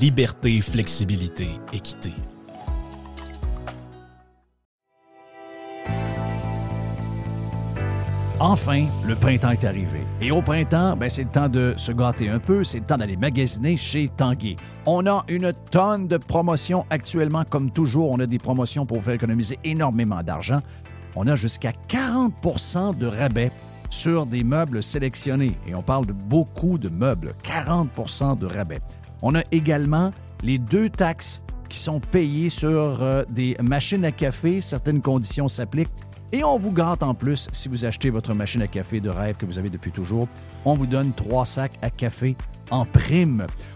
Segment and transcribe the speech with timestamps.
[0.00, 2.12] liberté, flexibilité, équité.
[8.38, 10.06] Enfin, le printemps est arrivé.
[10.22, 12.96] Et au printemps, ben, c'est le temps de se gâter un peu, c'est le temps
[12.96, 14.56] d'aller magasiner chez Tanguy.
[14.86, 19.14] On a une tonne de promotions actuellement, comme toujours, on a des promotions pour faire
[19.14, 20.60] économiser énormément d'argent.
[21.14, 23.52] On a jusqu'à 40% de rabais
[23.90, 25.58] sur des meubles sélectionnés.
[25.66, 28.80] Et on parle de beaucoup de meubles, 40% de rabais.
[29.22, 30.10] On a également
[30.42, 34.60] les deux taxes qui sont payées sur euh, des machines à café.
[34.60, 35.88] Certaines conditions s'appliquent.
[36.32, 39.36] Et on vous gâte en plus, si vous achetez votre machine à café de rêve
[39.36, 40.28] que vous avez depuis toujours,
[40.64, 42.36] on vous donne trois sacs à café
[42.70, 43.46] en prime.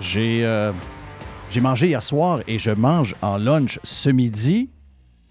[0.00, 0.72] J'ai euh,
[1.50, 4.70] j'ai mangé hier soir et je mange en lunch ce midi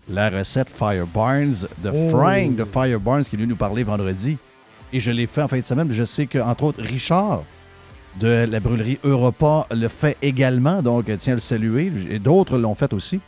[0.09, 2.09] la recette Fire Barnes de Oh.
[2.09, 4.37] Frank de Fire Barnes qui est venu nous parler vendredi.
[4.91, 5.91] Et je l'ai fait en fin de semaine.
[5.91, 7.43] Je sais qu'entre autres, Richard
[8.19, 10.81] de la brûlerie Europa le fait également.
[10.83, 11.91] Donc, tiens à le saluer.
[12.09, 13.19] Et d'autres l'ont fait aussi.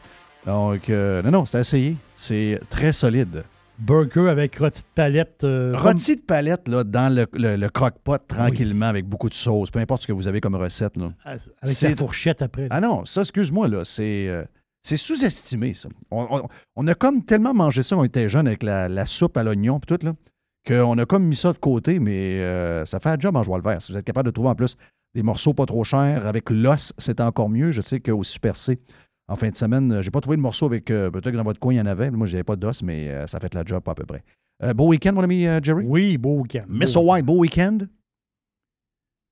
[0.45, 1.95] Donc, euh, non, non, c'est à essayer.
[2.15, 3.43] C'est très solide.
[3.79, 5.43] Burger avec rôti de palette.
[5.43, 9.69] euh, Rôti de palette là, dans le, le- le croque-pot tranquillement avec beaucoup de sauce.
[9.71, 10.95] Peu importe ce que vous avez comme recette.
[10.97, 11.11] Là.
[11.25, 12.67] Avec C'est- la fourchette après.
[12.69, 14.27] Ah non, ça, excuse-moi, là, c'est.
[14.29, 14.43] euh,
[14.83, 15.89] c'est sous-estimé, ça.
[16.11, 19.05] On, on- on a comme tellement mangé ça quand on était jeune avec la, la
[19.05, 20.13] soupe à l'oignon et tout, là,
[20.67, 23.57] qu'on a comme mis ça de côté, mais euh, ça fait un job en joie
[23.57, 23.81] le vert.
[23.81, 24.77] Si vous êtes capable de trouver en plus
[25.15, 27.71] des morceaux pas trop chers, avec l'os, c'est encore mieux.
[27.71, 28.79] Je sais qu'au Super C,
[29.27, 30.91] en fin de semaine, euh, j'ai pas trouvé de morceau avec.
[30.91, 32.11] euh, Peut-être que dans votre coin, il y en avait.
[32.11, 34.23] Moi, j'avais pas d'os, mais euh, ça fait la job à peu près.
[34.63, 35.83] Euh, beau week-end, mon ami euh, Jerry?
[35.87, 36.63] Oui, beau week-end.
[36.69, 36.97] Mr.
[37.03, 37.79] White, beau week-end?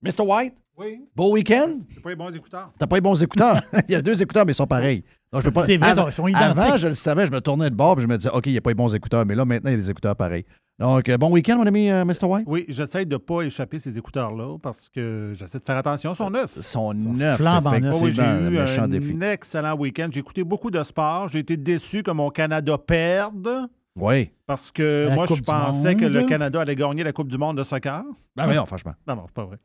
[0.02, 0.22] Mr.
[0.26, 0.56] White?
[0.76, 1.02] Oui.
[1.16, 1.80] Beau week-end?
[1.90, 2.72] J'ai pas les bons écouteurs.
[2.78, 3.62] T'as pas les bons écouteurs?
[3.88, 5.04] il y a deux écouteurs, mais ils sont pareils.
[5.32, 5.66] Donc, je peux pas...
[5.66, 6.58] C'est vrai, Avant- ils sont identiques.
[6.60, 8.52] Avant, je le savais, je me tournais de bord et je me disais, OK, il
[8.54, 10.46] n'y a pas les bons écouteurs, mais là, maintenant, il y a des écouteurs pareils.
[10.80, 12.24] Donc, euh, bon week-end, mon ami euh, Mr.
[12.26, 12.46] White?
[12.48, 16.14] Oui, j'essaie de ne pas échapper ces écouteurs-là parce que j'essaie de faire attention.
[16.14, 16.54] Ils sont neufs.
[16.58, 17.94] Ils sont neufs, flambant neufs.
[18.02, 18.66] Oui, effectivement.
[18.66, 19.18] j'ai un eu un défi.
[19.22, 20.10] excellent week-end.
[20.12, 21.28] J'ai écouté beaucoup de sport.
[21.28, 24.32] J'ai été déçu que mon Canada perde Oui.
[24.48, 26.24] parce que La moi, Coupe je pensais que le.
[26.24, 28.04] Canada allait gagner la Coupe du monde de soccer.
[28.36, 28.94] Ben voyons, franchement.
[29.08, 29.58] Non, non, c'est pas vrai.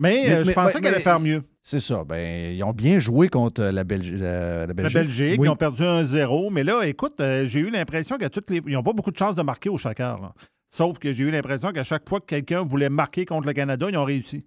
[0.00, 1.44] Mais, Mais- euh, je mais- pensais ouais, qu'elle allait faire mieux.
[1.64, 2.02] C'est ça.
[2.04, 4.94] Ben, ils ont bien joué contre la, Belgi- la, la La Belgique.
[4.94, 5.46] Belgique, Oui.
[5.46, 6.50] ils ont perdu 1-0.
[6.50, 8.60] Mais là, écoute, euh, j'ai eu l'impression que toutes les...
[8.66, 10.34] ils n'ont pas beaucoup de chances de marquer au là.
[10.74, 13.86] Sauf que j'ai eu l'impression qu'à chaque fois que quelqu'un voulait marquer contre le Canada,
[13.88, 14.44] ils ont réussi.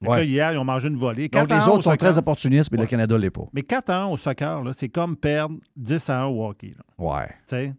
[0.00, 0.16] Ouais.
[0.18, 1.28] là, hier, ils ont mangé une volée.
[1.28, 2.86] Donc, les autres sont très opportunistes, mais le.
[2.86, 3.44] Canada ne l'est pas.
[3.52, 6.74] Mais 4 ans au soccer, c'est comme perdre 10 à 1 au hockey.
[6.76, 6.84] là.
[6.98, 7.26] Ouais.
[7.28, 7.74] Tu sais?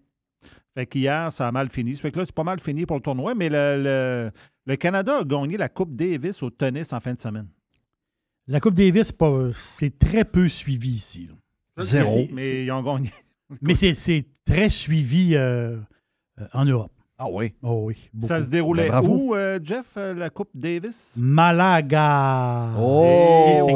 [0.76, 1.96] Fait qu'hier, ça a mal fini.
[1.96, 4.32] Ça fait que là, c'est pas mal fini pour le tournoi, mais le, le-
[4.66, 7.48] le Canada a gagné la Coupe Davis au tennis en fin de semaine.
[8.48, 9.12] La Coupe Davis,
[9.54, 11.28] c'est très peu suivi ici.
[11.28, 11.84] là.
[11.84, 12.28] Zéro.
[12.32, 13.12] Mais ils ont gagné.
[13.62, 15.78] Mais c'est- très suivi euh,
[16.40, 16.92] euh, en Europe.
[17.18, 17.54] Ah oui.
[17.64, 18.12] Oh oui.
[18.22, 21.14] Ça se déroulait où, euh, Jeff, euh, la Coupe Davis?
[21.18, 22.74] Malaga.
[22.78, 23.68] Oh!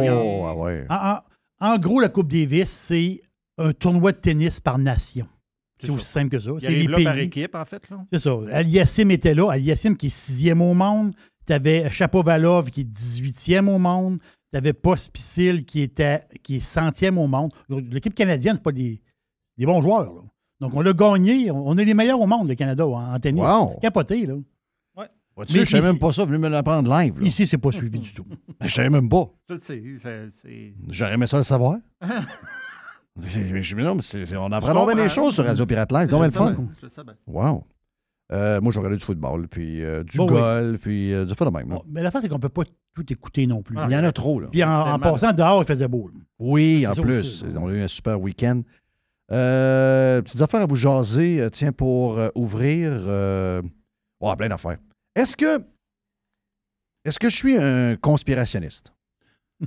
[0.43, 0.85] Ah ouais.
[1.59, 3.21] En, gros, la Coupe Davis, c'est
[3.57, 5.27] un tournoi de tennis par nation.
[5.79, 6.51] C'est aussi simple que ça.
[6.59, 7.23] C'est les là par pays.
[7.23, 7.87] équipe, en fait.
[8.11, 8.37] C'est ça.
[8.51, 9.49] Aliassim était là.
[9.51, 11.15] Aliassim qui est sixième au monde.
[11.47, 14.19] Tu avais Chapovalov qui est 18e au monde.
[14.51, 17.51] Tu avais Pospisil qui, était, qui est centième au monde.
[17.69, 19.01] L'équipe canadienne, c'est pas des,
[19.57, 20.13] des bons joueurs.
[20.13, 20.21] là.
[20.59, 21.51] Donc, on l'a gagné.
[21.51, 23.43] On est les meilleurs au monde, le Canada, en, en tennis.
[23.43, 23.77] Wow.
[23.81, 24.35] Capoté, là.
[25.47, 27.17] Tu sais, Mais je savais ici- même pas ça, venu me l'apprendre live.
[27.17, 27.25] là.
[27.25, 28.25] Ici, c'est pas suivi du tout.
[28.61, 29.29] Je savais même pas.
[29.57, 29.81] Sais.
[30.89, 31.77] J'aurais aimé ça le savoir.
[33.21, 36.07] Je- mais non, mais on apprend bien des choses sur Radio Pirate Live.
[36.11, 36.55] C'est le fun.
[36.81, 37.13] je sais bien.
[37.25, 37.63] Wow.
[38.31, 40.33] Euh, moi, j'ai regardé du football, puis euh, du Bon, oui.
[40.33, 41.67] golf, puis euh, du fait de même.
[41.67, 43.75] Bon, mais la fin, c'est qu'on peut pas tout écouter non plus.
[43.79, 44.47] Ah, Il y en a trop, là.
[44.51, 46.09] Puis en, passant dehors, il faisait beau.
[46.13, 46.19] là.
[46.37, 47.43] Oui, en plus.
[47.43, 47.45] aussi.
[47.57, 48.61] On a eu un super week-end.
[49.31, 52.91] Euh, petites affaires à vous jaser, tiens, pour euh, ouvrir.
[52.93, 53.61] Euh...
[54.19, 54.77] oh, plein d'affaires.
[55.15, 55.59] Est-ce que.
[57.05, 58.93] Est-ce que je suis un conspirationniste?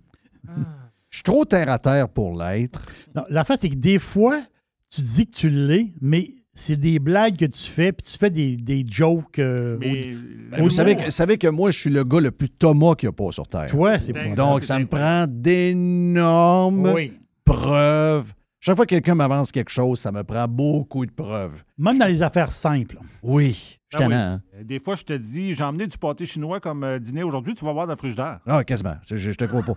[1.10, 2.80] Je suis trop terre à terre pour l'être.
[3.14, 4.40] Non, L'affaire, c'est que des fois,
[4.88, 8.30] tu dis que tu l'es, mais c'est des blagues que tu fais, puis tu fais
[8.30, 9.38] des, des jokes.
[9.38, 10.12] euh, Mais,
[10.50, 13.08] Ben, vous savez que, savez que moi, je suis le gars le plus Thomas qu'il
[13.08, 13.66] n'y a pas sur Terre.
[13.66, 14.26] au- toi, c'est pas.
[14.34, 17.12] Donc, ça me prend d'énormes Oui.
[17.44, 18.32] preuves.
[18.60, 21.64] Chaque fois que quelqu'un m'avance quelque chose, ça me prend beaucoup de preuves.
[21.78, 22.98] Même dans les affaires simples.
[23.22, 24.14] Oui, je suis Ah oui.
[24.14, 24.40] hein?
[24.56, 27.54] Euh, Des fois, je te dis, j'ai emmené du pâté chinois comme euh, dîner aujourd'hui,
[27.54, 28.38] tu vas voir dans le frigidaire.
[28.46, 28.94] Ah, quasiment.
[29.08, 29.74] Je, je- je te crois pas.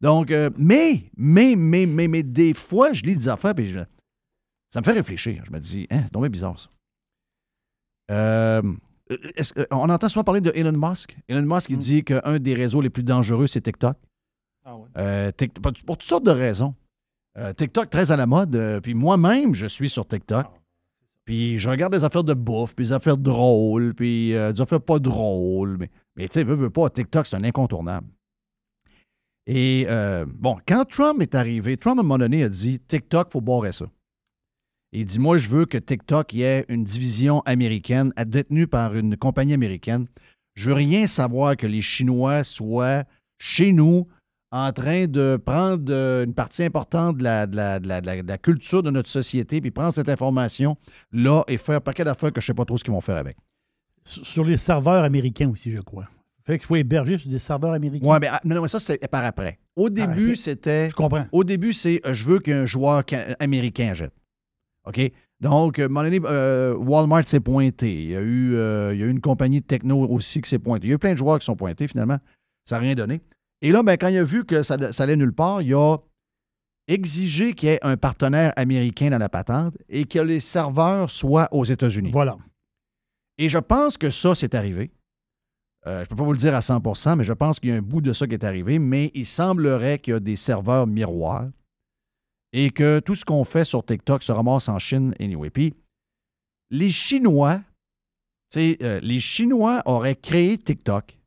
[0.00, 3.66] Donc, euh, mais, mais, mais, mais, mais, des fois, je lis des affaires et
[4.72, 5.44] ça me fait réfléchir.
[5.44, 6.68] Je me dis, hein, c'est bizarre, ça.
[8.10, 8.62] Euh,
[9.70, 11.16] on entend souvent parler de Elon Musk.
[11.28, 11.80] Elon Musk, il Mm.
[11.80, 13.96] dit qu'un des réseaux les plus dangereux, c'est TikTok.
[14.64, 14.88] Ah ouais.
[14.96, 15.30] Euh,
[15.86, 16.74] pour toutes sortes de raisons.
[17.38, 18.80] Euh, TikTok, très à la mode.
[18.82, 20.46] puis moi-même, je suis sur TikTok.
[21.24, 24.98] Puis je regarde des affaires de bouffe, puis des affaires drôles, puis des affaires pas
[24.98, 25.76] drôles.
[25.78, 28.08] Mais, mais tu sais, veux, veux pas, TikTok, c'est un incontournable.
[29.46, 29.86] Et
[30.34, 33.72] bon, quand Trump est arrivé, Trump, à un moment donné, a dit TikTok, faut barrer
[33.72, 33.86] ça.
[34.92, 39.16] Il dit Moi, je veux que TikTok y ait une division américaine détenue par une
[39.16, 40.06] compagnie américaine.
[40.54, 43.04] Je veux rien savoir que les Chinois soient
[43.38, 44.06] chez nous
[44.50, 48.06] en train de prendre euh, une partie importante de la, de la- de la- de
[48.06, 52.04] la- de la culture de notre société, puis prendre cette information-là et faire un paquet
[52.04, 53.36] d'affaires que je ne sais pas trop ce qu'ils vont faire avec.
[54.04, 56.06] Sur les serveurs américains aussi, je crois.
[56.44, 58.06] Fait que je sois hébergé sur des serveurs américains.
[58.06, 59.58] Oui, mais, ah, non, non, mais ça, c'était par après.
[59.76, 60.90] Au début, c'était.
[60.90, 61.24] Je comprends.
[61.32, 64.12] Au début, c'est euh, je veux qu'un joueur ca- américain jette.
[64.86, 65.12] OK?
[65.40, 67.92] Donc, à un moment donné, euh, Walmart s'est pointé.
[67.92, 70.48] Il y, a eu, euh, il y a eu une compagnie de techno aussi qui
[70.48, 70.86] s'est pointée.
[70.86, 72.18] Il y a eu plein de joueurs qui sont pointés, finalement.
[72.64, 73.20] Ça n'a rien donné.
[73.60, 75.98] Et là, ben, quand il a vu que ça, ça allait nulle part, il a
[76.86, 81.48] exigé qu'il y ait un partenaire américain dans la patente et que les serveurs soient
[81.52, 82.10] aux États-Unis.
[82.12, 82.36] Voilà.
[83.38, 84.92] Et je pense que ça, c'est arrivé.
[85.86, 87.72] Euh, je ne peux pas vous le dire à 100% mais je pense qu'il y
[87.72, 88.78] a un bout de ça qui est arrivé.
[88.78, 91.48] Mais il semblerait qu'il y a des serveurs miroirs
[92.52, 95.50] et que tout ce qu'on fait sur TikTok se ramasse en Chine anyway.
[95.50, 95.74] Puis,
[96.70, 97.58] les Chinois,
[98.50, 101.18] tu sais, euh, les Chinois auraient créé TikTok.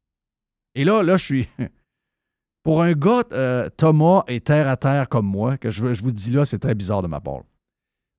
[0.75, 1.47] Et là, là, je suis.
[2.63, 6.11] Pour un gars, euh, Thomas est terre à terre comme moi, que je, je vous
[6.11, 7.43] dis là, c'est très bizarre de ma part.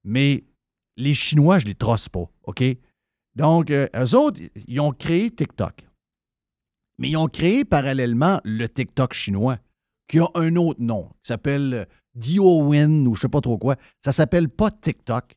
[0.04, 0.44] Mais
[0.96, 2.62] les Chinois, je les trosse pas, OK?
[3.36, 5.86] Donc, euh, eux autres, ils ont créé TikTok.
[6.98, 9.58] Mais ils ont créé parallèlement le TikTok chinois,
[10.08, 11.84] qui a un autre nom, qui s'appelle euh,
[12.16, 13.76] DioWin ou je sais pas trop quoi.
[14.04, 15.34] Ça s'appelle pas TikTok.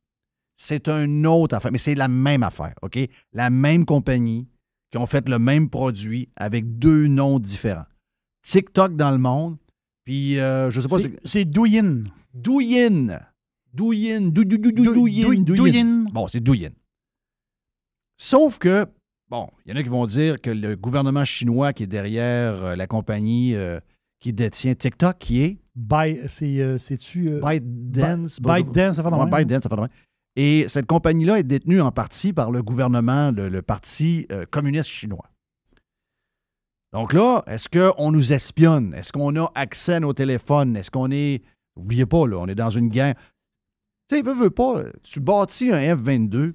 [0.55, 2.97] C'est un autre affaire, mais c'est la même affaire, OK?
[3.33, 4.47] La même compagnie
[4.91, 7.85] qui ont fait le même produit avec deux noms différents.
[8.43, 9.57] TikTok dans le monde,
[10.03, 10.97] puis euh, je sais pas...
[11.23, 12.03] C'est- Douyin.
[12.33, 13.19] Douyin.
[13.73, 14.21] Douyin.
[14.31, 15.27] Dou, dou, dou, dou, Dou- Douyin.
[15.27, 15.55] Dou- Douyin.
[15.83, 16.03] Douyin.
[16.11, 16.71] Bon, c'est Douyin.
[18.17, 18.85] Sauf que,
[19.29, 22.63] bon, il y en a qui vont dire que le gouvernement chinois qui est derrière
[22.63, 23.79] euh, la compagnie euh,
[24.19, 27.29] qui détient TikTok, qui est By- c'est, euh, C'est-tu.
[27.29, 28.41] euh, ByteDance.
[28.41, 29.25] By- ByteDance, ça fait de Ouais.
[29.29, 29.91] ByteDance, ça fait.
[30.35, 34.89] Et cette compagnie-là est détenue en partie par le gouvernement, le, le parti euh, communiste
[34.89, 35.29] chinois.
[36.91, 38.93] Donc là, est-ce qu'on nous espionne?
[38.93, 40.75] Est-ce qu'on a accès à nos téléphones?
[40.75, 41.43] Est-ce qu'on est.
[41.77, 43.15] N'oubliez pas, là, on est dans une guerre.
[44.09, 46.53] Tu sais, veux, veux pas, tu bâtis un F-22,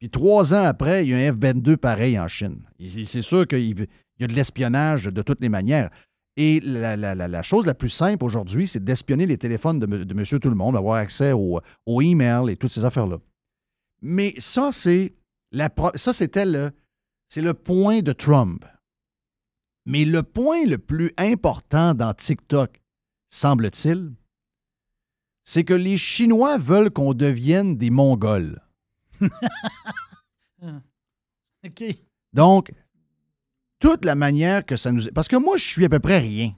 [0.00, 2.62] puis trois ans après, il y a un F-22 pareil en Chine.
[3.06, 3.88] C'est sûr qu'il il
[4.20, 5.90] y a de l'espionnage de toutes les manières.
[6.36, 9.86] Et la, la- la- la chose la plus simple aujourd'hui, c'est d'espionner les téléphones de,
[10.04, 13.18] de monsieur tout le monde, avoir accès au, au email et toutes ces affaires-là.
[14.00, 15.12] Mais ça, c'est
[15.52, 16.72] la ça, c'était le,
[17.28, 18.64] c'est le point de Trump.
[19.84, 22.80] Mais le point le plus important dans TikTok,
[23.30, 24.12] semble-t-il,
[25.44, 28.62] c'est que les Chinois veulent qu'on devienne des Mongols.
[31.64, 31.84] OK.
[32.32, 32.72] Donc,
[33.82, 35.02] toute la manière que ça nous...
[35.12, 36.52] Parce que moi, je suis à peu près rien.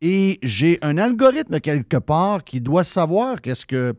[0.00, 3.94] Et j'ai un algorithme quelque part qui doit savoir qu'est-ce que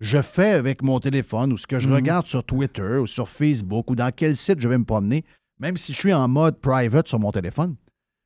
[0.00, 1.94] je fais avec mon téléphone ou ce que je Mhm.
[1.94, 5.24] regarde sur Twitter ou sur Facebook ou dans quel site je vais me promener,
[5.58, 7.76] même si je suis en mode private sur mon téléphone.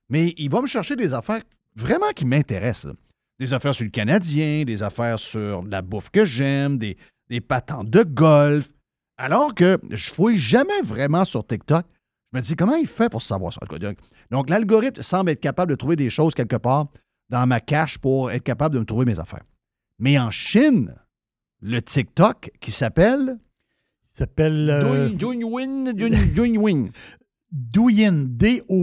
[0.09, 1.43] Mais il va me chercher des affaires
[1.77, 2.93] vraiment qui m'intéressent.
[3.39, 6.97] Des affaires sur le Canadien, des affaires sur la bouffe que j'aime, des,
[7.29, 8.69] des patentes de golf.
[9.17, 11.85] Alors que je fouille jamais vraiment sur TikTok.
[12.33, 13.61] Je me dis, comment il fait pour savoir ça?
[14.31, 16.89] Donc, l'algorithme semble être capable de trouver des choses quelque part
[17.31, 19.45] dans ma cache pour être capable de me trouver mes affaires.
[19.99, 20.95] Mais en Chine,
[21.61, 23.39] le TikTok qui s'appelle
[24.15, 26.91] Il s'appelle euh, Douyin, Douyin, Douyin.
[27.51, 28.25] Douyin.
[28.29, 28.79] D-O-U-Y-I-N.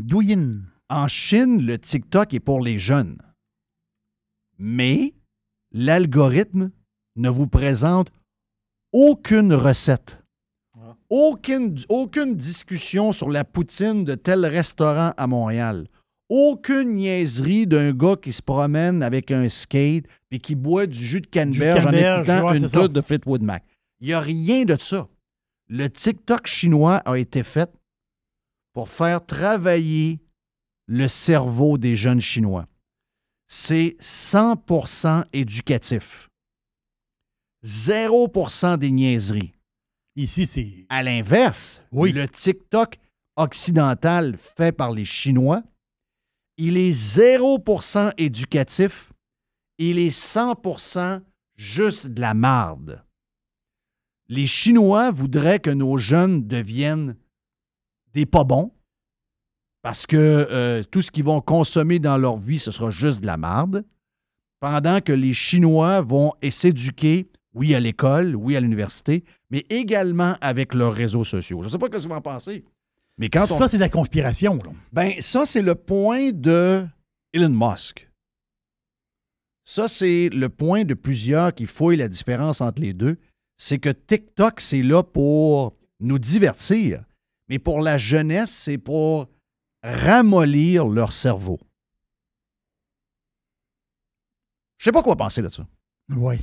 [0.00, 0.62] Douyin.
[0.88, 3.18] En Chine, le TikTok est pour les jeunes.
[4.58, 5.14] Mais
[5.72, 6.70] l'algorithme
[7.16, 8.12] ne vous présente
[8.92, 10.19] aucune recette.
[11.10, 15.88] Aucune, aucune discussion sur la poutine de tel restaurant à Montréal.
[16.28, 21.20] Aucune niaiserie d'un gars qui se promène avec un skate et qui boit du jus
[21.20, 23.64] de canneberge en écoutant une toute de Fleetwood Mac.
[24.00, 25.08] Il n'y a rien de ça.
[25.68, 27.70] Le TikTok chinois a été fait
[28.72, 30.20] pour faire travailler
[30.86, 32.66] le cerveau des jeunes Chinois.
[33.46, 36.28] C'est 100% éducatif.
[37.64, 39.52] 0% des niaiseries.
[40.16, 40.86] Ici, c'est.
[40.88, 42.12] À l'inverse, Oui.
[42.12, 42.98] le TikTok
[43.36, 45.62] occidental fait par les Chinois,
[46.56, 49.12] il est 0% éducatif,
[49.78, 51.22] il est 100%
[51.56, 53.02] juste de la marde.
[54.28, 57.16] Les Chinois voudraient que nos jeunes deviennent
[58.12, 58.72] des pas bons,
[59.82, 63.26] parce que euh, tout ce qu'ils vont consommer dans leur vie, ce sera juste de
[63.26, 63.84] la marde,
[64.60, 70.74] pendant que les Chinois vont s'éduquer, oui, à l'école, oui, à l'université, mais également avec
[70.74, 71.62] leurs réseaux sociaux.
[71.62, 72.64] Je ne sais pas ce que vous en pensez.
[73.18, 74.56] Mais quand on Ça, c'est de la conspiration.
[74.56, 74.70] là.
[74.92, 76.86] ben, ça, c'est le point de
[77.32, 78.08] Elon Musk.
[79.64, 83.18] Ça, c'est le point de plusieurs qui fouillent la différence entre les deux.
[83.56, 87.04] C'est que TikTok, c'est là pour nous divertir,
[87.48, 89.28] mais pour la jeunesse, c'est pour
[89.82, 91.60] ramollir leur cerveau.
[94.78, 95.66] Je sais pas quoi penser de ça.
[96.08, 96.36] Oui.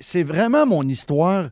[0.00, 1.50] C'est vraiment mon histoire.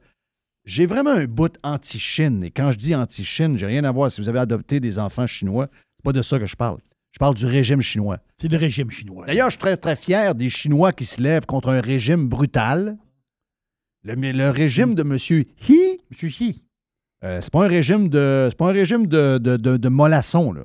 [0.64, 2.42] J'ai vraiment un bout anti-Chine.
[2.44, 5.26] Et quand je dis anti-Chine, j'ai rien à voir si vous avez adopté des enfants
[5.26, 5.68] chinois.
[5.98, 6.78] C'est pas de ça que je parle.
[7.12, 8.18] Je parle du régime chinois.
[8.36, 9.26] C'est le régime chinois.
[9.26, 12.96] D'ailleurs, je suis très, très fier des Chinois qui se lèvent contre un régime brutal.
[14.02, 15.16] Le, mais le régime de M.
[15.68, 16.64] He, Monsieur Xi.
[17.24, 18.48] euh, c'est pas un régime de.
[18.50, 20.64] C'est pas un régime de, de, de- de mollasson, là.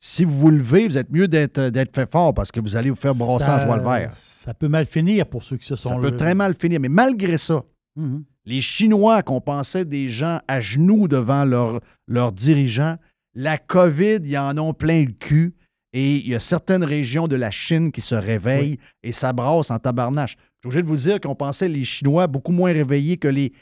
[0.00, 2.90] Si vous vous levez, vous êtes mieux d'être d'être fait fort parce que vous allez
[2.90, 4.12] vous faire brosser en joie le vert.
[4.14, 6.80] Ça peut mal finir pour ceux qui se sont Ça peut très mal finir.
[6.80, 7.62] Mais malgré ça,
[7.96, 8.24] Mhm.
[8.44, 12.96] les Chinois qu'on pensait des gens à genoux devant leurs leurs dirigeants,
[13.34, 15.54] la COVID, ils en ont plein le cul.
[15.94, 19.70] Et il y a certaines régions de la Chine qui se réveillent et ça brasse
[19.70, 20.36] en tabarnache.
[20.62, 23.52] Je suis obligé de vous dire qu'on pensait les Chinois beaucoup moins réveillés que les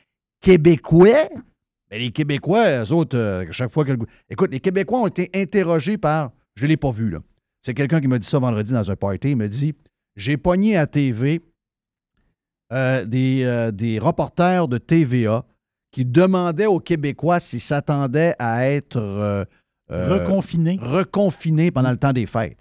[0.41, 1.29] Québécois.
[1.95, 3.93] Mais les Québécois, eux autres, euh, chaque fois que...
[4.29, 6.33] Écoute, les Québécois ont été interrogés par...
[6.57, 7.21] Je ne l'ai pas vu, là.
[7.63, 9.31] C'est quelqu'un qui m'a dit ça vendredi dans un party.
[9.31, 9.75] Il m'a dit,
[10.17, 11.41] j'ai pogné à TV
[12.73, 15.45] euh, des, euh, des reporters de TVA
[15.93, 19.45] qui demandaient aux Québécois s'ils s'attendaient à être euh,
[19.93, 20.77] euh, Reconfiné.
[20.83, 22.59] reconfinés pendant le temps des fêtes.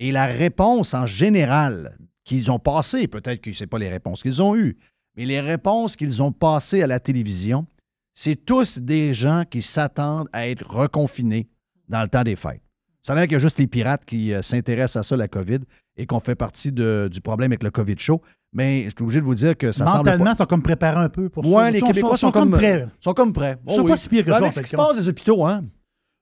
[0.00, 4.22] Et la réponse en général qu'ils ont passée, peut-être que ce n'est pas les réponses
[4.22, 4.78] qu'ils ont eues,
[5.14, 7.66] mais les réponses qu'ils ont passées à la télévision,
[8.14, 11.48] c'est tous des gens qui s'attendent à être reconfinés
[11.88, 12.62] dans le temps des fêtes.
[13.02, 15.28] Ça a l'air qu'il y a juste les pirates qui euh, s'intéressent à ça, la
[15.28, 15.58] COVID,
[15.98, 18.22] et qu'on fait partie de- du problème avec le COVID show.
[18.54, 21.04] Mais je suis obligé de vous dire que ça semble Mentalement, ils sont comme préparés
[21.04, 21.50] un peu pour ça.
[21.50, 22.86] Ouais, Ils les sont- Québécois sont, comme comme, prêts.
[23.00, 23.58] sont comme prêts.
[23.66, 23.98] Ils sont Oh pas oui.
[23.98, 25.64] si pires que Ben, ça, Avec ce qui se passe des hôpitaux, hein?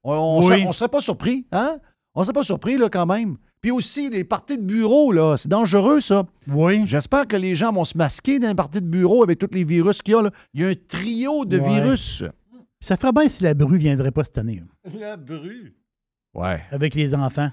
[0.02, 0.46] On, Oui.
[0.46, 1.78] serait, on serait pas surpris, hein?
[2.14, 3.36] On serait pas surpris, là, quand même.
[3.62, 6.24] Puis aussi, les parties de bureau, là, c'est dangereux, ça.
[6.48, 6.82] Oui.
[6.86, 9.62] J'espère que les gens vont se masquer dans les parties de bureau avec tous les
[9.64, 10.30] virus qu'il y a, là.
[10.52, 11.68] Il y a un trio de Ouais.
[11.80, 12.24] virus.
[12.80, 14.62] Ça ferait bien si la bru viendrait pas cette année,
[14.98, 15.72] La bru?
[16.34, 16.60] Ouais.
[16.72, 17.50] avec les enfants.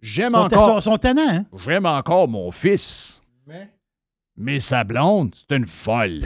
[0.00, 1.44] J'aime encore, sont, sont tannants, hein?
[1.62, 3.20] j'aime encore mon fils.
[3.46, 3.68] Mais?
[4.38, 6.22] Mais sa blonde, c'est une folle.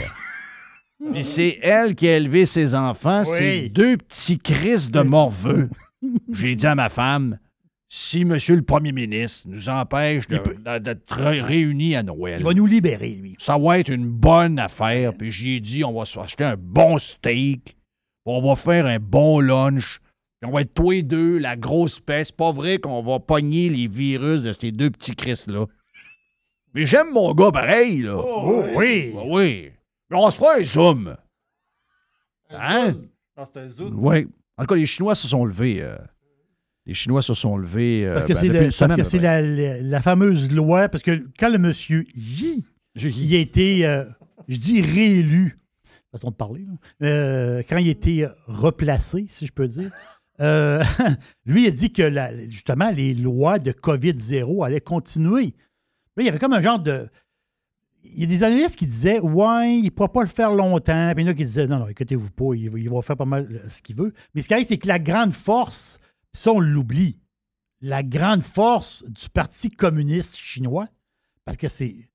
[1.12, 3.34] Puis c'est elle qui a élevé ses enfants, Oui.
[3.36, 5.68] c'est deux petits cris de morveux.
[6.32, 7.36] J'ai dit à ma femme,
[7.96, 12.66] si Monsieur le Premier ministre nous empêche d'être ré- réunis à Noël, Il va nous
[12.66, 13.36] libérer, lui.
[13.38, 15.14] ça va être une bonne affaire.
[15.16, 17.76] Puis j'ai dit, on va se acheter un bon steak,
[18.24, 20.00] on va faire un bon lunch,
[20.40, 22.30] puis on va être tous les deux, la grosse peste.
[22.32, 25.66] C'est pas vrai qu'on va pogner les virus de ces deux petits Chris-là.
[26.74, 28.16] Mais j'aime mon gars pareil, là.
[28.16, 29.12] Oh, oui.
[29.14, 29.70] Ben oui.
[30.10, 31.16] Mais on se fera un zoom?
[32.50, 32.94] Hein?
[33.36, 33.94] Non, c'est un zoom.
[33.96, 34.26] Oui.
[34.56, 35.80] En tout cas, les Chinois se sont levés.
[35.80, 35.96] euh.
[36.86, 38.06] Les Chinois se sont levés.
[38.06, 41.02] euh, Parce que ben, c'est le- parce que c'est la, la- la fameuse loi, parce
[41.02, 44.04] que quand le monsieur Yi, il a été, euh,
[44.48, 45.58] je dis réélu,
[46.12, 46.64] façon de parler,
[47.00, 49.90] là, euh, quand il a été replacé, si je peux dire,
[50.40, 50.82] euh,
[51.46, 55.54] lui a dit que la- justement les lois de COVID-0 allaient continuer.
[56.16, 57.08] Là, il y avait comme un genre de.
[58.04, 61.12] Il y a des analystes qui disaient Ouais, il ne pourra pas le faire longtemps.
[61.14, 63.00] Puis il y en a qui disaient Non, non, écoutez-vous pas, il va, il va
[63.02, 64.12] faire pas mal euh, ce qu'il veut.
[64.34, 65.98] Mais ce qui arrive, c'est que la grande force,
[66.34, 67.20] ça, on l'oublie,
[67.80, 70.88] la grande force du Parti communiste chinois,
[71.44, 72.10] parce que c'est,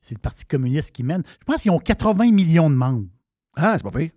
[0.00, 3.08] c'est le Parti communiste qui mène, je pense qu'ils ont 80 millions de membres.
[3.56, 4.10] Ah, c'est pas pire.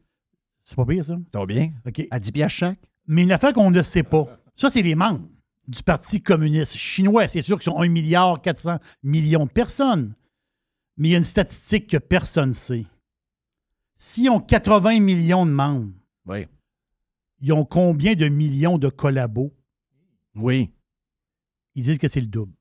[0.64, 1.18] C'est pas pire, ça?
[1.32, 1.72] Ça va bien.
[1.86, 2.02] OK.
[2.12, 2.80] À 10 piastres chaque.
[3.08, 5.28] Mais une affaire qu'on ne sait pas, ça, c'est les membres
[5.68, 7.28] du Parti communiste chinois.
[7.28, 10.14] C'est sûr qu'ils sont 1 milliard 400 millions de personnes.
[10.98, 12.86] Mais il y a une statistique que personne ne sait.
[13.98, 15.92] S'ils ont 80 millions de membres,
[16.26, 16.48] Oui.
[17.40, 19.54] Ils ont combien de millions de collabos?
[20.36, 20.72] Oui.
[21.76, 22.54] Ils disent que c'est le double.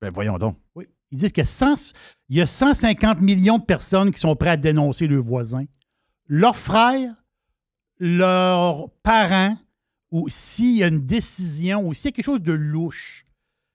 [0.00, 0.58] Ben voyons donc.
[0.74, 0.86] Oui.
[1.10, 1.94] Ils disent que 100
[2.28, 5.64] il y a 150 millions de personnes qui sont prêtes à dénoncer leurs voisins,
[6.26, 7.14] leurs frères,
[7.98, 9.56] leurs parents,
[10.10, 13.26] ou s'il y a une décision, ou s'il y a quelque chose de louche,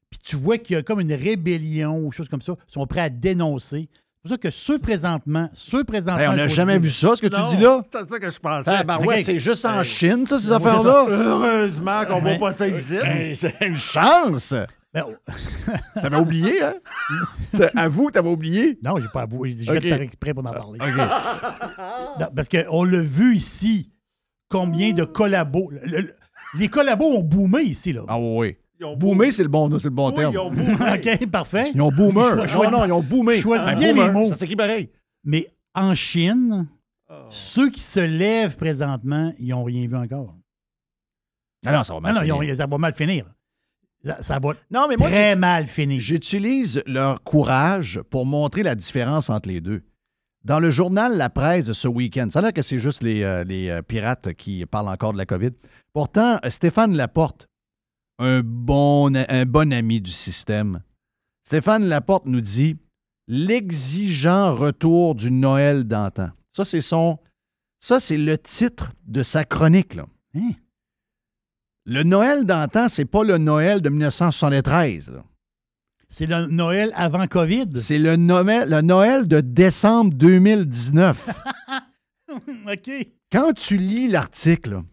[0.09, 3.01] puis tu vois qu'il y a comme une rébellion ou chose comme ça, sont prêts
[3.01, 3.89] à dénoncer.
[4.27, 6.19] C'est pour ça que ceux présentement, ceux présentement.
[6.21, 7.81] Hey, on n'a jamais dire- vu ça, ce que tu dis là.
[7.91, 8.71] C'est ça que je pensais.
[8.77, 9.23] Tabarouette, Ok.
[9.23, 9.83] c'est juste en Hey.
[9.85, 11.05] Chine, ça, ces Ouais, affaires-là.
[11.09, 12.95] Heureusement qu'on voit pas ça ici.
[12.95, 14.53] Hey, c'est une chance.
[14.93, 15.13] Ben, oh,
[16.01, 16.73] T'avais oublié, hein?
[17.75, 18.77] Avoue, t'avais oublié?
[18.83, 19.51] non, j'ai pas avoué.
[19.59, 19.83] Je vais Ok.
[19.83, 20.79] te faire exprès pour en parler.
[20.81, 22.19] OK.
[22.19, 23.91] Non, parce qu'on l'a vu ici,
[24.49, 25.69] combien de collabos.
[25.71, 26.15] le- le-
[26.57, 28.01] les collabos ont boomé ici, là.
[28.07, 28.57] Ah oui.
[28.79, 30.33] Ils ont Boomer, c'est le bon, c'est le bon Oui, terme.
[30.33, 30.73] ils ont boomé.
[31.19, 31.71] OK, parfait.
[31.73, 32.35] Ils ont boomer.
[32.35, 33.37] Non, choisis- non, ils ont boomé.
[33.39, 34.29] choisis bien boomer, les mots.
[34.29, 34.89] Ça s'écrit pareil.
[35.23, 36.67] Mais en Chine,
[37.09, 37.13] Oh.
[37.29, 40.35] ceux qui se lèvent présentement, ils n'ont rien vu encore.
[41.65, 42.53] Ah non, ça va mal non, ils finir.
[42.53, 43.25] ont- ça va mal finir.
[44.03, 45.99] Ça, ça va Non, mais moi, très mal finir.
[45.99, 49.83] J'utilise leur courage pour montrer la différence entre les deux.
[50.43, 53.23] Dans le journal La Presse de ce week-end, ça a l'air que c'est juste les,
[53.23, 55.51] euh, les, euh, pirates qui parlent encore de la COVID.
[55.93, 57.46] Pourtant, Stéphane Laporte,
[58.19, 60.81] un bon, un bon ami du système,
[61.43, 62.77] Stéphane Laporte nous dit
[63.27, 66.29] L'exigeant retour du Noël d'antan.
[66.51, 67.19] Ça, c'est son.
[67.79, 69.95] Ça, c'est le titre de sa chronique.
[69.95, 70.05] Là.
[70.35, 70.51] Hein?
[71.85, 75.11] Le Noël d'antan, c'est pas le Noël de 1973.
[75.11, 75.23] là.
[76.09, 77.67] C'est le Noël avant COVID?
[77.75, 81.29] C'est le Noël, le Noël de décembre 2019.
[82.31, 82.91] OK.
[83.31, 84.83] Quand tu lis l'article,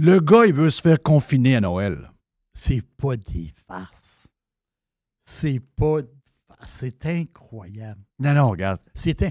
[0.00, 2.10] le gars, il veut se faire confiner à Noël.
[2.54, 4.28] C'est pas des farces.
[5.24, 6.02] C'est pas.
[6.02, 6.08] des
[6.48, 6.70] farces.
[6.72, 8.00] C'est incroyable.
[8.18, 9.24] Non, non, regarde, C'est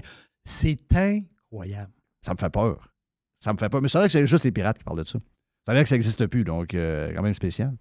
[0.44, 1.92] c'est incroyable.
[2.22, 2.92] ça me fait peur.
[3.38, 3.80] Ça me fait peur.
[3.82, 5.18] Mais c'est vrai que c'est juste les pirates qui parlent de ça.
[5.66, 7.76] Ça veut dire que ça n'existe plus, donc euh, quand même spécial.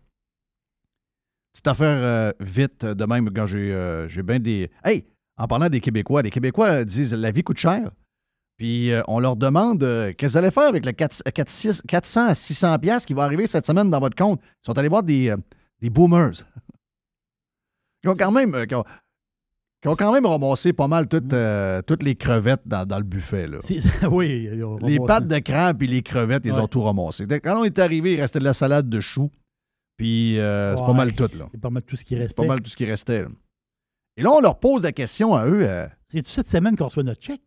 [1.54, 4.70] Petite affaire euh, vite de même quand j'ai euh, j'ai bien des.
[4.84, 5.06] Hey,
[5.38, 7.90] en parlant des Québécois, les Québécois euh, disent la vie coûte cher.
[8.60, 11.50] Puis euh, on leur demande euh, qu'est-ce que vous allez faire avec le 4, 4,
[11.50, 14.42] 6 400 à 600 pièces qui va arriver cette semaine dans votre compte?
[14.44, 15.38] Ils sont allés voir des, euh,
[15.82, 16.34] des boomers.
[18.02, 18.84] Qui ont quand même, euh, qui ont,
[19.82, 23.06] qui ont quand même ramassé pas mal toutes, euh, toutes les crevettes dans, dans le
[23.06, 23.48] buffet.
[23.48, 23.60] Là.
[24.12, 24.50] Oui.
[24.62, 25.20] on va Les ça.
[25.22, 26.60] de crabe et les crevettes, ils Ouais.
[26.60, 27.26] ont tout ramassé.
[27.42, 29.32] Quand on est arrivé, il restait de la salade de choux.
[29.98, 31.48] Puis c'est pas mal tout, là.
[31.52, 32.42] C'est pas mal tout ce qui C'est restait.
[32.42, 33.22] pas mal tout ce qui restait.
[33.24, 33.28] là.
[34.18, 35.66] Et là, on leur pose la question à eux.
[36.10, 37.42] C'est-tu cette semaine qu'on reçoit notre chèque?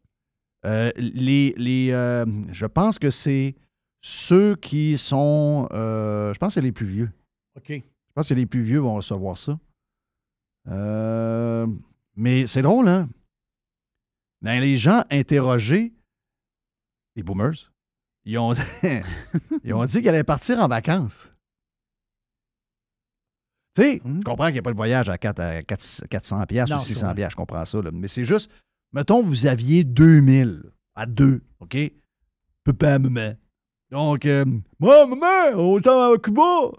[0.64, 3.55] Euh, les, les, euh, je pense que c'est
[4.01, 5.68] ceux qui sont.
[5.72, 7.11] euh, je pense que c'est les plus vieux.
[7.57, 7.68] OK.
[7.70, 7.83] Je
[8.14, 9.59] pense que les plus vieux vont recevoir ça.
[10.68, 11.66] Euh,
[12.14, 13.09] mais c'est drôle, hein?
[14.42, 15.92] Dans les gens interrogés,
[17.16, 17.72] les boomers,
[18.25, 18.53] ils ont,
[19.64, 21.33] ils ont dit qu'ils allaient partir en vacances.
[23.75, 24.18] Tu sais, Hmm.
[24.20, 26.72] je comprends qu'il n'y a pas de voyage à, 4, à 4 400 pièces ou
[26.75, 27.14] Non, je 600 comprends.
[27.14, 27.81] pièces, je comprends ça.
[27.83, 27.90] là.
[27.92, 28.51] Mais c'est juste,
[28.92, 30.62] mettons, vous aviez 2000
[30.94, 31.76] à deux, OK?
[32.64, 33.35] Papa, maman.
[33.90, 34.44] Donc, euh,
[34.78, 36.70] moi, maman, on s'en va à Cuba.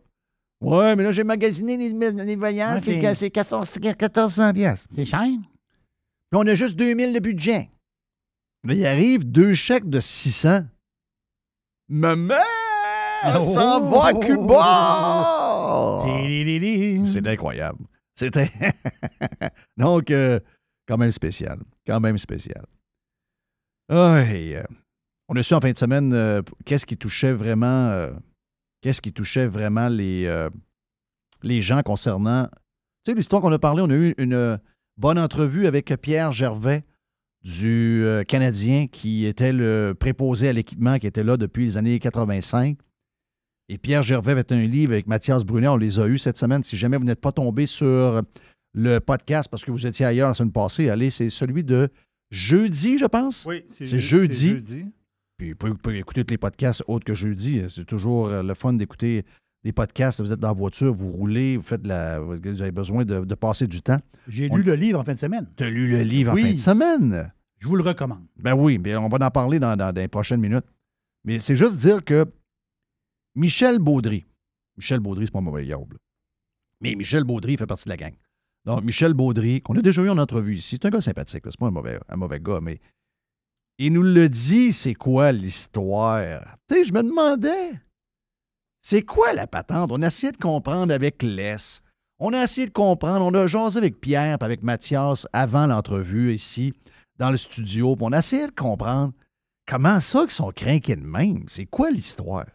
[0.62, 1.89] Ouais, mais là, j'ai magasiné les,
[2.23, 4.88] les voyages, Ouais, c'est c'est- c'est 14 c'est 1400 pièces.
[4.89, 5.19] C'est cher?
[5.21, 7.69] Puis on a juste 2000 de budget.
[8.63, 10.63] Là, il arrive deux chèques de 600.
[11.89, 12.34] Maman,
[13.26, 13.89] on s'en Oh!
[13.89, 16.02] va à Cuba!
[16.06, 17.02] Télélélé.
[17.06, 17.80] C'est incroyable.
[18.15, 18.49] C'était.
[19.78, 20.39] Donc, euh,
[20.88, 21.60] quand même spécial.
[21.86, 22.65] Quand même spécial.
[23.89, 27.89] On a su en fin de semaine euh, qu'est-ce qui touchait vraiment.
[27.89, 28.12] euh,
[28.82, 30.50] qu'est-ce qui touchait vraiment les, euh,
[31.41, 32.48] les gens concernant.
[33.06, 34.60] Tu sais, l'histoire qu'on a parlé, on a eu une
[34.98, 36.84] bonne entrevue avec Pierre Gervais
[37.43, 42.78] du Canadien qui était le préposé à l'équipement qui était là depuis les années 85.
[43.69, 45.67] Et Pierre Gervais avait un livre avec Mathias Brunet.
[45.67, 46.63] On les a eus cette semaine.
[46.63, 48.22] Si jamais vous n'êtes pas tombé sur
[48.73, 51.89] le podcast parce que vous étiez ailleurs la semaine passée, allez, c'est celui de
[52.31, 53.45] jeudi, je pense.
[53.45, 54.55] Oui, C'est jeudi.
[55.38, 57.62] Puis vous pouvez, vous pouvez écouter tous les podcasts autres que jeudi.
[57.69, 59.25] C'est toujours euh, le fun d'écouter
[59.63, 60.21] des podcasts.
[60.21, 62.19] Vous êtes dans la voiture, vous roulez, vous faites la.
[62.19, 63.97] Vous avez besoin de, de passer du temps.
[64.27, 65.47] J'ai On- lu le livre en fin de semaine.
[65.57, 66.41] Tu as lu le livre Oui.
[66.43, 67.31] en fin de semaine?
[67.59, 68.23] Je vous le recommande.
[68.38, 70.65] Ben oui, mais on va en parler dans, dans- dans les prochaines minutes.
[71.25, 72.25] Mais c'est juste dire que
[73.36, 74.25] Michel Baudry,
[74.77, 75.97] Michel Baudry, c'est pas un mauvais diable.
[76.81, 78.13] Mais Michel Baudry fait partie de la gang.
[78.65, 81.58] Donc, Michel Baudry, qu'on a déjà eu en entrevue ici, c'est un gars sympathique, c'est
[81.58, 82.80] pas un mauvais, un mauvais gars, mais
[83.78, 86.58] il nous le dit, c'est quoi l'histoire?
[86.69, 87.71] Tu sais, je me demandais,
[88.82, 89.91] c'est quoi la patente?
[89.91, 91.82] On a essayé de comprendre avec Les.
[92.19, 96.73] On a essayé de comprendre, on a jasé avec Pierre avec Mathias avant l'entrevue ici,
[97.17, 99.13] dans le studio, on a essayé de comprendre
[99.67, 101.43] comment ça qu'ils sont craqués de même.
[101.47, 102.45] C'est quoi l'histoire?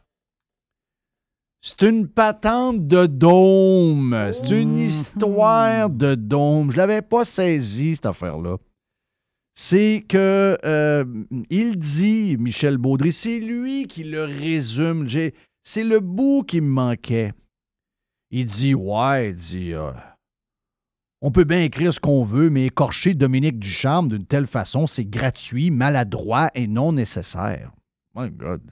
[1.61, 4.31] C'est une patente de dôme.
[4.33, 6.71] C'est une histoire de dôme.
[6.71, 8.57] Je l'avais pas saisi, cette affaire-là.
[9.55, 11.05] C'est que euh,
[11.51, 15.09] il dit, Michel Baudry, c'est lui qui le résume.
[15.09, 17.33] J'ai- C'est le bout qui me manquait.
[18.31, 19.91] Il dit Ouais, il dit euh,
[21.21, 25.05] On peut bien écrire ce qu'on veut, mais écorcher Dominique Ducharme d'une telle façon, c'est
[25.05, 27.73] gratuit, maladroit et non nécessaire.
[28.15, 28.63] My God.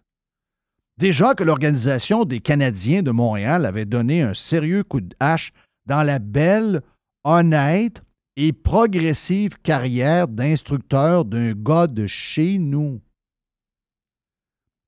[0.98, 5.52] Déjà que l'Organisation des Canadiens de Montréal avait donné un sérieux coup de hache
[5.84, 6.82] dans la belle,
[7.24, 8.02] honnête
[8.36, 13.00] et progressive carrière d'instructeur d'un gars de chez nous.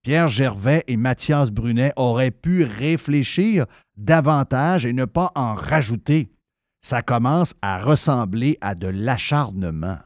[0.02, 3.66] Pierre Gervais et Mathias Brunet auraient pu réfléchir
[3.96, 6.30] davantage et ne pas en rajouter.
[6.80, 9.98] Ça commence à ressembler à de l'acharnement.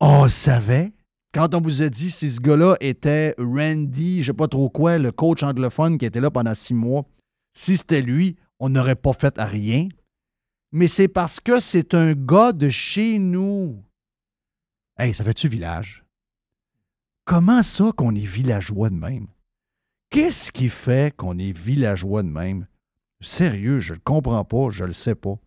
[0.00, 0.92] On savait,
[1.32, 4.98] quand on vous a dit si ce gars-là était Randy, je sais pas trop quoi,
[4.98, 7.04] le coach anglophone qui était là pendant six mois,
[7.54, 9.88] si c'était lui, on n'aurait pas fait rien.
[10.72, 13.82] Mais c'est parce que c'est un gars de chez nous.
[14.98, 16.04] Hey, ça fait-tu village?
[17.24, 19.28] Comment ça qu'on est villageois de même?
[20.10, 22.66] Qu'est-ce qui fait qu'on est villageois de même?
[23.20, 25.38] Sérieux, je le comprends pas, je le sais pas.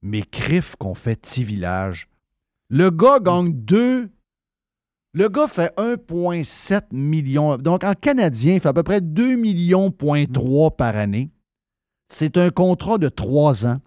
[0.00, 2.08] Mais crif qu'on fait petit village.
[2.70, 4.10] Le gars gagne 2.
[5.14, 7.56] Le gars fait 1,7 million.
[7.56, 11.30] Donc, en canadien, il fait à peu près 2 millions point 3 par année.
[12.08, 13.80] C'est un contrat de 3 ans.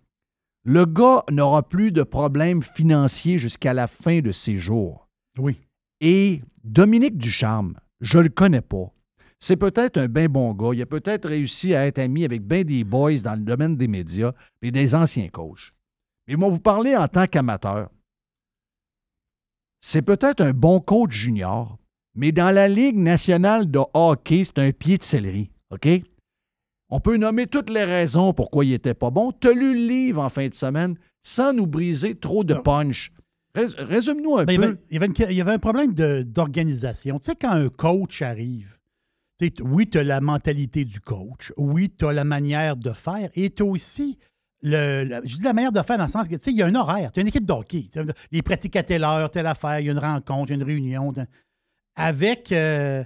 [0.64, 5.08] Le gars n'aura plus de problèmes financiers jusqu'à la fin de ses jours.
[5.38, 5.60] Oui.
[6.02, 8.92] Et Dominique Ducharme, je le connais pas.
[9.40, 10.72] C'est peut-être un bien bon gars.
[10.74, 13.88] Il a peut-être réussi à être ami avec bien des boys dans le domaine des
[13.88, 15.72] médias et des anciens coachs.
[16.28, 17.90] Mais moi, vous parler en tant qu'amateur.
[19.82, 21.78] C'est peut-être un bon coach junior,
[22.16, 25.50] mais dans la Ligue nationale de hockey, c'est un pied de céleri.
[25.72, 25.88] OK?
[26.90, 29.32] On peut nommer toutes les raisons pourquoi il n'était pas bon.
[29.32, 33.12] Tu as lu le livre en fin de semaine sans nous briser trop de punch.
[33.56, 34.78] Rés- Résume-nous un Ben, peu.
[34.90, 37.20] il y avait il y avait un problème d'organisation.
[37.20, 38.78] Tu sais, quand un coach arrive,
[39.62, 43.50] oui, tu as la mentalité du coach, oui, tu as la manière de faire, et
[43.50, 44.18] tu as aussi
[44.64, 46.62] le, je dis la manière de faire dans le sens que, tu sais, il y
[46.62, 47.12] a un horaire.
[47.12, 47.86] Tu as une équipe d'hockey.
[48.32, 50.62] Les pratiques à telle heure, telle affaire, il y a une rencontre, il y a
[50.62, 51.14] une réunion.
[51.96, 53.04] Avec, euh,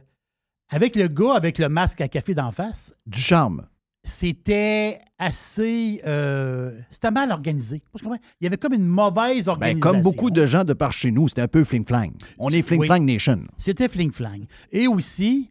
[0.70, 3.66] avec le gars avec le masque à café d'en face, Du charme.
[4.04, 6.02] c'était assez.
[6.06, 7.82] euh, c'était mal organisé.
[8.04, 9.80] Il y avait comme une mauvaise Ben, organisation.
[9.80, 12.12] comme beaucoup de gens de par chez nous, c'était un peu fling-flang.
[12.38, 12.62] On est Oui.
[12.64, 13.40] fling-flang nation.
[13.58, 14.46] C'était fling-flang.
[14.72, 15.50] Et aussi,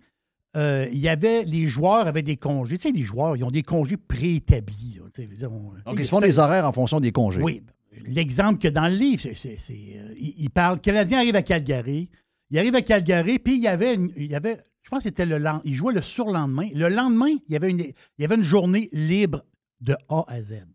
[0.56, 2.76] euh, il y avait les joueurs avaient des congés.
[2.78, 4.96] Tu sais, les joueurs, ils ont des congés préétablis.
[4.98, 5.04] là.
[5.12, 7.42] Tu sais, je veux dire, on- Donc, ils font des horaires en fonction des congés.
[7.42, 7.62] Oui.
[8.06, 12.10] L'exemple que dans le livre, c'est, euh, il, il parle, le Canadien arrive à Calgary.
[12.50, 15.04] Il arrive à Calgary, puis il y avait, une- il y avait je pense que
[15.04, 16.68] c'était le lendemain, il jouait le surlendemain.
[16.74, 19.42] Le lendemain, il y avait une, il y avait une journée libre
[19.80, 20.66] de A à Z.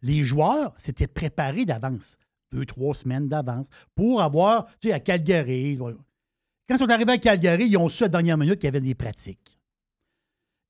[0.00, 2.16] Les joueurs s'étaient préparés d'avance,
[2.50, 5.78] deux, trois semaines d'avance, pour avoir, tu sais, à Calgary.
[6.72, 8.68] Quand ils sont arrivés à Calgary, ils ont su à la dernière minute qu'il y
[8.68, 9.60] avait des pratiques.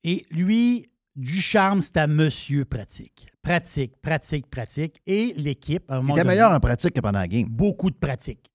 [0.03, 3.31] Et lui, Ducharme, c'était Monsieur Pratique.
[3.41, 5.01] Pratique, pratique, pratique.
[5.07, 7.47] Et l'équipe, à un Il moment était donné, meilleur en pratique que pendant la game.
[7.47, 8.51] beaucoup de pratiques.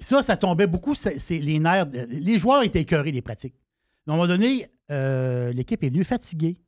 [0.00, 1.86] Ça, ça tombait beaucoup, c'est les nerfs.
[2.08, 3.54] les joueurs étaient écœurés des pratiques.
[4.08, 6.58] À un moment donné, euh, l'équipe est venue fatiguée.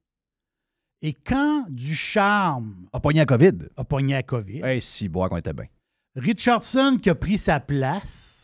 [1.00, 3.54] Et quand Ducharme A pogné à COVID.
[3.76, 5.66] a pogné à COVID, Hey, si, boire qu'on était bien.
[6.14, 8.41] Richardson qui a pris sa place,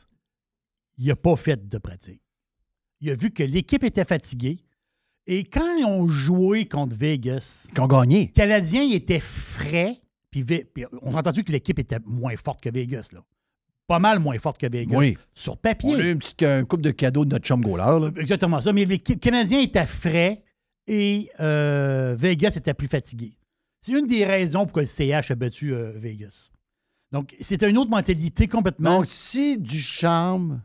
[0.98, 2.22] il n'a pas fait de pratique.
[3.00, 4.58] Il a vu que l'équipe était fatiguée.
[5.26, 8.20] Et quand ils ont joué contre Vegas, ont gagné.
[8.20, 10.00] les Canadiens ils étaient frais.
[10.30, 13.11] Puis, Ve- puis on a entendu que l'équipe était moins forte que Vegas.
[13.12, 13.20] Là.
[13.87, 14.96] pas mal moins forte que Vegas.
[14.98, 15.16] Oui.
[15.34, 15.94] Sur On papier.
[15.94, 18.11] a eu une petite une coupe de cadeaux de notre chum là.
[18.16, 18.72] Exactement ça.
[18.72, 20.42] Mais les Ca- Canadiens étaient frais
[20.87, 23.34] et euh, Vegas était plus fatigué.
[23.80, 26.50] C'est une des raisons pourquoi le CH a battu euh, Vegas.
[27.12, 28.96] Donc, c'était une autre mentalité complètement.
[28.98, 30.62] Donc, si Ducharme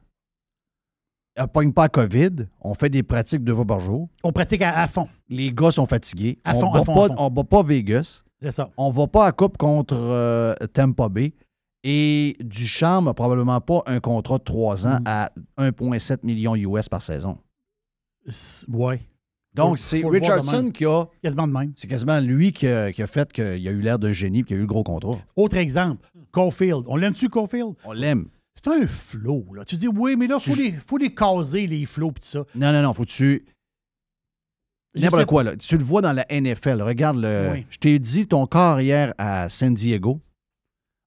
[1.38, 4.08] ne pogne pas COVID, on fait des pratiques deux fois par jour.
[4.24, 5.08] on pratique à, à fond.
[5.30, 6.38] Les gars sont fatigués.
[6.44, 7.16] À on fond, bat à fond, pas, à fond.
[7.18, 8.24] On bat pas Vegas.
[8.42, 8.70] C'est ça.
[8.78, 11.34] On va pas à coupe contre euh, Tampa Bay.
[11.86, 15.04] Et Ducharme n'a probablement pas un contrat de trois ans Mm.
[15.08, 17.38] à 1,7 million US par saison.
[18.72, 19.02] Ouais.
[19.54, 21.06] Donc, c'est de Richardson qui a.
[21.22, 21.74] Quasiment de même.
[21.76, 24.44] C'est quasiment lui qui a, qui a fait qu'il a eu l'air d'un génie et
[24.44, 25.20] qu'il a eu le gros contrat.
[25.36, 26.84] Autre exemple, Caulfield.
[26.88, 27.74] On l'aime-tu, Caulfield?
[27.86, 28.28] On l'aime.
[28.56, 29.46] C'est un flow.
[29.54, 29.66] Là.
[29.66, 32.28] Tu dis, oui, mais là, il faut, les, faut les caser, les flows, pis tout
[32.28, 32.46] ça.
[32.56, 33.46] Non, non, non, faut que tu.
[34.96, 35.58] N'importe quoi, là.
[35.58, 36.82] Tu le vois dans la NFL.
[36.82, 37.50] Regarde le.
[37.54, 37.66] Oui.
[37.70, 40.22] Je t'ai dit ton corps hier à San Diego.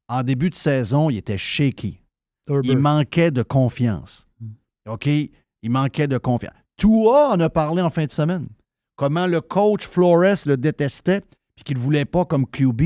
[0.08, 2.00] En début de saison, il était shaky.
[2.48, 2.72] Herbert.
[2.72, 4.26] Il manquait de confiance.
[4.40, 4.90] Mm.
[4.90, 5.06] OK?
[5.06, 6.54] Il manquait de confiance.
[6.76, 8.48] Tua en a parlé en fin de semaine.
[8.96, 11.22] Comment le coach Flores le détestait,
[11.54, 12.80] puis qu'il ne voulait pas comme QB,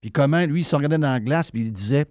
[0.00, 2.06] puis comment lui, il se regardait dans la glace, puis il disait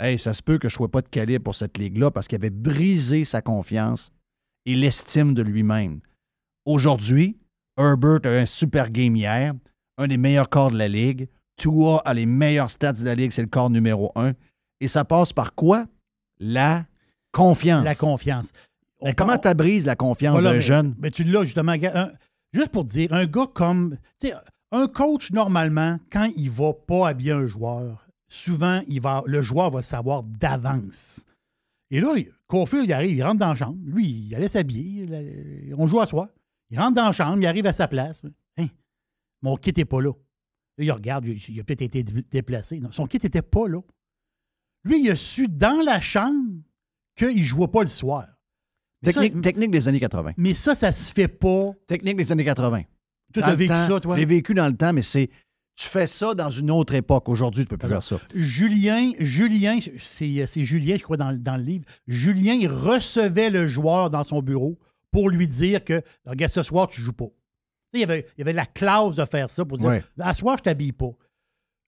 [0.00, 2.26] Hey, ça se peut que je ne sois pas de calibre pour cette ligue-là, parce
[2.26, 4.10] qu'il avait brisé sa confiance
[4.64, 6.00] et l'estime de lui-même.
[6.64, 7.36] Aujourd'hui,
[7.78, 9.52] Herbert a un super game hier,
[9.98, 11.28] un des meilleurs corps de la ligue.
[11.56, 14.32] Tua a les meilleurs stats de la ligue, c'est le corps numéro un.
[14.80, 15.86] Et ça passe par quoi?
[16.38, 16.86] La
[17.32, 17.84] confiance.
[17.84, 18.50] La confiance.
[19.02, 20.94] Mais On- comment tu brises la confiance Voilà, d'un jeune?
[20.98, 21.72] Mais tu l'as justement.
[21.72, 22.12] un-
[22.54, 23.98] juste pour te dire, un gars comme.
[24.72, 29.70] Un coach, normalement, quand il va pas habiller un joueur, souvent, il va, le joueur
[29.70, 31.24] va le savoir d'avance.
[31.90, 32.14] Et là,
[32.46, 33.78] Caulfield, il arrive, il rentre dans la chambre.
[33.84, 35.02] Lui, il allait s'habiller.
[35.04, 36.32] il- On joue à soi.
[36.70, 38.22] Il rentre dans la chambre, il arrive à sa place.
[38.56, 38.66] Hein,
[39.42, 40.12] mon kit n'est pas là.
[40.78, 42.78] Là, il regarde, il, a peut-être été dé- déplacé.
[42.78, 43.80] Non, son kit n'était pas là.
[44.84, 46.62] Lui, il a su dans la chambre
[47.16, 48.26] qu'il ne jouait pas le soir.
[49.04, 50.32] Ça- Technique, des années 80.
[50.36, 51.72] mais ça, ça se fait pas.
[51.86, 52.82] Technique des années 80.
[53.32, 54.14] Tu as vécu temps, ça, toi?
[54.14, 55.28] Je l'ai vécu dans le temps, mais c'est.
[55.80, 57.26] Tu fais ça dans une autre époque.
[57.30, 58.18] Aujourd'hui, tu peux plus faire ça.
[58.34, 61.86] Julien, Julien, c'est c'est Julien, je crois, dans, dans le livre.
[62.06, 64.78] Julien, il recevait le joueur dans son bureau
[65.10, 67.28] pour lui dire que, regarde, ce soir, tu joues pas.
[67.94, 70.02] Il y, avait, il y avait la clause de faire ça pour dire, Ouais.
[70.18, 71.12] à ce soir, je t'habille pas.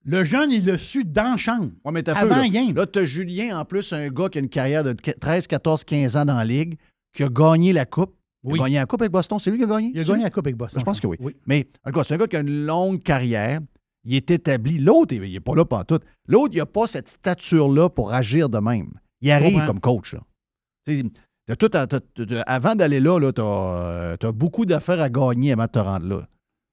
[0.04, 1.70] Le jeune, il l'a su dans la chambre.
[1.84, 2.48] Ouais, mais t'as Avant peu, là.
[2.48, 2.74] game.
[2.74, 6.16] Là, t'as Julien, en plus, un gars qui a une carrière de 13, 14, 15
[6.16, 6.78] ans dans la ligue,
[7.12, 8.16] qui a gagné la Coupe.
[8.42, 8.58] Oui.
[8.58, 9.38] Il a gagné la Coupe avec Boston.
[9.38, 9.92] C'est lui qui a gagné?
[9.94, 10.80] Il a gagné la Coupe avec Boston.
[10.80, 11.18] Je pense que oui.
[11.20, 11.36] Oui.
[11.46, 13.60] Mais en tout cas, c'est un gars qui a une longue carrière.
[14.04, 14.78] Il est établi.
[14.78, 16.00] L'autre, il n'est pas là tout.
[16.26, 18.90] L'autre, il n'a pas cette stature-là pour agir de même.
[19.20, 20.14] Il arrive comme coach.
[20.14, 21.56] là.
[21.58, 21.86] Tout à-
[22.46, 23.40] avant d'aller là, là tu
[24.26, 26.28] as, beaucoup d'affaires à gagner avant de te rendre là.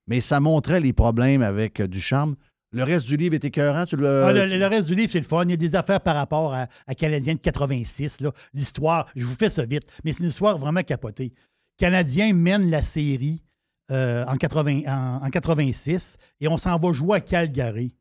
[0.07, 2.35] Mais ça montrait les problèmes avec euh, Ducharme.
[2.71, 3.85] Le reste du livre est écœurant.
[3.85, 5.43] Tu le, Ah, le, tu- le reste du livre, c'est le fun.
[5.43, 8.21] Il y a des affaires par rapport à, à Canadien de 86.
[8.21, 8.31] là.
[8.53, 11.33] L'histoire, je vous fais ça vite, mais c'est une histoire vraiment capotée.
[11.77, 13.41] Canadien mène la série
[13.91, 17.93] euh, en, 80 en, en 86 et on s'en va jouer à Calgary.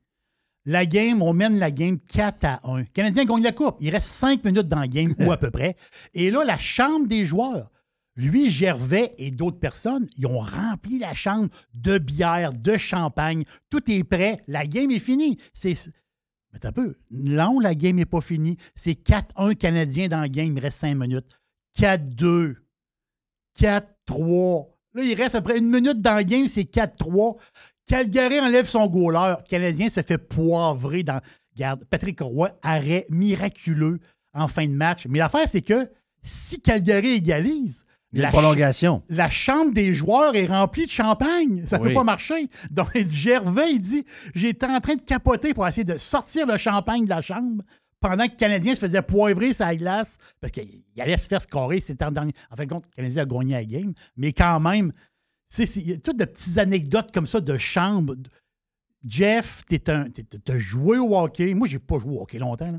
[0.64, 2.85] La game, on mène la game 4 à 1.
[2.85, 3.79] Canadien gagne la coupe.
[3.81, 5.77] Il reste 5 minutes dans la game, ou à peu près.
[6.12, 7.70] Et là, la chambre des joueurs,
[8.16, 13.44] lui, Gervais et d'autres personnes, ils ont rempli la chambre de bière, de champagne.
[13.70, 14.42] Tout est prêt.
[14.46, 15.38] La game est finie.
[15.55, 15.74] C'est.
[16.53, 16.96] Mais t'as peu.
[17.11, 18.59] Non, la game n'est pas finie.
[18.74, 20.55] C'est 4-1 Canadien dans la game.
[20.55, 21.40] Il reste 5 minutes.
[21.79, 22.57] 4-2.
[23.59, 24.66] 4-3.
[24.99, 27.37] Là, il reste après une minute dans la game, c'est 4-3.
[27.87, 29.35] Calgary enlève son goaler.
[29.39, 31.21] Le Canadien se fait poivrer dans.
[31.55, 34.01] Regarde, Patrick Roy, arrêt miraculeux
[34.35, 35.07] en fin de match.
[35.09, 35.89] Mais l'affaire, c'est que
[36.23, 39.03] si Calgary égalise, la prolongation.
[39.09, 41.65] la chambre des joueurs est remplie de champagne.
[41.67, 41.89] Ça ne Oui.
[41.91, 42.49] peut pas marcher.
[42.71, 47.05] Donc, Gervais, il dit J'étais en train de capoter pour essayer de sortir le champagne
[47.05, 47.63] de la chambre
[48.01, 51.81] pendant que le Canadien se faisait poivrer sa glace parce qu'il allait se faire scorer.
[51.81, 52.33] C'était en dernier.
[52.51, 53.93] En fin de compte, le Canadien a gagné la game.
[54.17, 54.93] Mais quand même,
[55.49, 58.15] c'est- il y a toutes de petites anecdotes comme ça de chambre.
[59.07, 61.55] Jeff, t'es un- t'es- t'as joué au hockey.
[61.55, 62.67] Moi, j'ai pas joué au hockey longtemps.
[62.71, 62.79] là.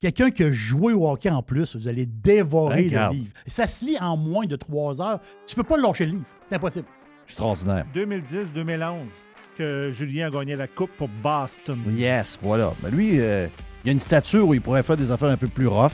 [0.00, 3.32] Quelqu'un qui a joué au hockey en plus, vous allez dévorer le livre.
[3.46, 5.20] Ça se lit en moins de trois heures.
[5.46, 6.26] Tu peux pas lâcher le livre.
[6.48, 6.86] C'est impossible.
[7.24, 7.86] Extraordinaire.
[7.94, 9.08] 2010-2011
[9.56, 11.80] que Julien a gagné la Coupe pour Boston.
[11.96, 12.74] Yes, voilà.
[12.82, 13.48] Ben lui, euh,
[13.86, 15.92] il a une stature où il pourrait faire des affaires un peu plus rough,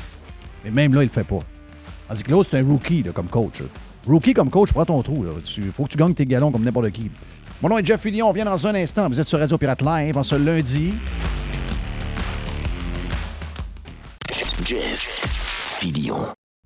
[0.65, 1.41] mais même là, il le fait pas.
[2.09, 3.63] Tandis que l'autre, c'est un rookie là, comme coach.
[4.07, 5.27] Rookie comme coach, prends ton trou.
[5.59, 7.11] Il faut que tu gagnes tes galons comme n'importe qui.
[7.61, 8.31] Mon nom est Jeff Fillion.
[8.31, 9.09] On vient dans un instant.
[9.09, 10.95] Vous êtes sur Radio Pirate Live en ce lundi.
[14.65, 15.29] Jeff
[15.79, 16.33] Filion.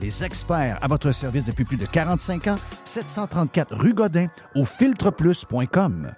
[0.00, 6.12] les experts à votre service depuis plus de 45 ans, 734 rue Godin au filtreplus.com.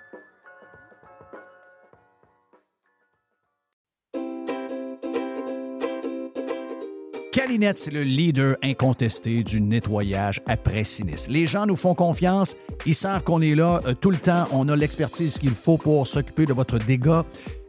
[7.33, 11.31] Calinette, c'est le leader incontesté du nettoyage après sinistre.
[11.31, 14.69] Les gens nous font confiance, ils savent qu'on est là euh, tout le temps, on
[14.69, 17.25] a l'expertise qu'il faut pour s'occuper de votre dégât.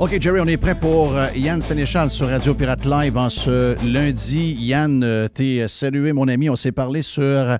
[0.00, 3.76] OK, Jerry, on est prêt pour euh, Yann Sénéchal sur Radio Pirate Live en ce
[3.84, 4.56] lundi.
[4.58, 6.48] Yann, euh, t'es salué, mon ami.
[6.48, 7.58] On s'est parlé sur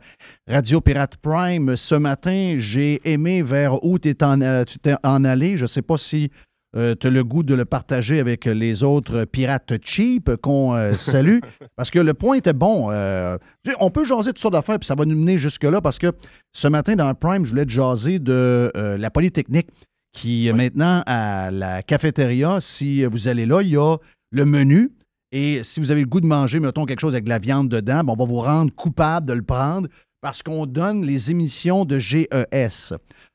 [0.48, 2.54] Radio Pirate Prime ce matin.
[2.56, 5.58] J'ai aimé vers où t'es en, euh, tu t'es en allé.
[5.58, 6.30] Je ne sais pas si
[6.76, 10.92] euh, tu as le goût de le partager avec les autres pirates cheap qu'on euh,
[10.92, 11.38] salue.
[11.76, 12.88] parce que le point était bon.
[12.90, 13.36] Euh,
[13.80, 16.12] on peut jaser toutes sortes d'affaires, puis ça va nous mener jusque-là, parce que
[16.52, 19.68] ce matin, dans Prime, je voulais te jaser de euh, la Polytechnique,
[20.12, 23.96] qui est maintenant à la cafétéria, si vous allez là, il y a
[24.30, 24.92] le menu.
[25.32, 27.68] Et si vous avez le goût de manger, mettons, quelque chose avec de la viande
[27.68, 29.88] dedans, ben, on va vous rendre coupable de le prendre
[30.20, 32.94] parce qu'on donne les émissions de GES.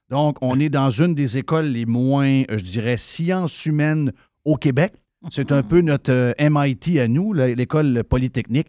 [0.09, 4.11] Donc, on est dans une des écoles les moins, euh, je dirais, sciences humaines
[4.43, 4.93] au Québec.
[5.31, 8.67] C'est un peu notre euh, MIT à nous, l'école polytechnique.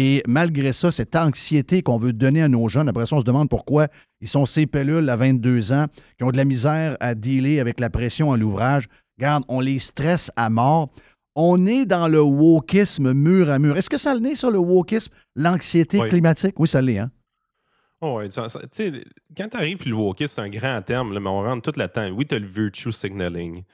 [0.00, 3.24] Et malgré ça, cette anxiété qu'on veut donner à nos jeunes, après ça, on se
[3.24, 3.88] demande pourquoi
[4.20, 5.86] ils sont ces pellules à 22 ans,
[6.16, 8.86] qui ont de la misère à dealer avec la pression à l'ouvrage.
[9.18, 10.90] Regarde, on les stresse à mort.
[11.34, 13.76] On est dans le wokisme mur à mur.
[13.76, 16.08] Est-ce que ça l'est, ça, le wokisme, l'anxiété Oui.
[16.10, 16.54] climatique?
[16.60, 17.10] Oui, ça l'est, hein?
[18.00, 19.04] Oh ouais, ça- ça- tu sais,
[19.36, 21.76] quand tu arrives, puis le wokisme, c'est un grand terme, là, mais on rentre tout
[21.76, 22.14] là-dedans.
[22.16, 23.64] Oui, tu as le virtue signaling.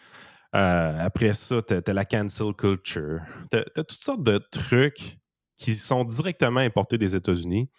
[0.56, 3.20] Euh, après ça, tu as, la cancel culture.
[3.50, 5.18] Tu as, toutes sortes de trucs
[5.64, 7.70] qui sont directement importés des États-Unis.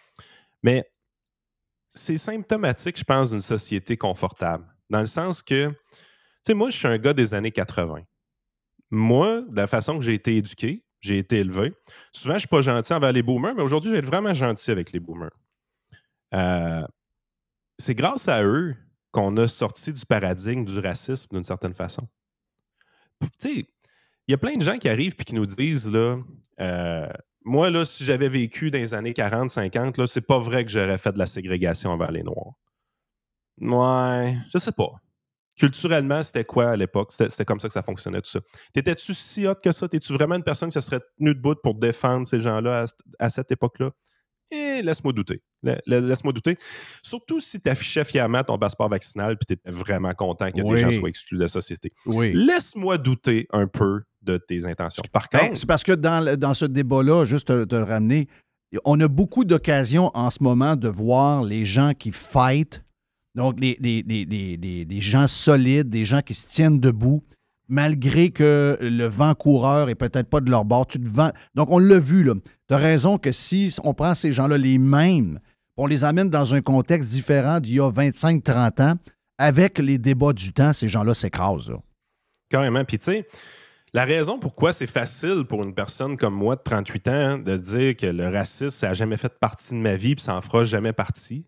[0.63, 0.89] Mais
[1.93, 4.65] c'est symptomatique, je pense, d'une société confortable.
[4.89, 5.75] Dans le sens que, tu
[6.41, 8.01] sais, moi, je suis un gars des années 80.
[8.89, 11.75] Moi, de la façon que j'ai été éduqué, j'ai été élevé,
[12.11, 14.33] souvent, je ne suis pas gentil envers les boomers, mais aujourd'hui, je vais être vraiment
[14.33, 15.38] gentil avec les boomers.
[16.33, 16.88] Euh,
[17.77, 18.75] c'est grâce à eux
[19.11, 22.07] qu'on a sorti du paradigme du racisme d'une certaine façon.
[23.21, 23.53] Tu sais,
[24.27, 26.19] il y a plein de gens qui arrivent et qui nous disent là,
[26.59, 27.07] euh,
[27.45, 30.71] moi, là, si j'avais vécu dans les années 40, 50, là, c'est pas vrai que
[30.71, 32.55] j'aurais fait de la ségrégation envers les Noirs.
[33.61, 34.89] Ouais, je sais pas.
[35.55, 37.13] Culturellement, c'était quoi à l'époque?
[37.13, 38.39] C'était comme ça que ça fonctionnait, tout ça.
[38.73, 39.87] T'étais-tu si hot que ça?
[39.87, 42.85] T'es-tu vraiment une personne qui se serait tenue debout pour défendre ces gens-là
[43.19, 43.91] à cette époque-là?
[44.51, 45.41] Eh, laisse-moi douter.
[45.63, 46.57] La- la- Laisse-moi douter.
[47.01, 50.75] Surtout si tu affichais fièrement ton passeport vaccinal puis tu étais vraiment content que Oui.
[50.75, 51.91] des gens soient exclus de la société.
[52.05, 52.31] Oui.
[52.33, 55.03] Laisse-moi douter un peu de tes intentions.
[55.11, 58.27] Par Ben, contre, c'est parce que dans, dans ce débat-là, juste te, te ramener,
[58.83, 62.83] on a beaucoup d'occasions en ce moment de voir les gens qui fight,
[63.35, 67.23] donc les, les- les- les- gens solides, des gens qui se tiennent debout,
[67.68, 70.88] malgré que le vent coureur est peut-être pas de leur bord.
[70.88, 72.34] Tu te vends- Donc, on l'a vu, là.
[72.68, 75.39] Tu raison que si on prend ces gens-là les mêmes,
[75.78, 78.95] on les amène dans un contexte différent d'il y a 25-30 ans,
[79.38, 81.74] avec les débats du temps, ces gens-là s'écrasent.
[82.49, 82.86] Carrément.
[82.86, 83.28] Puis, tu sais,
[83.93, 87.95] la raison pourquoi c'est facile pour une personne comme moi de 38 ans de dire
[87.95, 90.66] que le racisme, ça n'a jamais fait partie de ma vie puis ça en fera
[90.66, 91.45] jamais partie,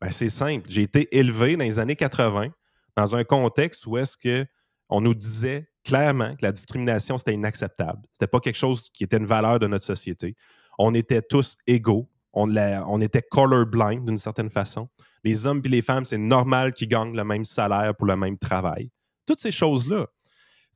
[0.00, 0.64] ben, c'est simple.
[0.68, 2.48] J'ai été élevé dans les années 80
[2.96, 4.46] dans un contexte où est-ce que
[4.88, 8.00] on nous disait clairement que la discrimination, c'était inacceptable.
[8.12, 10.36] C'était pas quelque chose qui était une valeur de notre société.
[10.78, 12.08] On était tous égaux.
[12.34, 14.88] On, était colorblind d'une certaine façon.
[15.24, 18.38] Les hommes et les femmes, c'est normal qu'ils gagnent le même salaire pour le même
[18.38, 18.90] travail.
[19.26, 20.06] Toutes ces choses-là.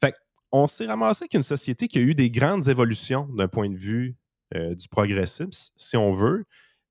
[0.00, 0.14] Fait
[0.50, 3.76] on s'est ramassé avec une société qui a eu des grandes évolutions d'un point de
[3.76, 4.16] vue
[4.56, 6.44] euh, du progressisme, si on veut.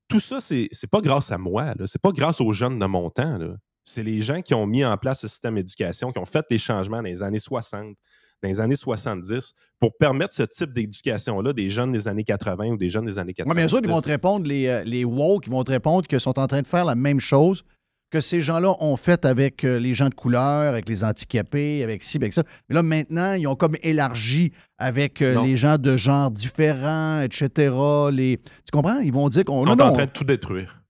[0.07, 3.39] Tout ça, c'est pas grâce à moi, c'est pas grâce aux jeunes de mon temps.
[3.84, 6.57] C'est les gens qui ont mis en place ce système d'éducation, qui ont fait les
[6.57, 7.95] changements dans les années 60,
[8.43, 12.77] dans les années 70, pour permettre ce type d'éducation-là des jeunes des années 80 ou
[12.77, 13.51] des jeunes des années 80.
[13.51, 15.71] Oui, mais eux autres, ils vont te répondre, les, euh, les woke, ils vont te
[15.71, 17.63] répondre qu'ils sont en train de faire la même chose
[18.11, 22.03] que ces gens-là ont fait avec euh, les gens de couleur, avec les handicapés, avec
[22.03, 22.43] ci, avec ça.
[22.67, 25.43] Mais là, maintenant, ils ont comme élargi avec euh, Non.
[25.45, 27.73] les gens de genre différents, etc.
[28.11, 28.38] Les...
[28.38, 28.99] Tu comprends?
[28.99, 29.61] Ils vont dire qu'on...
[29.61, 30.80] Ils sont non, en non, train de tout détruire.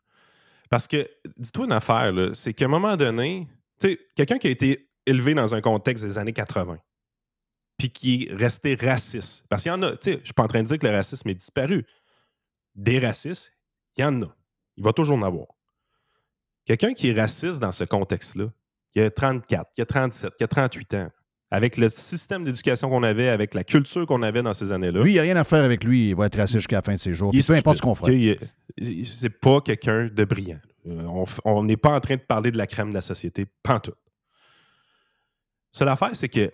[0.72, 1.06] Parce que,
[1.36, 3.46] dis-toi une affaire, c'est qu'à un moment donné,
[3.78, 6.80] tu sais, quelqu'un qui a été élevé dans un contexte des années 80,
[7.78, 10.44] puis qui est resté raciste, parce qu'il y en a, tu sais, je suis pas
[10.44, 11.86] en train de dire que le racisme est disparu.
[12.74, 13.54] Des racistes,
[13.98, 14.34] il y en a.
[14.78, 15.48] Il va toujours en avoir.
[16.64, 18.46] Quelqu'un qui est raciste dans ce contexte-là,
[18.94, 21.12] qui a 34, qui a 37, qui a 38 ans,
[21.52, 25.12] avec le système d'éducation qu'on avait, avec la culture qu'on avait dans ces années-là, Lui,
[25.12, 26.10] il n'y a rien à faire avec lui.
[26.10, 27.32] Il va être raciste jusqu'à la fin de ses jours.
[27.34, 28.10] il peu importe ce qu'on fera.
[29.04, 30.60] C'est pas quelqu'un de brillant.
[30.88, 33.46] Euh, on n'est pas en train de parler de la crème de la société,
[33.84, 33.92] tout.
[35.74, 36.52] Seule affaire, c'est que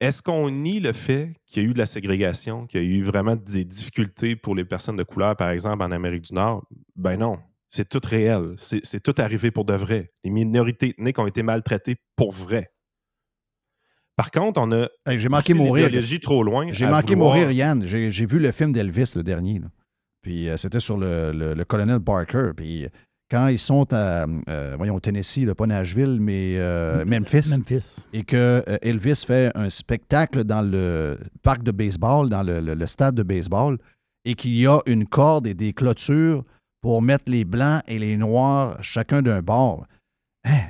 [0.00, 2.86] est-ce qu'on nie le fait qu'il y a eu de la ségrégation, qu'il y a
[2.86, 6.66] eu vraiment des difficultés pour les personnes de couleur, par exemple, en Amérique du Nord?
[6.96, 7.38] Ben non.
[7.70, 8.54] C'est tout réel.
[8.58, 10.12] C'est tout arrivé pour de vrai.
[10.22, 12.73] Les minorités ethniques ont été maltraitées pour vrai.
[14.16, 15.88] Par contre, on a Hey, J'ai manqué mourir.
[16.22, 16.66] trop loin.
[16.70, 17.84] J'ai manqué vouloir- mourir, Yann.
[17.84, 19.58] J'ai j'ai vu le film d'Elvis, le dernier.
[19.58, 19.66] là.
[20.22, 22.50] Puis euh, c'était sur le, le- le colonel Parker.
[22.56, 22.86] Puis
[23.30, 28.06] quand ils sont à, euh, voyons, au Tennessee, là, pas Nashville, mais euh, Memphis, Memphis.
[28.12, 32.74] et que euh, Elvis fait un spectacle dans le parc de baseball, dans le, le-
[32.74, 33.78] le stade de baseball,
[34.24, 36.44] et qu'il y a une corde et des clôtures
[36.80, 39.86] pour mettre les blancs et les noirs chacun d'un bord.
[40.44, 40.60] Hein,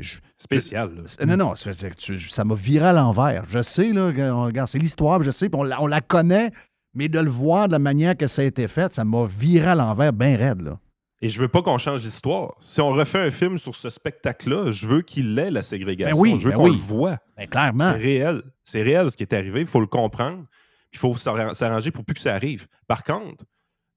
[0.00, 0.94] je- Spécial.
[0.96, 1.26] là.
[1.26, 3.44] Non, non, ça m'a viré à l'envers.
[3.48, 4.06] Je sais, là,
[4.44, 6.50] regarde, c'est l'histoire, je sais, on la, on la connaît,
[6.94, 9.68] mais de le voir de la manière que ça a été fait, ça m'a viré
[9.68, 10.78] à l'envers bien raide, là.
[11.24, 12.54] Et je veux pas qu'on change l'histoire.
[12.60, 16.16] Si on refait un film sur ce spectacle-là, je veux qu'il ait la ségrégation.
[16.16, 16.70] Ben oui, je veux ben qu'on oui.
[16.72, 17.16] le voit.
[17.36, 17.84] Ben, clairement.
[17.92, 18.42] C'est réel.
[18.64, 19.60] C'est réel ce qui est arrivé.
[19.60, 20.44] Il faut le comprendre.
[20.92, 22.66] Il faut s'arra- s'arranger pour plus que ça arrive.
[22.88, 23.44] Par contre,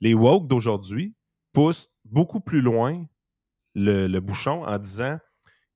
[0.02, 1.16] les woke d'aujourd'hui
[1.52, 3.04] poussent beaucoup plus loin
[3.76, 5.18] le, le bouchon en disant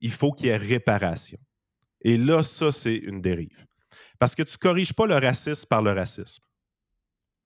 [0.00, 1.38] il faut qu'il y ait réparation.
[2.02, 3.66] Et là, ça, c'est une dérive.
[4.18, 6.42] Parce que tu ne corriges pas le racisme par le racisme.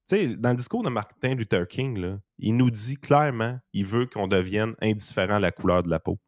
[0.09, 3.86] Tu sais, dans le discours de Martin Luther King, là, il nous dit clairement il
[3.86, 6.18] veut qu'on devienne indifférent à la couleur de la peau.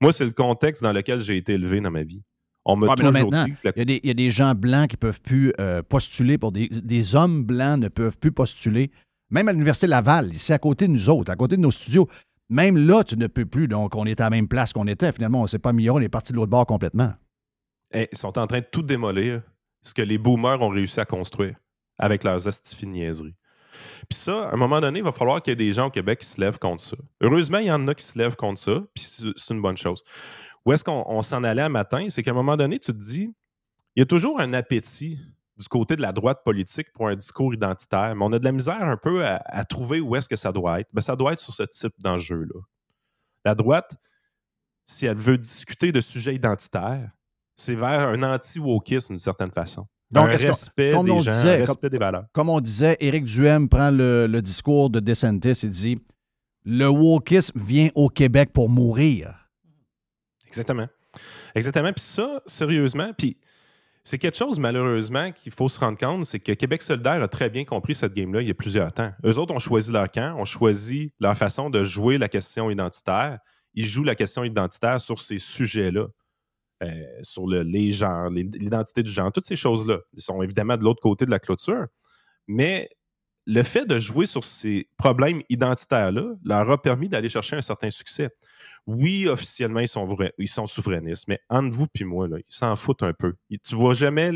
[0.00, 2.22] Moi, c'est le contexte dans lequel j'ai été élevé dans ma vie.
[2.64, 4.30] On m'a là, toujours dit que la Il y, a des, il y a des
[4.30, 8.18] gens blancs qui ne peuvent plus euh, postuler pour des, des hommes blancs ne peuvent
[8.18, 8.90] plus postuler.
[9.30, 12.08] Même à l'Université Laval, ici à côté de nous autres, à côté de nos studios,
[12.48, 13.68] Même là, tu ne peux plus.
[13.68, 15.12] Donc, on est à la même place qu'on était.
[15.12, 17.12] Finalement, on ne s'est pas amélioré, on est parti de l'autre bord complètement.
[17.92, 19.42] Eh, ils sont en train de tout démolir
[19.82, 21.56] ce que les boomers ont réussi à construire
[21.98, 23.34] avec leurs astifies de niaiseries.
[24.08, 25.90] Puis ça, à un moment donné, il va falloir qu'il y ait des gens au
[25.90, 26.96] Québec qui se lèvent contre ça.
[27.20, 30.02] Heureusement, il y en a qui se lèvent contre ça, puis c'est une bonne chose.
[30.64, 32.06] Où est-ce qu'on on s'en allait un matin?
[32.08, 33.32] C'est qu'à un moment donné, tu te dis,
[33.94, 35.18] il y a toujours un appétit
[35.58, 38.52] du côté de la droite politique pour un discours identitaire, mais on a de la
[38.52, 40.88] misère un peu à, à trouver où est-ce que ça doit être.
[40.92, 42.60] Ben, ça doit être sur ce type d'enjeu-là.
[43.44, 43.96] La droite,
[44.84, 47.10] si elle veut discuter de sujets identitaires,
[47.56, 49.86] c'est vers un anti-wokisme d'une certaine façon.
[50.10, 52.26] Donc, un respect comme des on gens, disait, un comme- respect des valeurs.
[52.32, 55.98] Comme on disait, Éric Duhem prend le, le discours de DeSantis et dit
[56.64, 59.48] Le wokisme vient au Québec pour mourir.
[60.46, 60.86] Exactement.
[61.54, 61.92] Exactement.
[61.92, 63.36] Puis ça, sérieusement, puis
[64.06, 67.50] c'est quelque chose, malheureusement, qu'il faut se rendre compte, c'est que Québec solidaire a très
[67.50, 69.10] bien compris cette game-là il y a plusieurs temps.
[69.24, 73.40] Eux autres ont choisi leur camp, ont choisi leur façon de jouer la question identitaire.
[73.74, 76.06] Ils jouent la question identitaire sur ces sujets-là.
[76.84, 76.88] Euh,
[77.22, 79.98] sur le, les genres, l'identité du genre, toutes ces choses-là.
[80.12, 81.86] Ils sont évidemment de l'autre côté de la clôture.
[82.46, 82.88] Mais
[83.46, 87.90] le fait de jouer sur ces problèmes identitaires-là leur a permis d'aller chercher un certain
[87.90, 88.28] succès.
[88.86, 93.34] Oui, officiellement, ils sont, souverainistes, mais entre vous puis moi, ils s'en foutent un peu.
[93.50, 94.32] Ils- tu vois jamais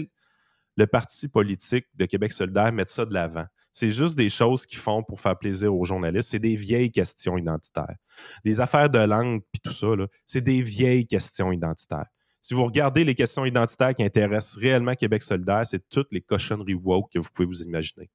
[0.77, 3.47] le parti politique de Québec solidaire mettre ça de l'avant.
[3.73, 6.31] C'est juste des choses qu'ils font pour faire plaisir aux journalistes.
[6.31, 7.97] C'est des vieilles questions identitaires.
[8.45, 9.89] Les affaires de langue puis tout ça,
[10.27, 12.07] c'est des vieilles questions identitaires.
[12.41, 16.75] Si vous regardez les questions identitaires qui intéressent réellement Québec solidaire, c'est toutes les cochonneries
[16.75, 18.11] woke que vous pouvez vous imaginer.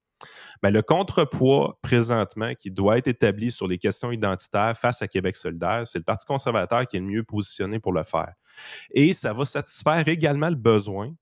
[0.62, 5.36] Mais le contrepoids présentement qui doit être établi sur les questions identitaires face à Québec
[5.36, 8.32] solidaire, c'est le Parti conservateur qui est le mieux positionné pour le faire.
[8.92, 11.14] Et ça va satisfaire également le besoin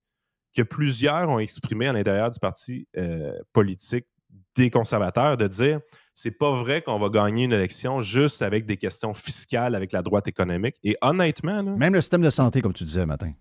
[0.54, 4.06] que plusieurs ont exprimé à l'intérieur du parti euh, politique
[4.54, 5.80] des conservateurs de dire
[6.14, 10.02] c'est pas vrai qu'on va gagner une élection juste avec des questions fiscales avec la
[10.02, 10.76] droite économique.
[10.84, 13.32] Et honnêtement, Même le système de santé, comme tu disais matin.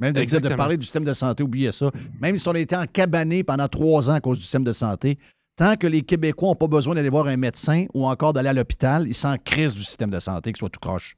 [0.00, 1.90] Même de, parler du système de santé, oubliez ça.
[2.20, 5.18] Même si on a été encabané pendant trois ans à cause du système de santé,
[5.56, 8.52] tant que les Québécois n'ont pas besoin d'aller voir un médecin ou encore d'aller à
[8.52, 11.16] l'hôpital, ils s'en crisent du système de santé, qu'il soit tout croche.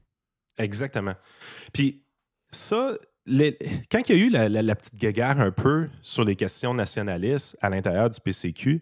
[0.57, 1.13] Exactement.
[1.73, 2.01] Puis
[2.51, 2.93] ça,
[3.27, 3.57] les-
[3.91, 6.73] quand il y a eu la, la- la petite guéguerre un peu sur les questions
[6.73, 8.81] nationalistes à l'intérieur du PCQ,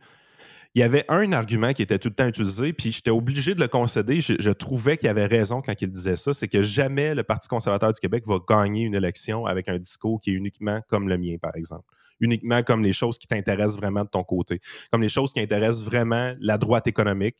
[0.76, 3.60] il y avait un argument qui était tout le temps utilisé, puis j'étais obligé de
[3.60, 4.20] le concéder.
[4.20, 7.92] Je, trouvais qu'il avait raison quand il disait ça, c'est que jamais le Parti conservateur
[7.92, 11.38] du Québec va gagner une élection avec un discours qui est uniquement comme le mien,
[11.42, 11.86] par exemple.
[12.20, 14.60] Uniquement comme les choses qui t'intéressent vraiment de ton côté,
[14.92, 17.38] comme les choses qui intéressent vraiment la droite économique,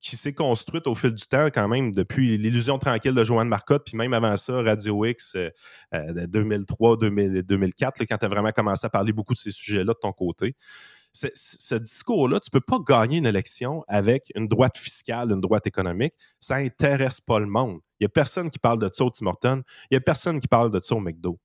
[0.00, 3.84] qui s'est construite au fil du temps quand même depuis l'illusion tranquille de Joanne Marcotte,
[3.84, 5.50] puis même avant ça, Radio X euh,
[5.94, 9.38] euh, de 2003, 2000, 2004, là, quand tu as vraiment commencé à parler beaucoup de
[9.38, 10.54] ces sujets-là de ton côté.
[11.34, 15.66] Ce discours-là, tu ne peux pas gagner une élection avec une droite fiscale, une droite
[15.66, 16.14] économique.
[16.40, 17.80] Ça n'intéresse pas le monde.
[17.98, 19.62] Il n'y a personne qui parle de ça au Tim Hortons.
[19.90, 21.38] Il n'y a personne qui parle de ça au McDo.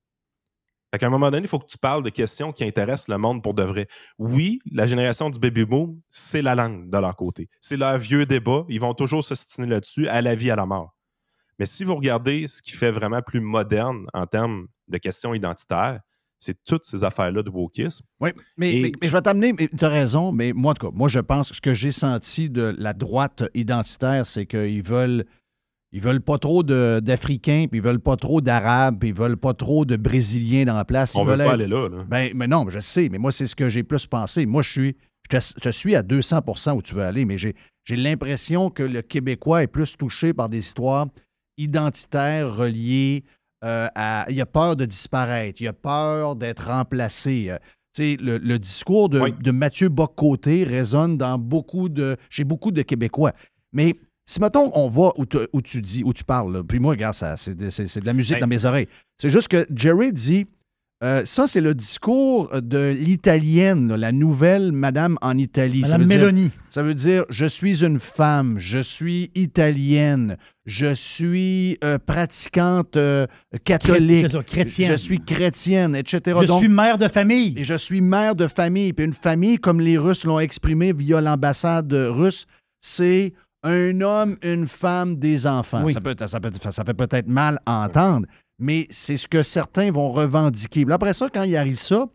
[0.92, 3.18] Fait qu'à un moment donné, il faut que tu parles de questions qui intéressent le
[3.18, 3.88] monde pour de vrai.
[4.18, 7.48] Oui, la génération du baby boom, c'est la langue de leur côté.
[7.60, 8.64] C'est leur vieux débat.
[8.68, 10.94] Ils vont toujours se stiner là-dessus, à la vie, à la mort.
[11.58, 16.00] Mais si vous regardez ce qui fait vraiment plus moderne en termes de questions identitaires,
[16.44, 18.04] c'est toutes ces affaires-là de wokisme.
[18.20, 20.86] Oui, mais, Et- mais- mais je vais t'amener, tu as raison, mais moi, en tout
[20.90, 24.82] cas, moi, je pense que ce que j'ai senti de la droite identitaire, c'est qu'ils
[24.82, 25.24] veulent.
[25.96, 29.54] Ils veulent pas trop d'Africains, puis ils veulent pas trop d'Arabes, puis ils veulent pas
[29.54, 31.14] trop de Brésiliens dans la place.
[31.14, 31.88] Ils On veut pas être- aller là.
[31.88, 32.04] là.
[32.08, 34.44] Ben, mais non, je sais, mais moi, c'est ce que j'ai plus pensé.
[34.44, 34.96] Moi, je suis,
[35.30, 38.82] je te, je suis à 200% où tu veux aller, mais j'ai, j'ai l'impression que
[38.82, 41.06] le Québécois est plus touché par des histoires
[41.58, 43.24] identitaires reliées
[43.64, 44.26] euh, à.
[44.28, 47.46] Il a peur de disparaître, il a peur d'être remplacé.
[47.50, 47.56] Euh,
[47.94, 49.32] tu sais, le, le discours de, Oui.
[49.40, 53.32] de Mathieu Boccoté résonne dans beaucoup de, chez beaucoup de Québécois.
[53.72, 53.94] Mais
[54.26, 56.90] si, mettons, on va où, tu- où tu dis, où tu parles, là, puis moi,
[56.92, 58.40] regarde, ça, c'est, de- c'est- c'est de la musique Hey.
[58.40, 58.88] dans mes oreilles.
[59.18, 60.46] C'est juste que Jerry dit
[61.02, 65.82] euh, ça, c'est le discours de l'italienne, la nouvelle madame en Italie.
[65.82, 66.50] ça, Madame dire, Mélanie.
[66.70, 70.36] ça veut dire je suis une femme, je suis italienne,
[70.66, 73.26] je suis euh, pratiquante euh,
[73.64, 74.92] catholique, C'est ça, chrétienne.
[74.92, 76.38] je suis chrétienne, etc.
[76.42, 77.54] Je Donc, suis mère de famille.
[77.58, 78.92] et je suis mère de famille.
[78.92, 82.46] Puis une famille, comme les Russes l'ont exprimé via l'ambassade russe,
[82.80, 83.32] c'est
[83.62, 85.82] un homme, une femme, des enfants.
[85.84, 85.92] Oui.
[85.94, 88.26] Ça, peut, ça, peut- ça fait peut-être mal à entendre,
[88.58, 90.84] mais c'est ce que certains vont revendiquer.
[90.90, 92.06] Après ça, quand il arrive ça,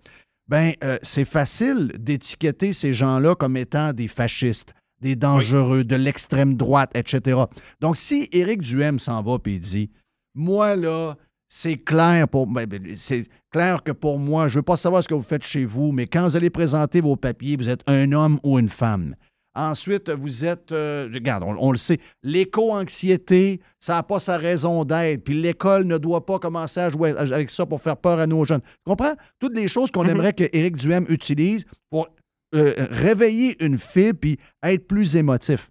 [0.48, 6.56] ben euh, c'est facile d'étiqueter ces gens-là comme étant des fascistes, des dangereux, de l'extrême
[6.56, 7.42] droite, etc.
[7.80, 9.92] Donc, si Éric Duhem s'en va et dit
[10.34, 11.16] Moi, là,
[11.48, 15.04] c'est clair pour ben, ben, c'est clair que pour moi, je ne veux pas savoir
[15.04, 17.82] ce que vous faites chez vous, mais quand vous allez présenter vos papiers, vous êtes
[17.88, 19.16] un homme ou une femme.
[19.56, 24.86] Ensuite, vous êtes, euh, regarde, on, on le sait, l'éco-anxiété, ça n'a pas sa raison
[24.86, 25.24] d'être.
[25.24, 28.46] Puis l'école ne doit pas commencer à jouer avec ça pour faire peur à nos
[28.46, 28.62] jeunes.
[28.62, 29.16] Tu comprends?
[29.40, 30.10] Toutes les choses qu'on Mhm.
[30.12, 32.08] aimerait que Éric Duhem utilise pour
[32.56, 35.70] euh, réveiller une fibre puis être plus émotif.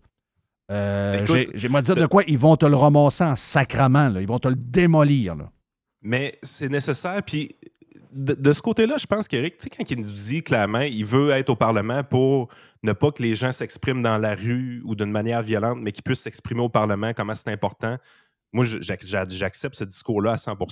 [0.70, 4.10] Euh, j'ai- J'aimerais dire de quoi ils vont te le ramasser en sacrament.
[4.10, 4.20] là.
[4.20, 5.34] Ils vont te le démolir.
[5.34, 5.50] Là.
[6.02, 7.20] Mais c'est nécessaire.
[7.26, 7.50] Puis
[8.12, 11.04] de, de ce côté-là, je pense qu'Éric, tu sais, quand il nous dit clairement il
[11.04, 12.48] veut être au Parlement pour
[12.82, 16.04] ne pas que les gens s'expriment dans la rue ou d'une manière violente, mais qu'ils
[16.04, 17.96] puissent s'exprimer au Parlement, comment c'est important.
[18.52, 20.68] Moi, j'accepte ce discours-là à 100 Puis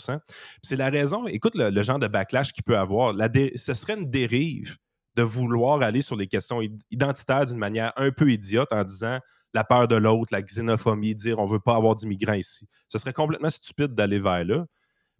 [0.63, 3.15] C'est la raison, écoute le, genre de backlash qu'il peut avoir.
[3.57, 4.77] Ce serait une dérive
[5.15, 9.19] de vouloir aller sur les questions id- identitaires d'une manière un peu idiote en disant
[9.55, 12.69] la peur de l'autre, la xénophobie, dire on veut pas avoir d'immigrants ici.
[12.89, 14.67] Ce serait complètement stupide d'aller vers là.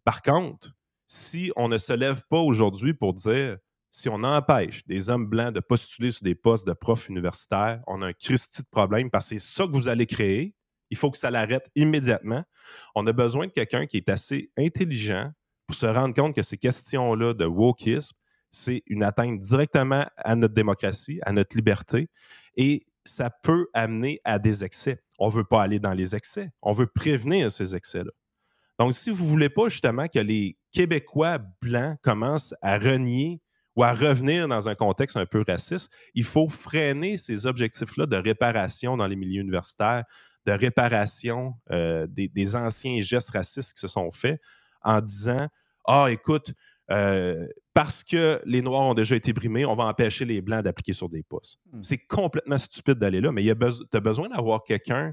[0.05, 0.73] Par contre,
[1.07, 3.57] si on ne se lève pas aujourd'hui pour dire
[3.97, 8.03] si on empêche des hommes blancs de postuler sur des postes de profs universitaires, on
[8.03, 10.55] a un Christi de problème parce que c'est ça que vous allez créer.
[10.91, 12.45] Il faut que ça l'arrête immédiatement.
[12.95, 15.33] On a besoin de quelqu'un qui est assez intelligent
[15.67, 18.15] pour se rendre compte que ces questions-là de wokisme,
[18.51, 22.11] c'est une atteinte directement à notre démocratie, à notre liberté,
[22.55, 25.01] et ça peut amener à des excès.
[25.19, 26.51] On ne veut pas aller dans les excès.
[26.61, 28.13] On veut prévenir ces excès-là.
[28.79, 33.41] Donc, si vous ne voulez pas justement que les Québécois blancs commencent à renier
[33.77, 38.17] ou à revenir dans un contexte un peu raciste, il faut freiner ces objectifs-là de
[38.17, 40.05] réparation dans les milieux universitaires,
[40.47, 44.41] de réparation euh, des, des anciens gestes racistes qui se sont faits
[44.83, 45.49] en disant
[45.87, 46.55] Ah, écoute,
[46.91, 50.93] euh, parce que les Noirs ont déjà été brimés, on va empêcher les Blancs d'appliquer
[50.93, 51.59] sur des postes.
[51.83, 53.51] C'est complètement stupide d'aller là, mais tu
[53.97, 55.13] as besoin d'avoir quelqu'un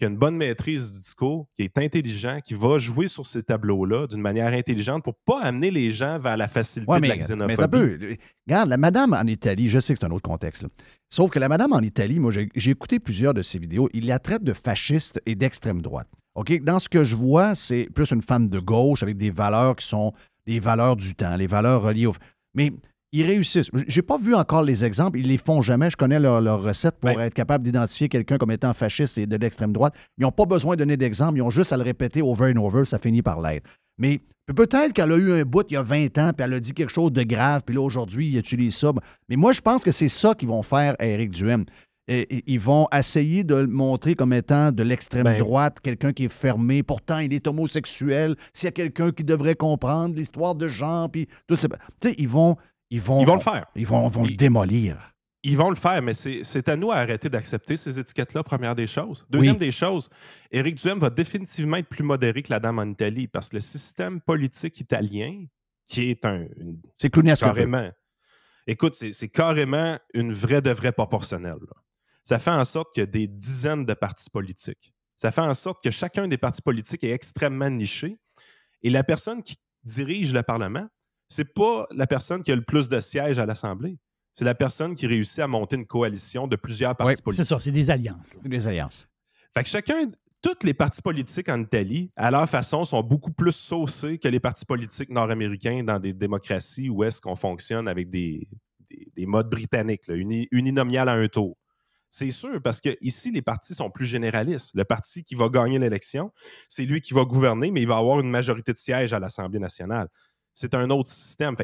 [0.00, 3.42] qui a une bonne maîtrise du discours, qui est intelligent, qui va jouer sur ces
[3.42, 7.08] tableaux-là d'une manière intelligente pour pas amener les gens vers la facilité Ouais, de mais,
[7.08, 7.56] la mais xénophobie.
[7.58, 8.16] t'as peu.
[8.48, 10.62] Regarde, la madame en Italie, je sais que c'est un autre contexte.
[10.62, 10.68] là.
[11.10, 13.90] Sauf que la madame en Italie, moi, j'ai j'ai écouté plusieurs de ses vidéos.
[13.92, 16.08] Il la traite de fasciste et d'extrême droite.
[16.34, 16.62] OK?
[16.62, 19.86] Dans ce que je vois, c'est plus une femme de gauche avec des valeurs qui
[19.86, 20.12] sont
[20.46, 22.14] les valeurs du temps, les valeurs reliées au.
[22.54, 22.72] Mais
[23.12, 23.70] ils réussissent.
[23.88, 25.18] J'ai pas vu encore les exemples.
[25.18, 25.90] Ils les font jamais.
[25.90, 29.36] Je connais leur, leur recette pour être capable d'identifier quelqu'un comme étant fasciste et de
[29.36, 29.94] l'extrême droite.
[30.18, 31.38] Ils n'ont pas besoin de donner d'exemple.
[31.38, 32.84] Ils ont juste à le répéter over and over.
[32.84, 33.68] Ça finit par l'être.
[33.98, 34.20] Mais
[34.54, 36.72] peut-être qu'elle a eu un bout il y a 20 ans, puis elle a dit
[36.72, 38.92] quelque chose de grave, puis là, aujourd'hui, il utilise ça.
[39.28, 41.64] Mais moi, je pense que c'est ça qu'ils vont faire à Éric Duhem.
[42.08, 46.12] Et- et- ils vont essayer de le montrer comme étant de l'extrême Ben- droite, quelqu'un
[46.12, 48.34] qui est fermé, pourtant il est homosexuel.
[48.52, 51.68] S'il y a quelqu'un qui devrait comprendre l'histoire de genre, puis tout ça.
[51.68, 52.56] Tu sais, ils vont,
[52.90, 53.20] ils vont.
[53.20, 53.66] Ils vont le faire.
[53.74, 54.98] Ils vont, vont le démolir.
[55.42, 58.86] Ils vont le faire, mais c'est à nous à arrêter d'accepter ces étiquettes-là, première des
[58.86, 59.24] choses.
[59.30, 59.58] Deuxième Oui.
[59.58, 60.10] des choses,
[60.50, 63.62] Éric Duhem va définitivement être plus modéré que la dame en Italie parce que le
[63.62, 65.46] système politique italien,
[65.86, 66.46] qui est un.
[66.98, 67.10] C'est.
[67.10, 67.90] Carrément.
[68.66, 71.56] Écoute, c'est c'est carrément une vraie de vraie proportionnelle.
[71.60, 71.76] là.
[72.22, 74.92] Ça fait en sorte qu'il y a des dizaines de partis politiques.
[75.16, 78.18] Ça fait en sorte que chacun des partis politiques est extrêmement niché.
[78.82, 80.86] Et la personne qui dirige le Parlement,
[81.30, 83.96] c'est pas la personne qui a le plus de sièges à l'Assemblée.
[84.34, 87.46] C'est la personne qui réussit à monter une coalition de plusieurs partis C'est politiques.
[87.46, 88.34] ça, c'est des alliances.
[88.34, 88.40] là.
[88.44, 89.08] Des alliances.
[89.54, 90.08] Fait que chacun,
[90.42, 94.40] tous les partis politiques en Italie, à leur façon, sont beaucoup plus saucés que les
[94.40, 98.46] partis politiques nord-américains dans des démocraties où est-ce qu'on fonctionne avec des,
[98.88, 101.56] des- des modes britanniques, là, uni- uninominal à un tour.
[102.12, 104.72] C'est sûr, parce que ici, les partis sont plus généralistes.
[104.74, 106.32] Le parti qui va gagner l'élection,
[106.68, 109.60] c'est lui qui va gouverner, mais il va avoir une majorité de sièges à l'Assemblée
[109.60, 110.08] nationale.
[110.54, 111.56] C'est un autre système.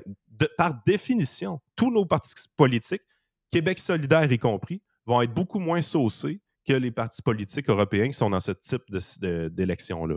[0.56, 3.02] Par définition, tous nos partis politiques,
[3.50, 8.14] Québec solidaire y compris, vont être beaucoup moins saucés que les partis politiques européens qui
[8.14, 10.16] sont dans ce type d'élection-là.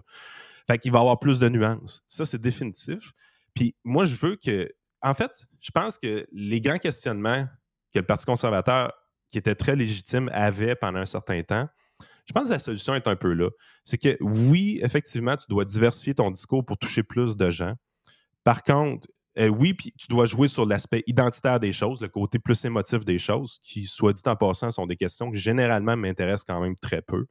[0.68, 2.04] Fait qu'il va y avoir plus de nuances.
[2.08, 3.12] Ça, c'est définitif.
[3.54, 4.70] Puis moi, je veux que.
[5.02, 7.48] En fait, je pense que les grands questionnements
[7.94, 8.92] que le Parti conservateur,
[9.30, 11.70] qui était très légitime, avait pendant un certain temps,
[12.26, 13.50] je pense que la solution est un peu là.
[13.84, 17.76] C'est que oui, effectivement, tu dois diversifier ton discours pour toucher plus de gens.
[18.50, 22.66] Par contre, euh, oui, tu dois jouer sur l'aspect identitaire des choses, le côté plus
[22.66, 26.60] émotif des choses, qui, soit dit en passant, sont des questions qui généralement m'intéressent quand
[26.60, 27.28] même très peu.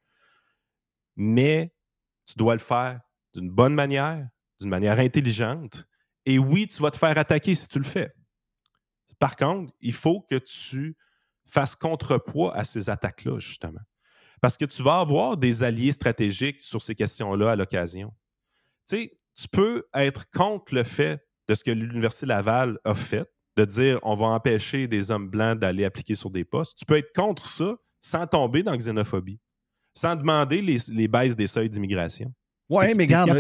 [1.17, 1.75] Mais
[2.25, 3.01] tu dois le faire
[3.35, 4.29] d'une bonne manière,
[4.61, 5.89] d'une manière intelligente.
[6.25, 8.15] Et oui, tu vas te faire attaquer si tu le fais.
[9.19, 10.97] Par contre, il faut que tu
[11.47, 13.83] fasses contrepoids à ces attaques-là, justement.
[14.41, 18.15] Parce que tu vas avoir des alliés stratégiques sur ces questions-là à l'occasion.
[18.89, 23.25] Tu sais, tu peux être contre le fait de ce que l'Université Laval a fait,
[23.57, 26.77] de dire on va empêcher des hommes blancs d'aller appliquer sur des postes.
[26.79, 29.39] Tu peux être contre ça sans tomber dans la xénophobie,
[29.97, 32.33] sans demander les, les baisses des seuils d'immigration.
[32.71, 33.31] Oui, mais regarde,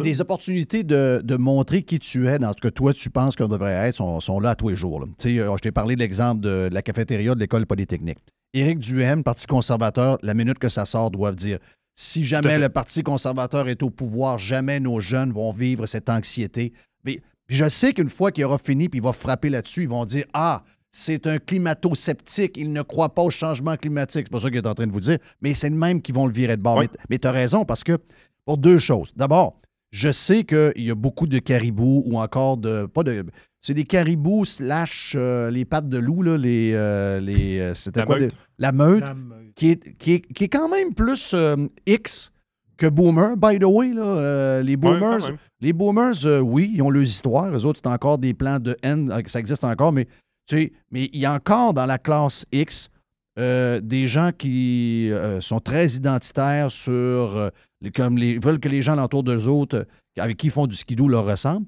[0.00, 3.46] les- opportunités de, de montrer qui tu es dans ce que toi tu penses qu'on
[3.46, 4.98] devrait être sont, sont là à tous les jours.
[4.98, 5.06] là.
[5.16, 8.18] Tu sais, euh, je t'ai parlé de l'exemple de, la cafétéria de l'école polytechnique.
[8.52, 11.58] Éric Duhem, Parti conservateur, la minute que ça sort, doivent dire
[11.94, 16.72] si jamais le Parti conservateur est au pouvoir, jamais nos jeunes vont vivre cette anxiété.
[17.04, 19.88] Mais puis je sais qu'une fois qu'il aura fini, puis il va frapper là-dessus, ils
[19.88, 24.26] vont dire Ah, c'est un climato-sceptique, il ne croit pas au changement climatique.
[24.26, 26.12] C'est pas ça qu'il est en train de vous dire, mais c'est le même qui
[26.12, 26.78] vont le virer de bord.
[26.78, 26.88] Oui.
[27.10, 27.98] Mais tu as raison, parce que
[28.44, 29.12] pour deux choses.
[29.16, 32.86] D'abord, je sais qu'il y a beaucoup de caribous ou encore de.
[32.86, 33.24] Pas de.
[33.66, 36.72] C'est des caribous slash euh, les pattes de loup, là, les.
[36.74, 38.18] euh, les euh, c'était La quoi?
[38.18, 38.30] meute.
[38.30, 39.54] des- la meute La meute.
[39.54, 41.56] qui est, qui, est, qui est quand même plus euh,
[41.86, 42.30] X
[42.76, 43.94] que Boomer, by the way.
[43.94, 44.02] Là.
[44.02, 45.30] Euh, les Boomers,
[45.62, 47.48] les boomers euh, oui, ils ont leurs histoires.
[47.56, 50.04] Eux autres, c'est encore des plans de haine, euh, ça existe encore, mais,
[50.46, 52.90] tu sais, mais il y a encore dans la classe X
[53.38, 56.92] euh, des gens qui euh, sont très identitaires sur.
[56.92, 57.48] euh,
[57.80, 59.86] les, comme les, veulent que les gens autour d'eux autres,
[60.18, 61.64] avec qui ils font du skidoo, leur ressemblent.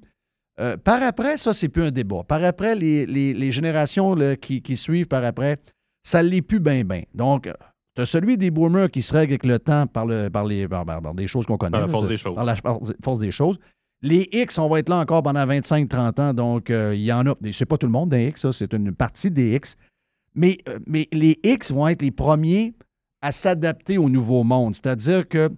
[0.59, 2.23] Euh, par après, ça, c'est plus un débat.
[2.27, 5.59] Par après, les, les- les générations là, qui, qui suivent par après,
[6.03, 7.03] ça ne l'est plus bien, bien.
[7.15, 7.51] Donc,
[7.95, 10.67] tu as celui des boomers qui se règle avec le temps par, le, par, les,
[10.69, 11.73] par, par- des choses qu'on connaît.
[11.73, 12.35] Par la force des choses.
[12.35, 13.59] Par la par- force des choses.
[14.03, 16.33] Les X, on va être là encore pendant 25-30 ans.
[16.35, 17.35] Donc, euh, il y en a.
[17.53, 18.53] C'est pas tout le monde des X, ça.
[18.53, 19.77] C'est une partie des X.
[20.35, 22.75] Mais, euh, mais les X vont être les premiers
[23.23, 24.75] à s'adapter au nouveau monde.
[24.75, 25.51] C'est-à-dire que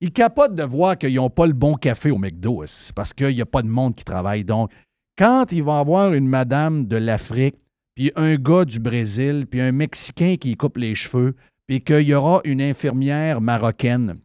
[0.00, 2.64] ils capotent de voir qu'ils n'ont pas le bon café au McDo.
[2.94, 4.44] Parce qu'il n'y a pas de monde qui travaille.
[4.44, 4.70] Donc,
[5.18, 7.56] quand ils vont avoir une madame de l'Afrique,
[7.94, 11.34] puis un gars du Brésil, puis un Mexicain qui coupe les cheveux,
[11.66, 14.20] puis qu'il y aura une infirmière marocaine,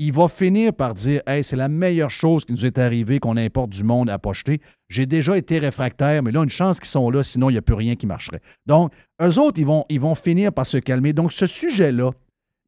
[0.00, 3.36] il va finir par dire Hey, c'est la meilleure chose qui nous est arrivée qu'on
[3.36, 4.60] importe du monde à pocheter.
[4.88, 7.62] J'ai déjà été réfractaire, mais là, une chance qu'ils sont là, sinon il n'y a
[7.62, 8.42] plus rien qui marcherait.
[8.66, 11.12] Donc, eux autres, ils vont, ils vont finir par se calmer.
[11.12, 12.12] Donc, ce sujet-là,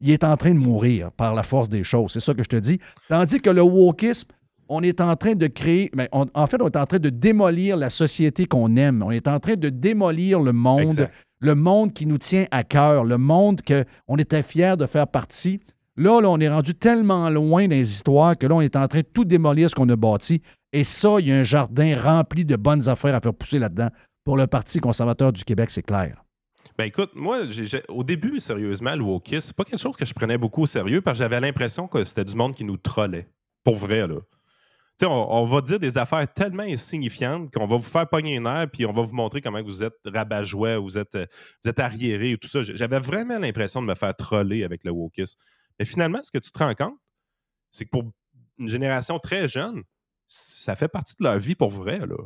[0.01, 2.11] il est en train de mourir par la force des choses.
[2.11, 2.79] C'est ça que je te dis.
[3.09, 4.29] Tandis que le wokisme,
[4.69, 7.09] on est en train de créer, mais on- en fait, on est en train de
[7.09, 9.03] démolir la société qu'on aime.
[9.03, 11.13] On est en train de démolir le monde, Exact.
[11.39, 15.59] le monde qui nous tient à cœur, le monde qu'on était fiers de faire partie.
[15.97, 18.87] Là, là, on est rendu tellement loin dans les histoires que là, on est en
[18.87, 20.41] train de tout démolir ce qu'on a bâti.
[20.71, 23.89] Et ça, il y a un jardin rempli de bonnes affaires à faire pousser là-dedans.
[24.23, 26.23] Pour le Parti conservateur du Québec, c'est clair.
[26.81, 27.43] Ben écoute, moi,
[27.89, 30.99] au début, sérieusement, le wokisme, c'est pas quelque chose que je prenais beaucoup au sérieux
[30.99, 33.29] parce que j'avais l'impression que c'était du monde qui nous trollait.
[33.63, 34.15] Pour vrai, là.
[34.15, 38.45] Tu sais, on, va dire des affaires tellement insignifiantes qu'on va vous faire pogner un
[38.47, 41.27] air puis on va vous montrer comment vous êtes rabat-joie, vous êtes, euh,
[41.63, 42.63] vous êtes arriéré et tout ça.
[42.63, 45.37] J'avais vraiment l'impression de me faire troller avec le wokisme.
[45.77, 46.97] Mais finalement, ce que tu te rends compte,
[47.69, 48.11] c'est que pour
[48.57, 49.83] une génération très jeune,
[50.27, 52.17] ça fait partie de leur vie pour vrai, là.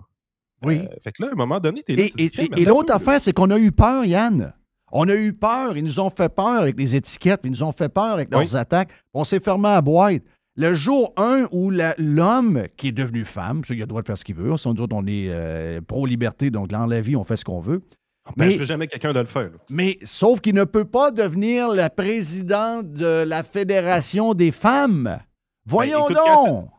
[0.63, 0.79] Oui.
[0.79, 3.49] Euh, fait que là, à un moment donné, t'es là, Et, l'autre affaire, c'est qu'on
[3.51, 4.53] a eu peur, Yann.
[4.91, 5.75] On a eu peur.
[5.77, 7.41] Ils nous ont fait peur avec les étiquettes.
[7.43, 8.55] Ils nous ont fait peur avec leurs Oui.
[8.55, 8.89] attaques.
[9.13, 10.21] On s'est fermé à boîte.
[10.57, 14.17] Le jour 1 où l'homme qui est devenu femme, il a le droit de faire
[14.17, 14.55] ce qu'il veut.
[14.57, 17.59] Si on dit on est euh, pro-liberté, donc dans la vie, on fait ce qu'on
[17.59, 17.81] veut.
[18.27, 19.43] On Mais- n'empêcherait jamais quelqu'un de le faire.
[19.51, 19.57] là.
[19.69, 25.19] Mais sauf qu'il ne peut pas devenir la présidente de la Fédération des femmes.
[25.67, 26.69] Voyons Ben, écoute, quand donc!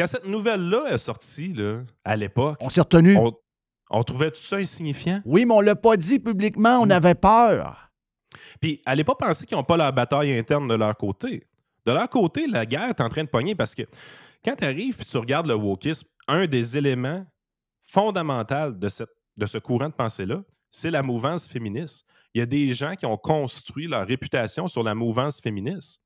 [0.00, 3.18] Quand cette nouvelle-là est sortie, là, à l'époque, On s'est retenu.
[3.18, 3.36] on,
[3.90, 5.20] on trouvait tout ça insignifiant?
[5.26, 6.78] Oui, mais on ne l'a pas dit publiquement.
[6.80, 7.90] On avait peur.
[8.62, 11.46] Puis, allez pas penser qu'ils n'ont pas leur bataille interne de leur côté.
[11.84, 13.82] De leur côté, la guerre est en train de pogner parce que
[14.42, 17.26] quand tu arrives et tu regardes le wokisme, un des éléments
[17.82, 22.06] fondamentaux de, cette, de ce courant de pensée-là, c'est la mouvance féministe.
[22.32, 26.00] Il y a des gens qui ont construit leur réputation sur la mouvance féministe.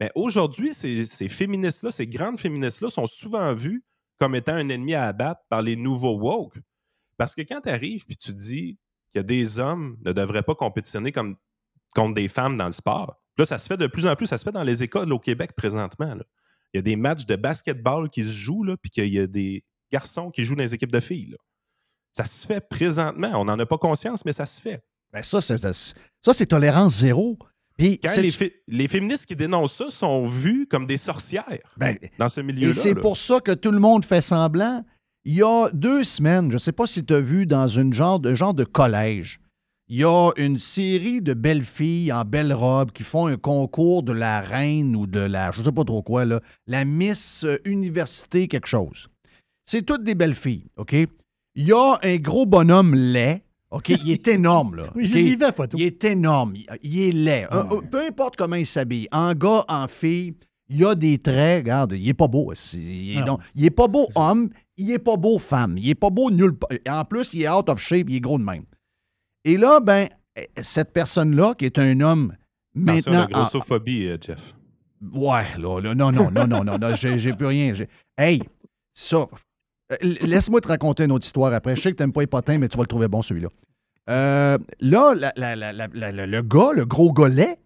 [0.00, 3.84] Mais aujourd'hui, ces, féministes-là, ces grandes féministes-là, sont souvent vues
[4.18, 6.58] comme étant un ennemi à abattre par les nouveaux woke.
[7.16, 8.78] Parce que quand tu arrives et tu dis
[9.14, 13.58] a des hommes ne devraient pas compétitionner contre des femmes dans le sport, là, ça
[13.58, 16.16] se fait de plus en plus, ça se fait dans les écoles au Québec présentement.
[16.72, 19.26] Il y a des matchs de basketball qui se jouent, là, puis qu'il y a
[19.26, 21.36] des garçons qui jouent dans les équipes de filles.
[22.12, 23.32] Ça se fait présentement.
[23.34, 24.82] On n'en a pas conscience, mais ça se fait.
[25.12, 27.38] Ben ça, ça, c'est tolérance zéro.
[27.80, 31.44] Puis, Quand c'est- les, fé- les féministes qui dénoncent ça sont vus comme des sorcières
[31.76, 32.68] ben, dans ce milieu-là.
[32.68, 34.84] Et c'est pour ça que tout le monde fait semblant.
[35.24, 37.92] Il y a deux semaines, je ne sais pas si tu as vu dans une
[37.92, 39.40] genre de, genre de collège,
[39.88, 44.02] il y a une série de belles filles en belles robes qui font un concours
[44.02, 47.44] de la reine ou de la, je ne sais pas trop quoi, là, la Miss
[47.44, 49.08] euh, Université quelque chose.
[49.66, 50.92] C'est toutes des belles filles, OK?
[50.92, 53.88] Il y a un gros bonhomme laid, OK?
[53.90, 54.90] Il est énorme, là.
[54.94, 55.14] Oui, je OK?
[55.16, 55.76] l'ai vu la photo.
[55.78, 56.54] Il est énorme.
[56.56, 57.46] Il, il est laid.
[57.50, 60.34] Un- peu importe comment il s'habille, en gars, en fille,
[60.68, 61.62] il y a des traits.
[61.64, 62.52] Regarde, il est pas beau.
[62.54, 63.24] c'est- Il est, Ah.
[63.26, 65.78] non, il est pas beau homme, il est pas beau femme.
[65.78, 66.70] Il est pas beau nulle part.
[66.88, 68.64] En plus, il est out of shape, il est gros de même.
[69.44, 70.08] Et là, ben,
[70.60, 72.32] cette personne-là, qui est un homme
[72.76, 73.20] Attention, maintenant.
[73.20, 74.54] la grossophobie, euh, Jeff.
[75.14, 77.72] Ouais, là, là, non, non, non, non, non, non, j'ai j'ai plus rien.
[78.18, 78.42] Hey,
[78.92, 79.26] ça,
[80.02, 81.76] laisse-moi te raconter une autre histoire après.
[81.76, 83.48] Je sais que t'aimes pas les potins, mais tu vas le trouver bon, celui-là.
[84.08, 87.58] Euh, là, la- la- la- la- la- la- le gars, le gros golet,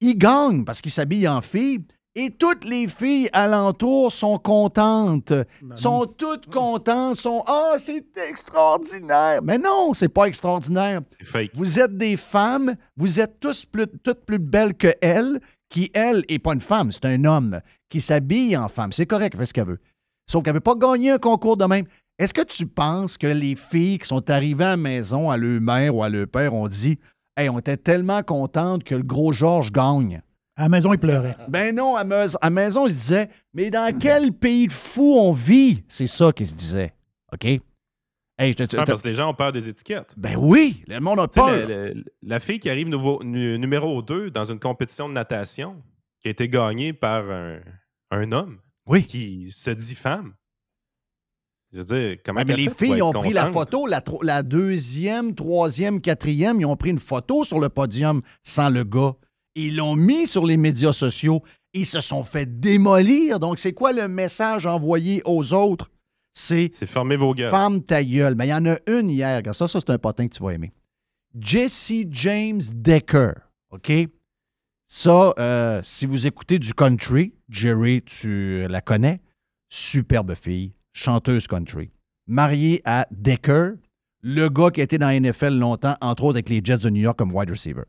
[0.00, 1.80] il gagne parce qu'il s'habille en fille.
[2.14, 5.32] Et toutes les filles alentour sont contentes.
[5.76, 7.16] sont toutes contentes.
[7.16, 9.40] Sont Ah, c'est extraordinaire.
[9.42, 11.02] Mais non, c'est pas extraordinaire.
[11.22, 11.52] Fake.
[11.54, 16.24] Vous êtes des femmes, vous êtes tous plus, toutes plus belles que elle, qui, elle,
[16.28, 18.90] n'est pas une femme, c'est un homme qui s'habille en femme.
[18.92, 19.80] C'est correct, fait ce qu'elle veut.
[20.30, 21.84] Sauf qu'elle ne veut pas gagner un concours de même.
[22.18, 25.60] Est-ce que tu penses que les filles qui sont arrivées à la maison, à leur
[25.60, 26.98] mère ou à leur père, ont dit
[27.36, 30.20] Hey, on était tellement contentes que le gros Georges gagne?
[30.56, 31.36] À la maison, il pleurait.
[31.48, 32.02] Ben non, à,
[32.40, 35.84] à maison, ils se disaient Mais dans quel pays de fou on vit?
[35.88, 36.92] C'est ça qu'ils se disaient.
[37.32, 37.44] OK?
[37.44, 37.60] Hey,
[38.58, 40.14] je te- Ah, parce que les gens ont peur des étiquettes.
[40.16, 41.50] ben oui, le monde a peur.
[41.50, 45.82] la, la- la fille qui arrive nouveau- nu- numéro 2 dans une compétition de natation
[46.20, 47.58] qui a été gagnée par un,
[48.10, 48.58] un homme
[48.88, 49.04] Oui.
[49.04, 50.34] qui se dit femme.
[51.72, 55.34] Je veux dire, comment Ouais, mais les fait filles ont pris la photo, la, deuxième,
[55.34, 59.14] troisième, quatrième, ils ont pris une photo sur le podium sans le gars.
[59.54, 61.42] Ils l'ont mis sur les médias sociaux.
[61.74, 63.38] Ils se sont fait démolir.
[63.38, 65.90] Donc, c'est quoi le message envoyé aux autres?
[66.32, 67.50] C'est C'est fermez vos gueules.
[67.50, 68.34] Ferme ta gueule.
[68.36, 69.36] Mais il y en a une hier.
[69.38, 70.72] Regarde Ça, ça c'est un potin que tu vas aimer.
[71.38, 73.32] Jesse James Decker.
[73.70, 73.92] OK?
[74.90, 79.20] Ça, euh, si vous écoutez du country, Jerry, tu la connais.
[79.68, 81.90] Superbe fille, chanteuse country.
[82.26, 83.72] Mariée à Decker,
[84.22, 86.88] le gars qui a été dans la NFL longtemps, entre autres avec les Jets de
[86.88, 87.82] New York comme wide receiver.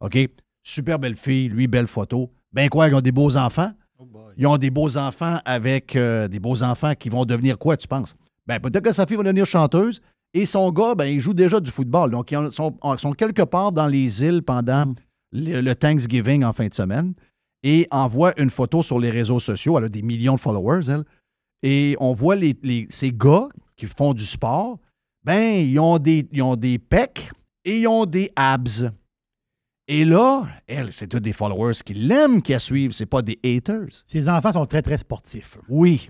[0.00, 0.18] OK?
[0.64, 2.32] Super belle fille, lui, belle photo.
[2.52, 3.72] Ben quoi, ils ont des beaux enfants?
[4.36, 7.86] Ils ont des beaux enfants avec euh, des beaux enfants qui vont devenir quoi, tu
[7.86, 8.16] penses?
[8.48, 10.02] Ben, peut-être que sa fille va devenir chanteuse
[10.34, 12.10] et son gars, ben, il joue déjà du football.
[12.10, 12.72] Donc, ils sont,
[13.16, 14.94] quelque part dans les îles pendant
[15.32, 17.14] le, le Thanksgiving en fin de semaine
[17.62, 19.78] et envoie une photo sur les réseaux sociaux.
[19.78, 21.04] Elle a des millions de followers, elle.
[21.62, 24.78] Et on voit les, les- ces gars qui font du sport,
[25.24, 27.30] ben, ils ont des, ils ont des pecs
[27.64, 28.90] et ils ont des abs.
[29.86, 33.38] Et là, elle, c'est tous des followers qui l'aiment, qui la suivent, c'est pas des
[33.44, 33.88] haters.
[34.06, 35.58] Ses enfants sont très, très sportifs.
[35.68, 36.08] Oui.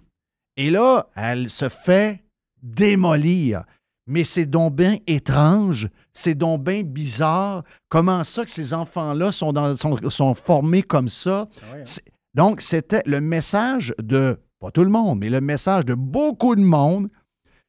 [0.57, 2.23] Et là, elle se fait
[2.63, 3.65] démolir.
[4.07, 7.63] Mais c'est donc bien étrange, c'est donc bien bizarre.
[7.89, 11.49] Comment ça que ces enfants-là sont, dans- sont, sont formés comme ça?
[11.85, 12.05] C'est-
[12.35, 16.61] Donc, c'était le message de, pas tout le monde, mais le message de beaucoup de
[16.63, 17.09] monde,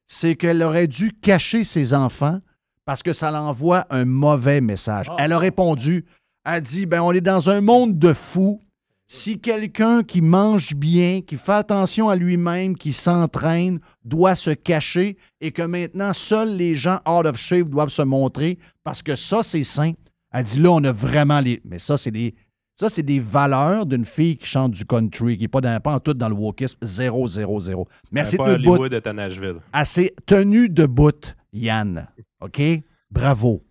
[0.08, 2.40] c'est qu'elle aurait dû cacher ses enfants
[2.86, 5.08] parce que ça l'envoie un mauvais message.
[5.18, 6.06] Elle a répondu,
[6.46, 8.60] elle a dit, ben on est dans un monde de fous.
[9.14, 15.18] Si quelqu'un qui mange bien, qui fait attention à lui-même, qui s'entraîne, doit se cacher
[15.42, 19.44] et que maintenant seuls les gens out of shape doivent se montrer parce que ça,
[19.44, 19.92] c'est sain.
[20.32, 21.62] Elle dit là, on a vraiment les.
[21.66, 22.34] Mais ça, c'est des.
[22.74, 25.96] Ça, c'est des valeurs d'une fille qui chante du country, qui n'est pas, dans, pas
[25.96, 27.88] en tout dans le wokisme 0, 0, 0.
[28.14, 28.80] Merci pas de bout.
[29.74, 32.08] Elle s'est tenue debout, Yann.
[32.40, 32.62] OK?
[33.12, 33.62] Bravo.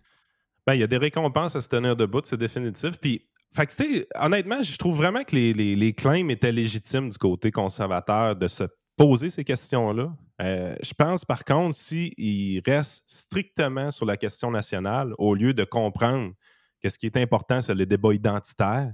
[0.67, 2.99] Ben, il y a des récompenses à se tenir debout, c'est définitif.
[3.01, 6.51] Puis, fait que, tu sais, honnêtement, je trouve vraiment que les, les, les claims étaient
[6.51, 8.63] légitimes du côté conservateur de se
[8.95, 10.13] poser ces questions-là.
[10.41, 15.63] Euh, je pense, par contre, s'ils restent strictement sur la question nationale, au lieu de
[15.63, 16.33] comprendre
[16.81, 18.91] que ce qui est important, c'est le débat identitaire,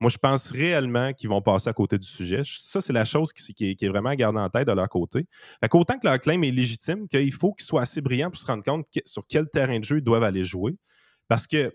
[0.00, 2.42] moi, je pense réellement qu'ils vont passer à côté du sujet.
[2.44, 5.26] Ça, c'est la chose qui, est, vraiment à garder en tête de leur côté.
[5.60, 8.44] Fait qu'autant que leur claim est légitime, qu'il faut qu'ils soient assez brillants pour se
[8.44, 10.76] rendre compte sur quel terrain de jeu ils doivent aller jouer.
[11.28, 11.74] Parce que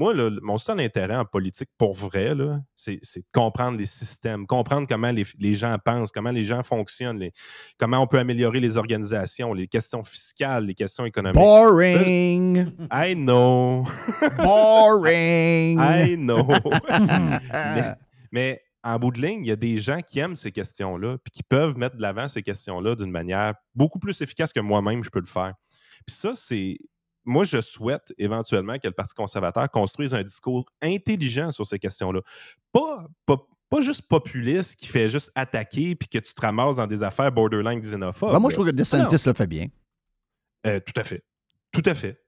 [0.00, 2.32] moi, mon seul intérêt en politique, pour vrai,
[2.74, 6.62] c'est c'est de comprendre les systèmes, comprendre comment les, les gens pensent, comment les gens
[6.62, 7.32] fonctionnent, les-
[7.78, 11.34] comment on peut améliorer les organisations, les questions fiscales, les questions économiques.
[11.38, 12.72] Boring.
[12.90, 13.84] I know.
[14.38, 15.78] Boring.
[15.82, 16.48] I know.
[17.52, 17.94] mais,
[18.32, 21.30] mais en bout de ligne, il y a des gens qui aiment ces questions-là, puis
[21.30, 25.10] qui peuvent mettre de l'avant ces questions-là d'une manière beaucoup plus efficace que moi-même, je
[25.10, 25.52] peux le faire.
[26.06, 26.78] Puis ça, c'est.
[27.24, 32.20] Moi, je souhaite éventuellement que le Parti conservateur construise un discours intelligent sur ces questions-là.
[32.72, 33.36] Pas, pas,
[33.68, 37.30] pas juste populiste qui fait juste attaquer puis que tu te ramasses dans des affaires
[37.30, 38.32] borderline xénophobes.
[38.32, 38.72] Ben, moi, je trouve que.
[38.72, 39.66] DeSantis le fait bien.
[40.66, 41.22] Euh, tout à fait.
[41.72, 42.20] Tout à fait.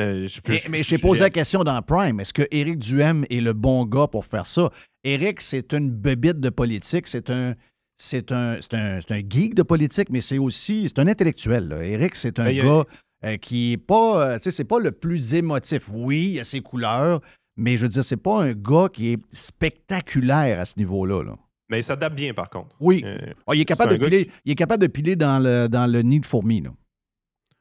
[0.00, 2.20] Euh, je peux- Mais, mais je t'ai posé la question dans Prime.
[2.20, 4.70] Est-ce que Éric Duhem est le bon gars pour faire ça?
[5.04, 7.06] Éric, c'est une bébite de politique.
[7.06, 7.54] C'est un.
[8.00, 10.84] C'est un, c'est un, c'est un geek de politique, mais c'est aussi.
[10.88, 11.66] C'est un intellectuel.
[11.66, 11.82] là.
[11.84, 12.84] Éric, c'est un Ben, gars
[13.24, 14.26] euh, qui est pas.
[14.26, 15.88] euh, tu sais, c'est pas le plus émotif.
[15.92, 17.20] Oui, il a ses couleurs,
[17.56, 21.22] mais je veux dire, c'est pas un gars qui est spectaculaire à ce niveau-là.
[21.24, 21.36] là.
[21.70, 22.74] Mais il s'adapte bien, par contre.
[22.80, 23.02] Oui.
[23.04, 25.86] Euh, Ah, il, est capable de piler, il est capable de piler dans le, dans
[25.90, 26.62] le nid de fourmis.
[26.62, 26.70] là.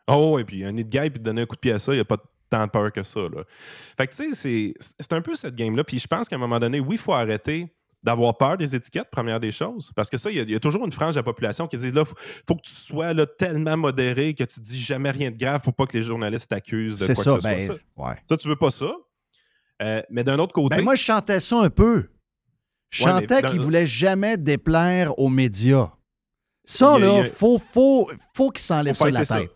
[0.08, 1.80] Oh, et puis un nid de guêpe, puis de donner un coup de pied à
[1.80, 2.18] ça, il n'y a pas
[2.50, 3.20] tant de peur que ça.
[3.22, 3.44] Là.
[3.98, 5.84] Fait que, tu sais, c'est un peu cette game-là.
[5.84, 7.74] Puis je pense qu'à un moment donné, oui, il faut arrêter
[8.04, 9.92] d'avoir peur des étiquettes, première des choses.
[9.96, 11.68] Parce que ça, il y, a- il y a toujours une frange de la population
[11.68, 12.16] qui dit là, faut,
[12.48, 15.74] faut que tu sois là, tellement modéré que tu dis jamais rien de grave pour
[15.74, 17.76] pas que les journalistes t'accusent de C'est quoi ça, que ce ben, soit.
[17.76, 18.16] Ça, ouais.
[18.30, 18.92] ça, tu veux pas ça.
[19.82, 22.10] Euh, mais d'un autre côté, Ben, moi, je chantais ça un peu.
[22.90, 25.92] Je Ouais, chantais qu'il voulait jamais déplaire aux médias.
[26.64, 29.40] Ça, Il là, a- faut, faut, faut qu'il s'enlève ça de la fighter ça.
[29.42, 29.52] tête.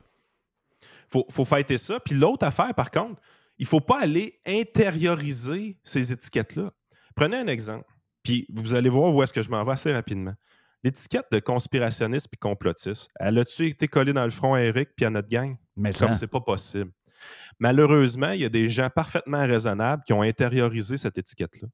[1.08, 2.00] faut, faut fighter ça.
[2.00, 3.22] Puis l'autre affaire, par contre,
[3.58, 6.72] il faut pas aller intérioriser ces étiquettes-là.
[7.16, 7.86] Prenez un exemple,
[8.24, 10.34] puis vous allez voir où est-ce que je m'en vais assez rapidement.
[10.84, 15.06] L'étiquette de conspirationniste puis complotiste, elle a-tu été collée dans le front à Eric puis
[15.06, 15.56] à notre gang?
[15.76, 16.92] Mais Comme c'est pas possible.
[17.60, 21.68] Malheureusement, il y a des gens parfaitement raisonnables qui ont intériorisé cette étiquette-là.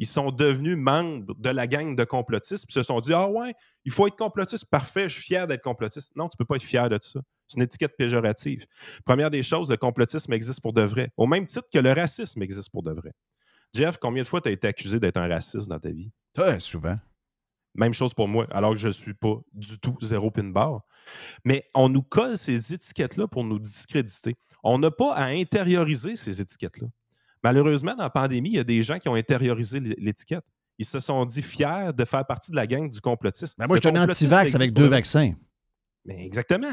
[0.00, 3.54] Ils sont devenus membres de la gang de complotistes puis se sont dit Ah ouais,
[3.84, 6.14] il faut être complotiste, parfait, je suis fier d'être complotiste.
[6.16, 7.20] Non, tu peux pas être fier de ça.
[7.48, 8.66] C'est une étiquette péjorative.
[9.04, 12.42] Première des choses, le complotisme existe pour de vrai, au même titre que le racisme
[12.42, 13.12] existe pour de vrai.
[13.74, 16.10] Jeff, combien de fois tu as été accusé d'être un raciste dans ta vie?
[16.36, 16.98] Ouais, souvent.
[17.74, 20.80] Même chose pour moi, alors que je ne suis pas du tout zéro pin bar.
[21.44, 24.34] Mais on nous colle ces étiquettes-là pour nous discréditer.
[24.64, 26.88] On n'a pas à intérioriser ces étiquettes-là.
[27.44, 30.44] Malheureusement, dans la pandémie, il y a des gens qui ont intériorisé l'é- l'étiquette.
[30.78, 33.54] Ils se sont dit fiers de faire partie de la gang du complotisme.
[33.58, 35.34] Ben, moi, je suis un anti-vax avec deux de- vaccins.
[36.04, 36.72] Mais exactement.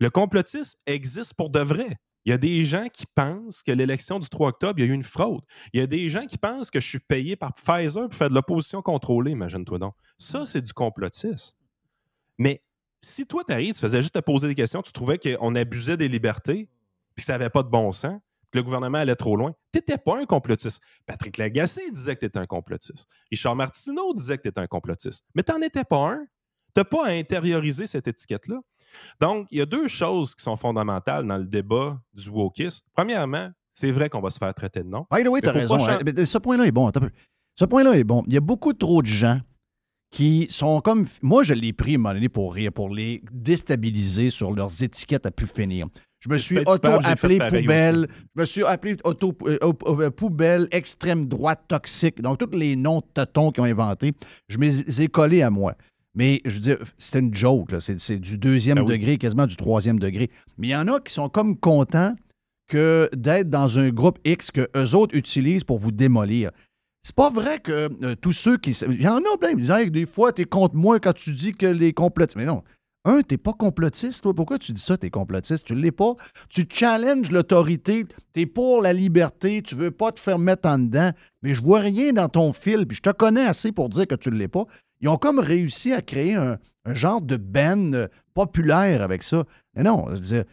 [0.00, 1.96] Le complotisme existe pour de vrai.
[2.24, 4.90] Il y a des gens qui pensent que l'élection du 3 octobre, il y a
[4.90, 5.42] eu une fraude.
[5.72, 8.28] Il y a des gens qui pensent que je suis payé par Pfizer pour faire
[8.28, 9.94] de l'opposition contrôlée, imagine-toi donc.
[10.18, 11.56] Ça, c'est du complotisme.
[12.36, 12.62] Mais
[13.00, 15.96] si toi, tu arrives, tu faisais juste te poser des questions, tu trouvais qu'on abusait
[15.96, 16.68] des libertés,
[17.14, 19.78] puis que ça n'avait pas de bon sens, que le gouvernement allait trop loin, tu
[19.78, 20.80] n'étais pas un complotiste.
[21.06, 23.08] Patrick Lagacé disait que tu étais un complotiste.
[23.30, 25.24] Richard Martineau disait que tu étais un complotiste.
[25.34, 26.26] Mais tu n'en étais pas un.
[26.74, 28.60] Tu n'as pas à intérioriser cette étiquette-là.
[29.20, 32.84] Donc, il y a deux choses qui sont fondamentales dans le débat du wokisme.
[32.94, 35.06] Premièrement, c'est vrai qu'on va se faire traiter de non.
[35.12, 35.86] By the way, raison.
[35.86, 35.98] hein.
[36.24, 36.90] Ce point-là est bon.
[37.54, 38.24] Ce point-là est bon.
[38.26, 39.40] Il y a beaucoup trop de gens
[40.10, 41.06] qui sont comme.
[41.22, 44.82] Moi, je l'ai pris à un moment donné pour rire, pour les déstabiliser sur leurs
[44.82, 45.86] étiquettes à plus finir.
[46.20, 48.08] Je me suis auto-appelé poubelle.
[48.34, 52.20] Je me suis appelé auto, euh, euh, poubelle, extrême droite, toxique.
[52.20, 54.12] Donc, tous les noms de totons qu'ils ont inventés,
[54.48, 55.74] je me les ai collés à moi.
[56.18, 57.72] Mais je veux dire, c'était une joke.
[57.78, 58.98] C'est du deuxième Ben oui.
[58.98, 60.30] degré, quasiment du troisième degré.
[60.58, 62.16] Mais il y en a qui sont comme contents
[62.66, 66.50] que d'être dans un groupe X que eux autres utilisent pour vous démolir.
[67.04, 68.72] C'est pas vrai que euh, tous ceux qui.
[68.90, 69.50] Il y en a plein.
[69.50, 72.36] Ils disent Hey, des fois, t'es contre moi quand tu dis que les complotistes.
[72.36, 72.64] Mais non.
[73.04, 74.34] Un, t'es pas complotiste, toi.
[74.34, 75.68] Pourquoi tu dis ça, t'es complotiste?
[75.68, 76.14] Tu l'es pas.
[76.50, 78.04] Tu challenges l'autorité.
[78.32, 79.62] T'es pour la liberté.
[79.62, 81.12] Tu veux pas te faire mettre en dedans.
[81.42, 82.86] Mais je vois rien dans ton fil.
[82.86, 84.66] Puis je te connais assez pour dire que tu l'es pas.
[85.00, 87.38] Ils ont comme réussi à créer un, un genre de
[87.94, 89.44] euh, populaire avec ça.
[89.74, 90.44] Mais non, je veux dire,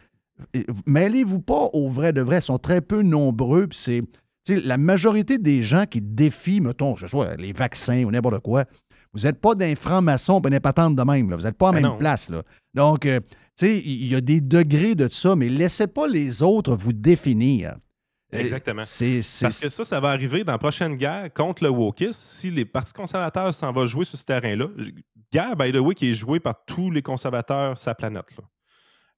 [0.86, 2.38] mêlez-vous pas au vrai de vrai.
[2.38, 3.68] Ils sont très peu nombreux.
[3.72, 4.02] C'est.
[4.48, 8.64] la majorité des gens qui défient, mettons, que ce soit les vaccins ou n'importe quoi,
[9.12, 11.30] vous n'êtes pas d'un franc-maçon et patente de même.
[11.30, 11.36] là.
[11.36, 11.98] Vous n'êtes pas en Ben même non.
[11.98, 12.28] place.
[12.30, 12.42] Là.
[12.74, 13.20] Donc, euh,
[13.58, 16.92] tu sais, il y a des degrés de ça, mais laissez pas les autres vous
[16.92, 17.76] définir.
[18.32, 18.82] Exactement.
[18.82, 22.12] Parce que ça, ça va arriver dans la prochaine guerre contre le wokisme.
[22.12, 24.68] Si les partis conservateurs s'en vont jouer sur ce terrain-là,
[25.32, 28.26] guerre, by the way, qui est jouée par tous les conservateurs la planète.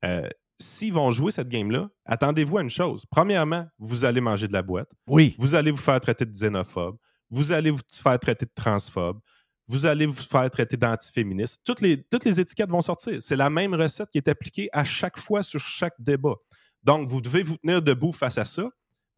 [0.04, 0.28] Euh,
[0.60, 3.06] S'ils vont jouer cette game-là, attendez-vous à une chose.
[3.08, 4.90] Premièrement, vous allez manger de la boîte.
[5.06, 5.36] Oui.
[5.38, 6.96] Vous allez vous faire traiter de xénophobe.
[7.30, 9.20] Vous allez vous faire traiter de transphobe.
[9.68, 11.60] Vous allez vous faire traiter d'antiféministe.
[11.64, 13.18] Toutes les, toutes les étiquettes vont sortir.
[13.20, 16.34] C'est la même recette qui est appliquée à chaque fois sur chaque débat.
[16.82, 18.68] Donc, vous devez vous tenir debout face à ça,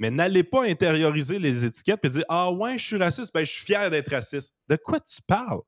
[0.00, 3.52] mais n'allez pas intérioriser les étiquettes et dire Ah ouais, je suis raciste, ben, je
[3.52, 4.54] suis fier d'être raciste.
[4.68, 5.60] De quoi tu parles?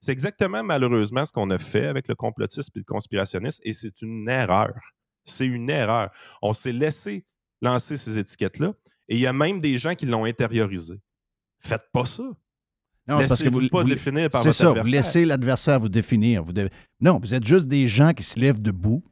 [0.00, 4.00] C'est exactement malheureusement ce qu'on a fait avec le complotisme et le conspirationnisme, et c'est
[4.02, 4.72] une erreur.
[5.24, 6.10] C'est une erreur.
[6.42, 7.24] On s'est laissé
[7.62, 8.72] lancer ces étiquettes-là,
[9.08, 11.00] et il y a même des gens qui l'ont intériorisé.
[11.58, 12.22] Faites pas ça.
[13.08, 15.88] Non, c'est parce que vous, pas vous- définir par votre ça, vous laissez l'adversaire vous
[15.88, 16.44] définir.
[16.44, 16.52] Vous
[17.00, 19.02] Non, vous êtes juste des gens qui se lèvent debout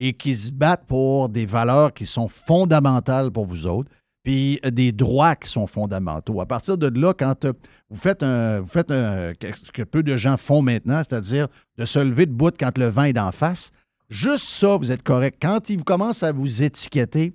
[0.00, 3.90] et qui se battent pour des valeurs qui sont fondamentales pour vous autres,
[4.24, 6.40] puis euh, des droits qui sont fondamentaux.
[6.40, 7.52] À partir de là, quand euh,
[7.90, 11.48] vous faites un, vous faites un- ce que peu de gens font maintenant, c'est-à-dire
[11.78, 13.70] de se lever debout quand le vent est d'en face,
[14.10, 15.38] juste ça, vous êtes correct.
[15.40, 17.32] Quand ils commencent à vous étiqueter,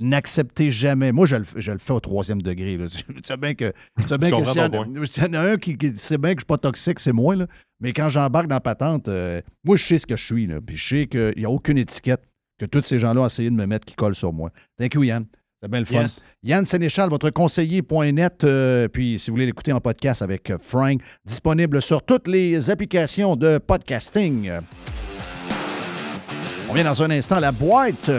[0.00, 1.12] n'acceptez jamais.
[1.12, 2.76] Moi, je le, je le fais au troisième degré.
[2.76, 2.86] là.
[2.90, 5.96] Tu sais bien que, tu sais bien que s'il y en a un qui, qui
[5.96, 7.36] sait bien que je suis pas toxique, c'est moi.
[7.36, 7.46] Là.
[7.80, 10.46] Mais quand j'embarque dans la patente, euh, moi, je sais ce que je suis.
[10.46, 10.60] Là.
[10.60, 12.22] Puis je sais qu'il n'y a aucune étiquette
[12.58, 14.50] que tous ces gens-là ont essayé de me mettre qui colle sur moi.
[14.78, 15.26] Thank you, Yann.
[15.86, 18.44] C'est Yann Sénéchal, votre conseiller.net.
[18.44, 22.70] Euh, puis si vous voulez l'écouter en podcast avec euh, Frank, disponible sur toutes les
[22.70, 24.50] applications de podcasting.
[26.68, 28.10] On vient dans un instant à la boîte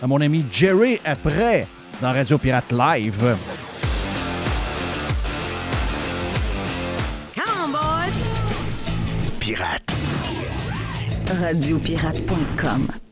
[0.00, 1.66] à mon ami Jerry après
[2.00, 3.36] dans Radio Pirate Live.
[9.40, 9.94] Pirate.
[11.28, 13.11] Radiopirate.com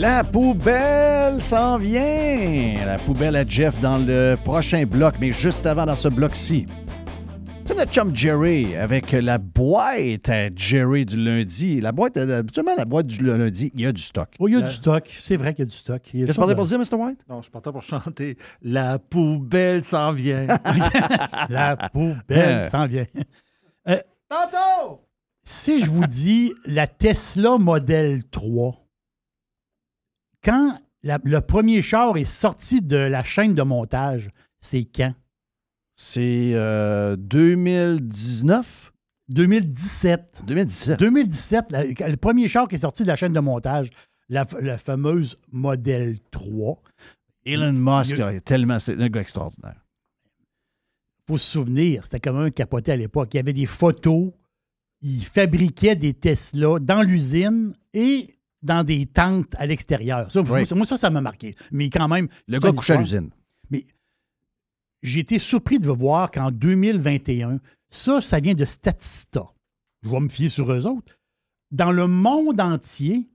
[0.00, 2.74] La poubelle s'en vient.
[2.86, 6.64] La poubelle à Jeff dans le prochain bloc, mais juste avant dans ce bloc-ci.
[7.66, 11.82] C'est notre chum Jerry avec la boîte à Jerry du lundi.
[11.82, 14.30] La boîte, euh, habituellement, la boîte du lundi, il y a du stock.
[14.38, 15.06] Oh, il y a La- du stock.
[15.20, 16.00] C'est vrai qu'il y a du stock.
[16.02, 16.94] Qu'est-ce que tu pour dire, Mr.
[16.94, 17.20] White?
[17.28, 20.46] Non, je partais pour chanter La poubelle s'en vient.
[21.50, 23.04] La poubelle s'en vient.
[23.86, 23.98] Euh,
[24.30, 25.02] Tantôt!
[25.44, 28.79] si je vous dis la Tesla Model 3,
[30.44, 34.30] quand la- le premier char est sorti de la chaîne de montage,
[34.60, 35.14] c'est quand?
[35.96, 38.92] C'est euh, 2019?
[39.28, 40.42] 2017.
[40.46, 40.98] 2017.
[40.98, 43.90] 2017, la- le premier char qui est sorti de la chaîne de montage,
[44.28, 44.44] la,
[44.78, 46.82] fameuse Model 3.
[47.46, 48.78] Elon Musk Il est tellement.
[48.78, 49.84] C'est un gars extraordinaire.
[51.26, 53.32] faut se souvenir, c'était comme un capoté à l'époque.
[53.34, 54.32] Il y avait des photos,
[55.00, 60.30] il fabriquait des Tesla dans l'usine et dans des tentes à l'extérieur.
[60.30, 60.62] Ça, Oui.
[60.74, 61.54] Moi, ça, ça m'a marqué.
[61.72, 62.28] Mais quand même.
[62.46, 63.30] Le gars couchait à l'usine.
[63.70, 63.84] Mais
[65.02, 69.44] j'ai été surpris de voir qu'en 2021, ça, ça vient de Statista.
[70.02, 71.18] Je vais me fier sur eux autres.
[71.70, 73.28] Dans le monde entier,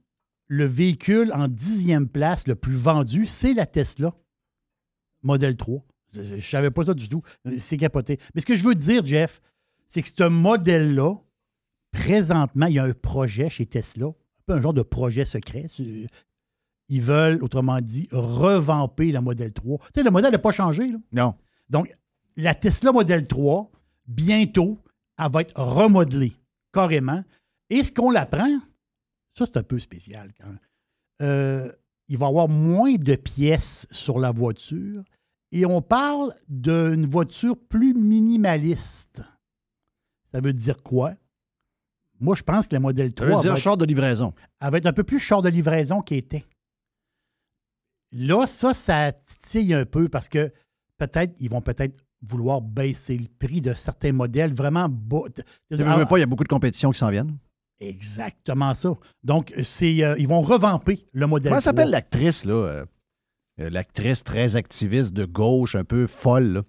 [0.48, 4.14] le véhicule en dixième place le plus vendu, c'est la Tesla
[5.22, 5.82] Model 3.
[6.12, 7.22] Je ne savais pas ça du tout.
[7.58, 8.18] C'est capoté.
[8.34, 9.40] Mais ce que je veux dire, Jeff,
[9.88, 11.14] c'est que ce modèle-là,
[11.90, 14.08] présentement, il y a un projet chez Tesla,
[14.46, 15.66] peu un genre de projet secret.
[16.88, 19.78] Ils veulent, autrement dit, revamper la Model 3.
[19.78, 20.88] Tu sais, le modèle n'a pas changé.
[20.88, 20.98] là.
[21.12, 21.34] Non.
[21.68, 21.92] Donc,
[22.36, 23.70] la Tesla Model 3,
[24.06, 24.78] bientôt,
[25.18, 26.34] elle va être remodelée,
[26.72, 27.24] carrément.
[27.70, 28.60] Et ce qu'on l'apprend,
[29.36, 30.60] ça, c'est un peu spécial quand même.
[31.22, 31.72] Euh,
[32.08, 35.02] il va y avoir moins de pièces sur la voiture
[35.50, 39.22] et on parle d'une voiture plus minimaliste.
[40.32, 41.14] Ça veut dire quoi?
[42.20, 44.32] Moi, je pense que la Model 3 Ça veut dire va être- char de livraison.
[44.60, 46.44] elle va être un peu plus char de livraison qu'elle était.
[48.12, 50.52] Là, ça, ça titille un peu parce que
[50.98, 55.22] peut-être, ils vont peut-être vouloir baisser le prix de certains modèles vraiment bas.
[55.68, 57.36] Tu veux pas, il y a beaucoup de compétitions qui s'en viennent.
[57.78, 58.94] Exactement ça.
[59.22, 61.50] Donc, c'est, euh, ils vont revamper le modèle.
[61.50, 61.60] Comment 3.
[61.60, 62.54] s'appelle l'actrice, là?
[62.54, 62.86] euh,
[63.60, 66.62] euh, l'actrice très activiste de gauche, un peu folle, là?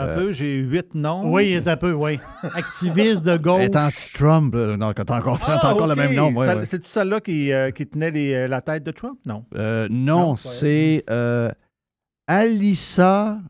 [0.00, 1.32] Un Euh, peu, j'ai huit noms.
[1.32, 2.20] Oui, il est un peu, oui.
[2.54, 3.62] Activiste de gauche.
[3.62, 4.54] Est anti-Trump.
[4.54, 6.32] Non, t'as encore, t'as Ah, encore le même nom.
[6.34, 6.64] ouais, ouais.
[6.64, 9.18] C'est-tu celle-là qui, euh, qui tenait les, euh, la tête de Trump?
[9.26, 9.44] Non.
[9.56, 11.50] Euh, Non, non, c'est c'est euh,
[12.26, 13.40] Alissa?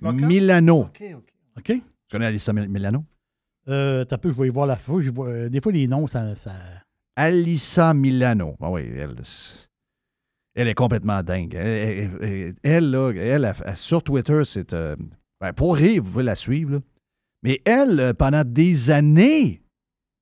[0.00, 0.80] Milano.
[0.82, 1.32] OK, OK.
[1.58, 1.64] OK?
[1.66, 3.04] Tu connais Alissa Mil- Milano?
[3.68, 5.00] Euh, t'as peu, je vais y voir la fois.
[5.00, 6.34] je vois- euh, des fois, les noms, ça.
[6.34, 6.52] ça...
[7.16, 8.56] Alissa Milano.
[8.60, 9.68] Ah oui, elle, c'est-
[10.54, 11.54] elle est complètement dingue.
[11.54, 14.74] Elle, elle- elle- elle, là, elle, elle- elle- sur Twitter, c'est.
[15.44, 16.72] Ben, pour rire, vous pouvez la suivre.
[16.72, 16.78] là.
[17.42, 19.60] Mais elle, euh, pendant des années,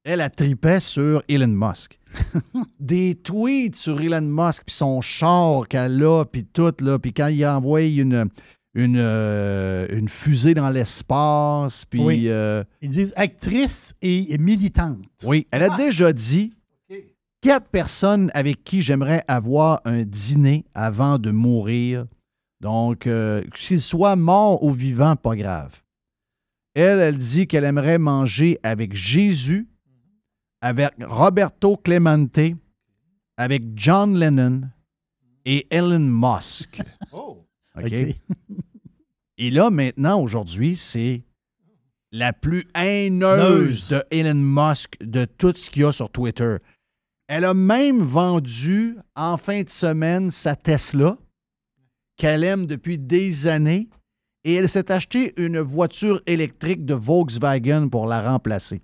[0.05, 2.01] elle a tripé sur Elon Musk.
[2.81, 7.29] des tweets sur Elon Musk, puis son char qu'elle a, puis tout, là, puis quand
[7.29, 8.29] il a envoyé une,
[8.75, 12.01] une, euh, une fusée dans l'espace, puis...
[12.03, 12.25] Oui.
[12.27, 15.05] euh, Ils disent actrice et militante.
[15.25, 16.53] oui, elle a déjà dit
[17.41, 22.07] quatre personnes avec qui j'aimerais avoir un dîner avant de mourir.
[22.63, 25.83] Donc, euh, qu'il soit mort ou vivant, pas grave.
[26.75, 29.67] Elle, elle dit qu'elle aimerait manger avec Jésus,
[30.61, 32.39] avec Roberto Clemente,
[33.37, 34.63] avec John Lennon
[35.45, 36.81] et Elon Musk.
[37.13, 37.45] Oh.
[37.77, 37.93] OK?
[39.39, 41.25] Et là, maintenant, aujourd'hui, c'est
[42.13, 43.89] la plus haineuse Neuse.
[43.89, 46.57] de Elon Musk de tout ce qu'il y a sur Twitter.
[47.27, 51.19] Elle a même vendu en fin de semaine sa Tesla,
[52.23, 53.89] qu'elle aime depuis des années,
[54.45, 58.81] et elle s'est acheté une voiture électrique de Volkswagen pour la remplacer.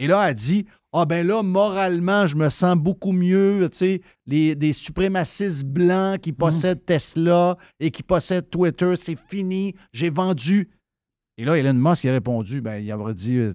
[0.00, 3.68] Et là, elle dit Ah, ben là, moralement, je me sens beaucoup mieux.
[3.70, 9.74] Tu sais, les, des suprémacistes blancs qui possèdent Tesla et qui possèdent Twitter, c'est fini,
[9.92, 10.68] j'ai vendu.
[11.38, 13.52] Et là, Elon Musk a répondu ben, il aurait dit euh,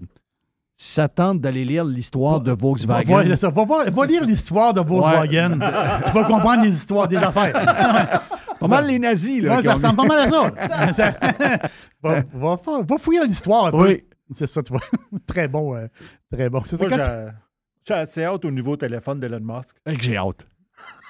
[0.77, 3.03] ça tente d'aller lire l'histoire de Va, Volkswagen.
[3.09, 3.49] voir- c'est ça.
[3.49, 5.51] Va voir- va lire l'histoire de Volkswagen.
[6.05, 8.21] tu vas comprendre les histoires des affaires.
[8.59, 9.57] Pas mal les nazis, là.
[9.57, 10.93] Ouais, ça ressemble pas mal à ça.
[10.93, 11.69] Ça-
[12.01, 13.87] va, va, fa- va fouiller l'histoire un peu.
[13.87, 14.03] Oui.
[14.33, 14.81] C'est ça, tu vois.
[15.27, 15.75] très bon.
[15.75, 15.87] euh,
[16.31, 16.61] très bon.
[16.65, 19.77] C'est assez hâte au nouveau téléphone d'Elon Musk.
[19.85, 20.45] Que j'ai hâte.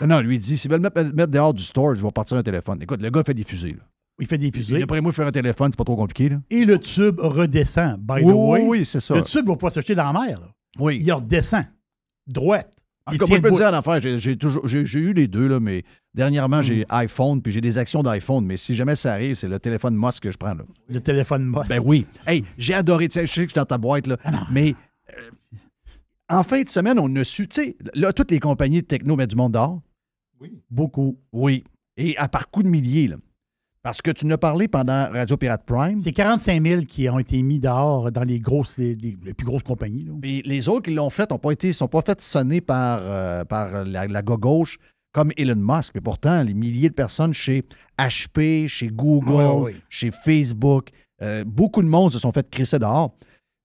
[0.02, 2.12] Non, non, lui, il dit s'ils veulent me mettre, mettre dehors du store, je vais
[2.12, 2.80] partir un téléphone.
[2.82, 3.72] Écoute, le gars fait des fusées.
[3.74, 3.84] Là.
[4.20, 4.80] Il fait des fusées.
[4.80, 6.30] D'après moi, faire un téléphone, c'est pas trop compliqué.
[6.30, 6.38] Là.
[6.52, 8.62] Et le tube redescend, by Oui, the way.
[8.62, 9.16] oui, oui, c'est ça.
[9.16, 10.40] Le tube ne va pas s'acheter dans la mer.
[10.40, 10.48] là.
[10.80, 11.00] Oui.
[11.04, 11.66] Il redescend.
[12.28, 12.72] Droite.
[13.08, 15.60] En tout cas, moi, je peux te dire en affaire, j'ai, eu les deux, là,
[15.60, 18.46] mais dernièrement, j'ai iPhone, puis j'ai des actions d'iPhone.
[18.46, 20.54] Mais si jamais ça arrive, c'est le téléphone Musk que je prends.
[20.54, 20.64] Là.
[20.90, 21.68] Le téléphone Moss.
[21.70, 22.06] Ben oui.
[22.26, 24.18] Hey, j'ai adoré, tu sais, je sais que je suis dans ta boîte, là,
[24.52, 24.76] mais
[25.18, 25.30] euh,
[26.30, 29.16] en fin de semaine, on a su, tu sais, là, toutes les compagnies de techno
[29.16, 29.82] mettent du monde dehors.
[30.70, 31.18] Beaucoup.
[31.32, 31.64] Oui.
[31.96, 33.16] Et à par coups de milliers, là.
[33.88, 35.98] Parce que tu nous as parlé pendant Radio Pirate Prime.
[36.00, 39.46] C'est 45 000 qui ont été mis dehors dans les grosses, les, les- les plus
[39.46, 40.04] grosses compagnies.
[40.04, 40.12] là.
[40.22, 43.46] Puis les autres qui l'ont fait n'ont pas été, sont pas fait sonner par, euh,
[43.46, 44.78] par la, la gauche
[45.14, 45.94] comme Elon Musk.
[45.96, 47.64] Mais pourtant, les milliers de personnes chez
[47.98, 49.76] HP, chez Google, Ouais, ouais.
[49.88, 50.90] chez Facebook,
[51.22, 53.16] euh, beaucoup de monde se sont fait crisser dehors.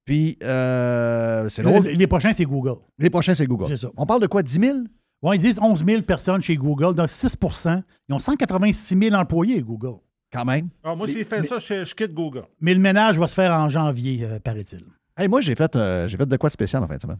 [0.05, 1.83] Puis euh, c'est drôle.
[1.83, 2.77] Les, les prochains, c'est Google.
[2.97, 3.65] Les prochains, c'est Google.
[3.67, 3.89] C'est ça.
[3.97, 4.77] On parle de quoi, 10 000?
[5.21, 9.61] Ouais, ils disent 11 000 personnes chez Google, donc 6% Ils ont 186 000 employés,
[9.61, 9.95] Google.
[10.33, 10.69] Quand même.
[10.83, 12.45] Ah, moi, s'il fait mais- ça, je, je quitte Google.
[12.59, 14.83] Mais le ménage va se faire en janvier, euh, paraît-il.
[15.15, 17.19] Hey, moi, j'ai fait, euh, j'ai fait de quoi de spécial en fin de semaine.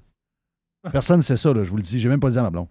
[0.92, 2.00] Personne ne sait ça, là, je vous le dis.
[2.00, 2.68] J'ai même pas dit à ma blonde.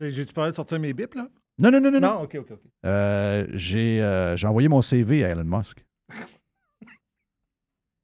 [0.00, 1.28] J'ai-tu parlé de sortir mes bips, là?
[1.60, 2.00] Non, non, non, non.
[2.00, 2.14] non.
[2.14, 2.60] Non, OK, OK, OK.
[2.86, 5.84] Euh, j'ai, euh, j'ai envoyé mon CV à Elon Musk.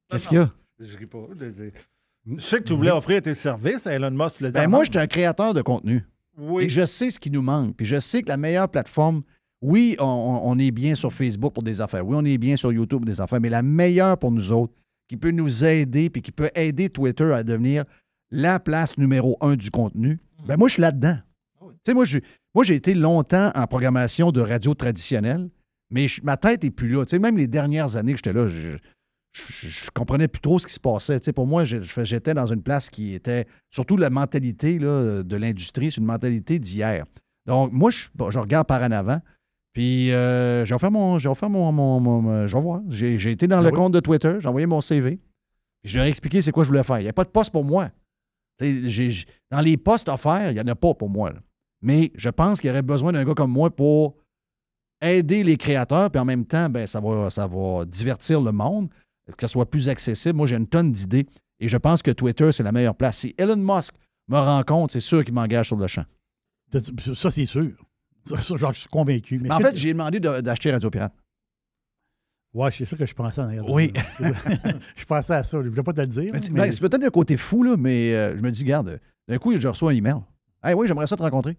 [0.09, 0.51] Qu'est-ce qu'il y a?
[0.79, 1.27] Je ris pas.
[1.37, 4.37] Je sais que tu voulais offrir tes services à Elon Musk.
[4.37, 6.05] Tu Ben, moi, je suis un créateur de contenu.
[6.37, 6.65] Oui.
[6.65, 7.75] Et je sais ce qui nous manque.
[7.77, 9.23] Puis je sais que la meilleure plateforme,
[9.65, 12.05] oui, on, est bien sur Facebook pour des affaires.
[12.05, 13.41] Oui, on est bien sur YouTube pour des affaires.
[13.41, 14.73] Mais la meilleure pour nous autres,
[15.07, 17.85] qui peut nous aider, puis qui peut aider Twitter à devenir
[18.31, 21.17] la place numéro un du contenu, ben moi, je suis là-dedans.
[21.61, 22.19] Tu sais, moi, je-
[22.53, 25.49] moi, j'ai été longtemps en programmation de radio traditionnelle,
[25.91, 27.05] mais je- ma tête n'est plus là.
[27.05, 28.77] Tu sais, même les dernières années que j'étais là, je,
[29.33, 31.19] je, je comprenais plus trop ce qui se passait.
[31.19, 35.35] Tu sais, pour moi, j'étais dans une place qui était surtout la mentalité là, de
[35.35, 37.05] l'industrie, c'est une mentalité d'hier.
[37.45, 39.21] Donc, moi, je, bon, je regarde par en avant.
[39.75, 41.19] Puis, euh, j'ai offert mon.
[41.19, 41.71] J'ai offert mon.
[41.71, 42.81] mon- mon- je vais voir.
[42.89, 43.75] J'ai, été dans Ah le oui?
[43.75, 45.17] compte de Twitter, j'ai envoyé mon CV.
[45.83, 46.99] Puis, je leur ai expliqué c'est quoi je voulais faire.
[46.99, 47.91] Il n'y a pas de poste pour moi.
[48.59, 51.31] Dans les postes offerts, il n'y en a pas pour moi.
[51.31, 51.39] là.
[51.81, 54.15] Mais je pense qu'il y aurait besoin d'un gars comme moi pour
[55.01, 58.87] aider les créateurs, puis en même temps, ben, ça, va, ça va divertir le monde,
[59.27, 60.37] que ça soit plus accessible.
[60.37, 61.25] Moi, j'ai une tonne d'idées
[61.59, 63.17] et je pense que Twitter, c'est la meilleure place.
[63.17, 63.93] Si Elon Musk
[64.29, 66.05] me rencontre, c'est sûr qu'il m'engage sur le champ.
[67.13, 67.71] Ça, c'est sûr.
[68.25, 69.37] Ça, ça, genre, je suis convaincu.
[69.39, 71.13] Mais Mais en fait, j'ai demandé de- d'acheter Radio Pirate.
[72.53, 73.91] Ouais, c'est ça que je pensais en arrière Oui.
[74.95, 75.57] je pensais à ça.
[75.59, 76.31] Je ne voulais pas te le dire.
[76.33, 78.63] Mais tu- mais- ben, c'est peut-être un côté fou, là, mais euh, je me dis,
[78.63, 80.15] garde, d'un coup, je reçois un email.
[80.63, 81.57] Hey, oui, j'aimerais ça te rencontrer.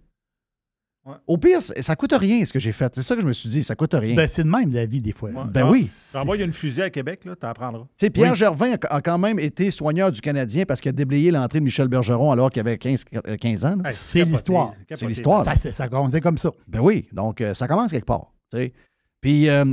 [1.26, 2.92] Au pire, ça coûte rien ce que j'ai fait.
[2.94, 4.14] C'est ça que je me suis dit, ça coûte rien.
[4.16, 5.30] Ben, c'est de même la vie, des fois.
[5.44, 5.88] Ben Ah, oui.
[6.12, 7.86] T'envoies une fusée à Québec, là, t'en apprendras.
[8.10, 8.36] Pierre Oui.
[8.36, 11.64] Gervin a, a quand même été soigneur du Canadien parce qu'il a déblayé l'entrée de
[11.64, 13.76] Michel Bergeron alors qu'il avait 15, euh, 15 ans.
[13.84, 14.72] Hey, c'est l'histoire.
[14.90, 15.44] C'est l'histoire.
[15.44, 16.50] Ça, c'est- ça a commencé comme ça.
[16.66, 18.32] Ben oui, donc euh, ça commence quelque part.
[18.50, 18.72] tu sais.
[19.20, 19.64] Puis euh,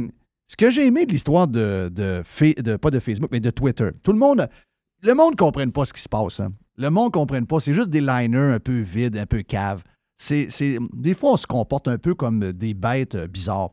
[0.47, 4.11] ce que j'ai aimé de l'histoire de, de- pas de Facebook, mais de Twitter, tout
[4.14, 4.47] le monde,
[5.01, 6.39] le monde ne comprenne pas ce qui se passe.
[6.39, 6.53] hein.
[6.77, 7.60] Le monde ne comprenne pas.
[7.60, 9.84] C'est juste des liners un peu vides, un peu caves.
[10.18, 13.72] C'est, des fois, on se comporte un peu comme des bêtes euh, bizarres.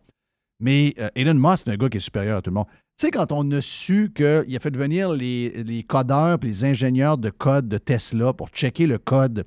[0.59, 2.67] Mais euh, Elon Musk, c'est un gars qui est supérieur à tout le monde.
[2.99, 6.65] Tu sais, quand on a su qu'il a fait venir les, les codeurs et les
[6.65, 9.47] ingénieurs de code de Tesla pour checker le code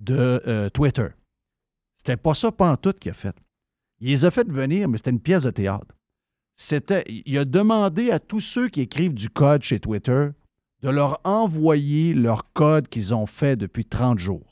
[0.00, 1.08] de euh, Twitter,
[1.96, 3.36] c'était pas ça pantoute qu'il a fait.
[4.00, 5.94] Il les a fait venir, mais c'était une pièce de théâtre.
[6.56, 10.28] C'était, il a demandé à tous ceux qui écrivent du code chez Twitter
[10.82, 14.49] de leur envoyer leur code qu'ils ont fait depuis 30 jours.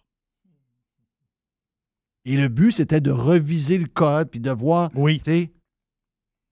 [2.24, 4.90] Et le but, c'était de reviser le code puis de voir.
[4.94, 5.22] Oui.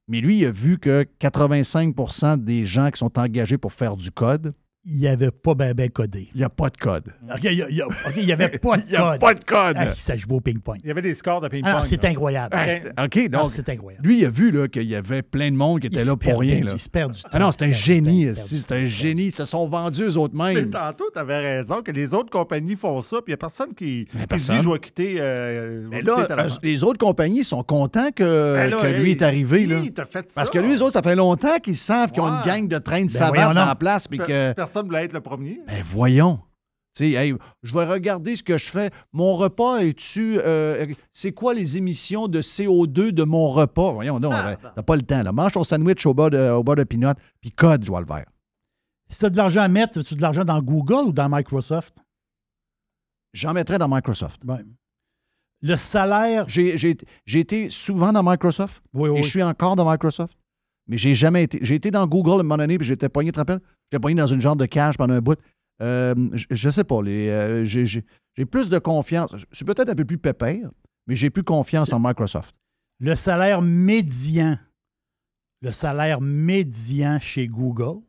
[0.08, 4.10] Mais lui, il a vu que 85% des gens qui sont engagés pour faire du
[4.10, 4.54] code,
[4.88, 6.28] Il n'y avait pas bien ben codé.
[6.32, 7.12] il n'y a pas de code.
[7.28, 9.20] OK, il n'y avait pas de Il y a code.
[9.20, 9.76] pas de code.
[9.78, 10.76] Ah, ça joue au ping-pong.
[10.84, 11.72] Il y avait des scores de ping-pong.
[11.74, 12.10] Ah, c'est là.
[12.10, 12.56] incroyable.
[12.96, 14.06] Ah, OK, Ah, donc, c'est incroyable.
[14.06, 16.18] lui, il a vu là, qu'il y avait plein de monde qui était là pour
[16.20, 16.64] perdait rien.
[16.64, 16.70] là.
[16.74, 18.26] il se perd du Ah non, temps, c'est un génie.
[18.28, 19.24] temps, C'est un génie.
[19.26, 22.76] Ils se sont vendus eux autres Mais tantôt, tu avais raison que les autres compagnies
[22.76, 24.58] font ça, puis il n'y a personne qui, qui personne.
[24.58, 25.16] dit je vais quitter.
[25.18, 29.22] euh, Mais là, euh, les autres compagnies sont contents que, Ben là, que lui est
[29.22, 29.66] arrivé.
[29.66, 29.80] Là.
[30.34, 32.78] Parce que lui, les autres, ça fait longtemps qu'ils savent qu'ils ont une gang de
[32.78, 33.54] trains de Ben donc.
[33.56, 34.06] la place.
[34.06, 35.60] Puis que, Personne ne voulait être le premier.
[35.66, 36.40] ben voyons.
[36.94, 38.90] Tu sais, hey, je vais regarder ce que je fais.
[39.12, 40.38] Mon repas est-tu.
[40.38, 43.92] euh, c'est quoi les émissions de CO2 de mon repas?
[43.92, 45.22] Voyons, non, Ah, t'as pas le temps.
[45.22, 45.30] Là.
[45.32, 48.24] Mange ton sandwich au bas de, au bas de puis code, je vois le vert.
[49.08, 51.98] Si tu as de l'argent à mettre, tu de l'argent dans Google ou dans Microsoft?
[53.34, 54.40] J'en mettrais dans Microsoft.
[54.44, 54.64] Ben,
[55.62, 56.44] le salaire.
[56.48, 56.96] J'ai, j'ai-
[57.26, 58.82] j'ai été souvent dans Microsoft.
[58.94, 59.18] Oui, oui.
[59.20, 60.36] Et je suis encore dans Microsoft.
[60.88, 61.58] Mais j'ai jamais été.
[61.62, 63.60] J'ai été dans Google à un moment donné, puis j'étais pogné, tu te rappelles?
[63.90, 65.38] J'étais pogné dans une genre de cage pendant un bout.
[65.82, 67.02] Euh, je, je sais pas.
[67.02, 68.04] Les, euh, j'ai,
[68.50, 69.34] plus de confiance.
[69.36, 70.70] Je suis peut-être un peu plus pépère,
[71.06, 72.54] mais j'ai plus confiance en Microsoft.
[72.98, 74.58] Le salaire médian,
[75.60, 78.00] le salaire médian chez Google,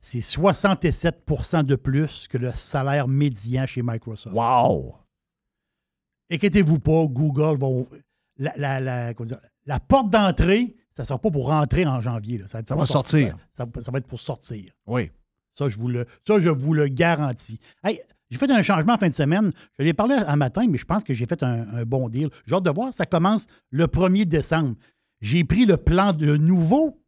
[0.00, 4.36] c'est 67% de plus que le salaire médian chez Microsoft.
[4.36, 4.96] Wow!
[6.30, 7.68] Inquiétez-vous pas, Google va.
[8.38, 12.00] La, la- la- comment dire, la porte d'entrée, ça ne sera pas pour rentrer en
[12.00, 12.38] janvier.
[12.38, 12.46] là.
[12.46, 13.36] Ça, Ça pour va sortir.
[13.52, 14.64] Ça, ça va être pour sortir.
[14.86, 15.10] Oui.
[15.52, 17.58] Ça, je vous le, ça, je vous le garantis.
[17.84, 18.00] Hey,
[18.30, 19.52] j'ai fait un changement en fin de semaine.
[19.78, 22.30] Je l'ai parlé un matin, mais je pense que j'ai fait un, un bon deal.
[22.46, 22.94] J'ai hâte de voir.
[22.94, 24.74] Ça commence le 1er décembre.
[25.20, 27.02] J'ai pris le plan de nouveau.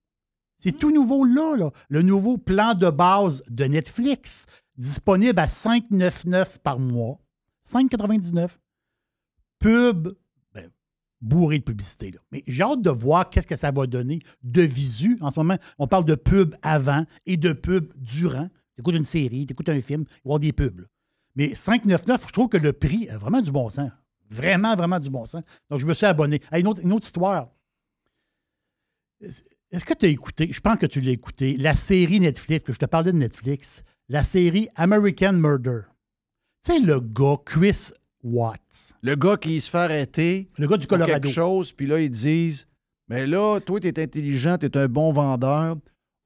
[0.61, 1.71] C'est tout nouveau là, là.
[1.89, 4.45] Le nouveau plan de base de Netflix,
[4.77, 7.19] disponible à 5,99 par mois.
[7.67, 8.51] 5,99.
[9.59, 10.15] Pub,
[11.21, 12.11] bourré de publicité.
[12.11, 12.21] Là.
[12.33, 15.19] Mais j'ai hâte de voir qu'est-ce que ça va donner de visu.
[15.21, 18.49] En ce moment, on parle de pub avant et de pub durant.
[18.75, 20.87] Tu écoutes une série, tu écoutes un film, il va des pubs.
[21.35, 23.91] Mais 5,99, je trouve que le prix a vraiment du bon sens.
[24.31, 25.43] Vraiment, vraiment du bon sens.
[25.71, 26.41] Donc, je me suis abonné.
[26.51, 27.49] Ah, une, autre, une autre histoire.
[29.71, 32.73] Est-ce que tu as écouté, je pense que tu l'as écouté, la série Netflix, que
[32.73, 35.81] je te parlais de Netflix, la série American Murder.
[36.65, 37.91] Tu sais, le gars, Chris
[38.23, 38.95] Watts.
[39.03, 40.49] Le gars qui se fait arrêter.
[40.59, 41.13] Le gars du Colorado.
[41.13, 42.67] quelque chose, puis là, ils disent
[43.09, 45.77] Mais là, toi, tu es intelligent, tu es un bon vendeur.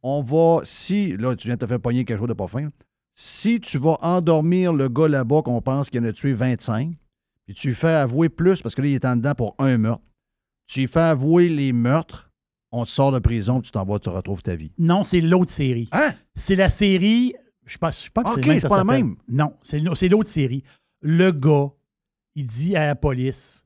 [0.02, 2.68] On va, si, là, tu viens de te faire pogner quelque chose de pas fin,
[3.14, 6.96] si tu vas endormir le gars là-bas qu'on pense qu'il en a tué 25,
[7.44, 9.78] puis tu lui fais avouer plus, parce que là, il est en dedans pour un
[9.78, 10.02] meurtre,
[10.66, 12.30] tu lui fais avouer les meurtres,
[12.72, 14.72] on te sort de prison, tu t'en vas, tu retrouves ta vie.
[14.78, 15.88] Non, c'est l'autre série.
[15.92, 16.12] Hein?
[16.34, 17.34] C'est la série.
[17.64, 19.16] Je je c'est Ok, le même que c'est pas la même.
[19.28, 20.64] Non, c'est l'autre série.
[21.00, 21.70] Le gars,
[22.34, 23.62] il dit à la police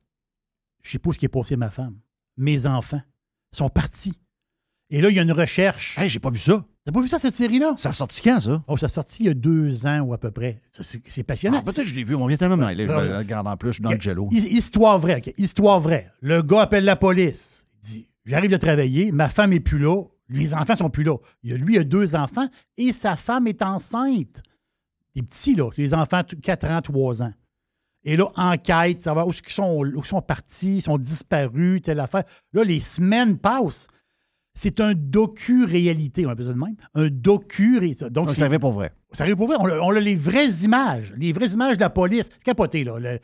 [0.82, 1.96] Je sais pas ce qui est passé à ma femme.
[2.36, 3.02] Mes enfants
[3.52, 4.18] sont partis.
[4.90, 5.98] Et là, il y a une recherche.
[5.98, 6.64] Hey, j'ai pas vu ça.
[6.84, 7.74] T'as pas vu ça, cette série-là?
[7.76, 8.62] Ça a sorti quand, ça?
[8.68, 10.60] Oh, ça a sorti il y a deux ans ou à peu près.
[10.70, 11.58] C'est passionnant.
[11.58, 13.70] Ah, peut-être que je l'ai vu, on vient tellement de je Ah, regarde en plus,
[13.70, 14.28] je suis dans le jello.
[14.30, 15.20] His- Histoire vraie.
[15.36, 16.12] Histoire vraie.
[16.20, 17.66] Le gars appelle la police.
[17.82, 21.16] Il dit J'arrive de travailler, ma femme est plus là, les enfants sont plus là.
[21.42, 24.42] Il y a, lui, il a deux enfants et sa femme est enceinte.
[25.16, 25.70] Des petits, là.
[25.76, 27.32] Les enfants, 4 ans, 3 ans.
[28.08, 31.98] Et là, enquête, ça va, où ils sont, où sont partis, ils sont disparus, telle
[31.98, 32.22] affaire.
[32.52, 33.88] Là, les semaines passent.
[34.54, 36.76] C'est un docu-réalité, on appelle ça de même.
[36.94, 38.08] Un docu-réalité.
[38.08, 38.92] Donc, c'est arrivé pour vrai.
[39.12, 39.56] ça arrive pour vrai.
[39.58, 42.28] On a, on a les vraies images, les vraies images de la police.
[42.32, 42.98] C'est capoté, là.
[42.98, 43.18] Le-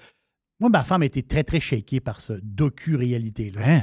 [0.61, 3.61] moi, ma femme a été très, très shakée par ce docu-réalité-là.
[3.65, 3.83] Hein?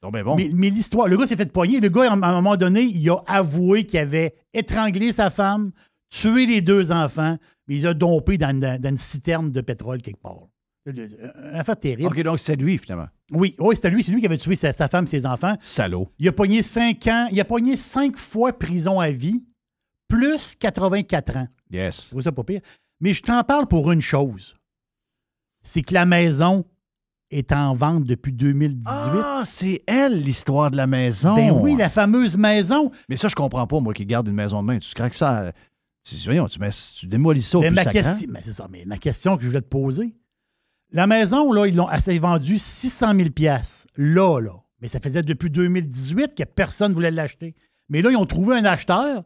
[0.00, 0.36] Donc, ben bon.
[0.36, 1.80] Mais, mais l'histoire, le gars s'est fait poigner.
[1.80, 5.72] Le gars, à un moment donné, il a avoué qu'il avait étranglé sa femme,
[6.08, 7.36] tué les deux enfants,
[7.68, 10.48] mais il a dompés dans, dans- dans une citerne de pétrole quelque part.
[10.86, 12.06] Une une affaire terrible.
[12.08, 13.08] OK, donc c'est lui, finalement.
[13.32, 14.04] Oui, oui c'était lui.
[14.04, 15.56] C'est lui qui avait tué sa, sa femme et ses enfants.
[15.60, 16.08] Salaud.
[16.20, 17.28] Il a pogné 5 ans.
[17.32, 19.44] Il a pogné 5 fois prison à vie,
[20.06, 21.48] plus 84 ans.
[21.72, 22.10] Yes.
[22.10, 22.60] Trouve ça pas pire.
[23.00, 24.54] Mais je t'en parle pour une chose.
[25.62, 26.64] C'est que la maison
[27.32, 28.86] est en vente depuis 2018.
[28.94, 31.34] Ah, c'est elle, l'histoire de la maison.
[31.34, 32.92] Ben oui, la fameuse maison.
[33.08, 34.78] Mais ça, je comprends pas, moi, qui garde une maison de main.
[34.78, 35.52] Tu craques ça.
[36.08, 38.00] Tu, voyons, tu, mets, tu démolis ça au Mais plus ma, sacrant.
[38.02, 40.14] question, mais c'est ça, mais ma question que je voulais te poser.
[40.92, 43.28] La maison, là, ils l'ont assez vendu 600 000
[43.96, 44.52] Là, là.
[44.80, 47.54] Mais ça faisait depuis 2018 que personne ne voulait l'acheter.
[47.88, 49.24] Mais là, ils ont trouvé un acheteur.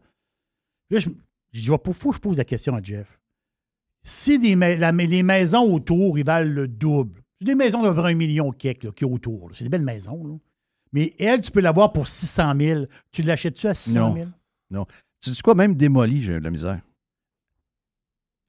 [0.90, 1.10] Là, je,
[1.52, 3.20] je vois pas fou, je pose la question à Jeff.
[4.02, 7.22] Si des ma- la- les maisons autour, ils valent le double.
[7.38, 9.48] C'est des maisons d'à peu près un million là, qui est autour.
[9.50, 9.54] là.
[9.56, 10.24] C'est des belles maisons.
[10.24, 10.34] Là.
[10.92, 12.84] Mais elle, tu peux l'avoir pour 600 000.
[13.10, 14.14] Tu l'achètes-tu à 600 Non.
[14.14, 14.28] 000?
[14.70, 14.86] Non.
[15.22, 16.80] Tu sais quoi, même démoli, j'ai eu de la misère.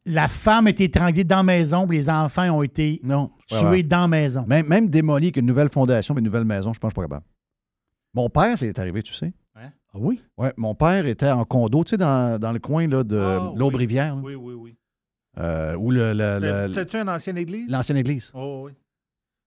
[0.05, 3.29] La femme a été étranglée dans la maison, puis les enfants ont été Non.
[3.47, 3.83] tués Ouais, ouais.
[3.83, 4.43] dans la maison.
[4.47, 7.01] Même, même démoli avec une nouvelle fondation et une nouvelle maison, je pense que je
[7.01, 7.25] suis pas capable.
[8.13, 9.31] Mon père, c'est arrivé, tu sais.
[9.93, 10.21] Ah oui?
[10.37, 13.51] Ouais, mon père était en condo, tu sais, dans, dans le coin là, de Ah,
[13.57, 14.77] l'Aube-Rivière, là, Oui, oui, oui.
[15.37, 17.69] euh, où le, le- C'était- le- C'était-tu une ancienne église?
[17.69, 18.31] l'ancienne église.
[18.33, 18.71] Oh, oui.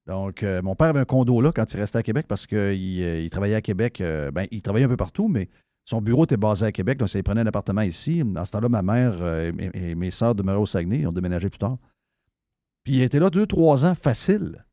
[0.06, 2.58] Donc, euh, mon père avait un condo là quand il restait à Québec parce qu'il
[2.58, 4.02] euh, il travaillait à Québec.
[4.02, 5.48] euh, ben, il travaillait un peu partout, mais
[5.84, 8.22] son bureau était basé à Québec, donc ça, il prenait un appartement ici.
[8.24, 11.00] Dans ce temps-là, ma mère euh, et, et mes sœurs demeuraient au Saguenay.
[11.00, 11.76] Ils ont déménagé plus tard.
[12.84, 14.64] Puis il était là deux, trois ans facile.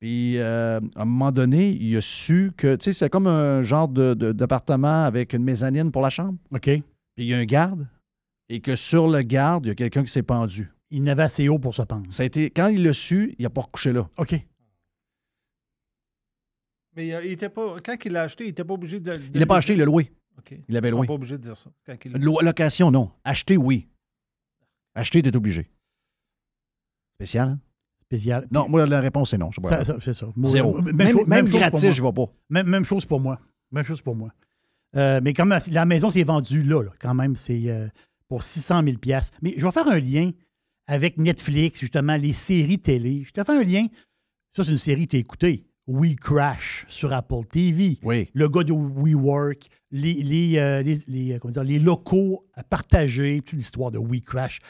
[0.00, 3.62] Puis euh, à un moment donné, il a su que, tu sais, c'est comme un
[3.62, 6.38] genre de- de- d'appartement avec une mezzanine pour la chambre.
[6.50, 6.62] OK.
[6.64, 6.82] Puis
[7.16, 7.86] il y a un garde.
[8.48, 10.70] Et que sur le garde, il y a quelqu'un qui s'est pendu.
[10.90, 12.04] Il n'avait assez haut pour se pendre.
[12.10, 14.08] Ça a été, quand il l'a su, il n'a pas recouché là.
[14.18, 14.34] OK.
[16.96, 19.18] Mais euh, il était pas, quand il l'a acheté, il n'était pas obligé de.
[19.32, 20.12] Il l'a pas acheté, il l'a loué.
[20.68, 21.00] Il l'avait On loué.
[21.02, 21.70] n'est pas obligé de dire ça.
[21.86, 23.10] Quand il Location, non.
[23.24, 23.88] Acheter, oui.
[24.94, 25.70] Acheter, t'es obligé.
[27.14, 27.60] Spécial, hein?
[28.02, 28.46] Spécial.
[28.50, 29.50] Non, moi, la réponse est non.
[29.50, 29.68] Je sais pas.
[29.68, 30.26] Ça- ça- c'est ça.
[30.42, 30.80] Zéro.
[30.82, 31.90] Même, Même, chose- même chose gratis, moi.
[31.92, 32.26] je vais pas.
[32.50, 33.40] Même, même chose pour moi.
[33.70, 34.30] Même chose pour moi.
[34.96, 37.88] Euh, mais comme la, la maison s'est vendue là, là, quand même, c'est euh,
[38.28, 38.96] pour 600 000
[39.40, 40.30] Mais je vais faire un lien
[40.86, 43.22] avec Netflix, justement, les séries télé.
[43.24, 43.86] Je te fais un lien.
[44.54, 45.64] Ça, c'est une série que tu as écoutée.
[45.88, 47.98] We Crash sur Apple TV.
[48.02, 48.30] Oui.
[48.34, 52.62] Le gars de WeWork, les, les, euh, les, les, euh, comment dire, les locaux à
[52.62, 54.60] partager, toute l'histoire de We Crash.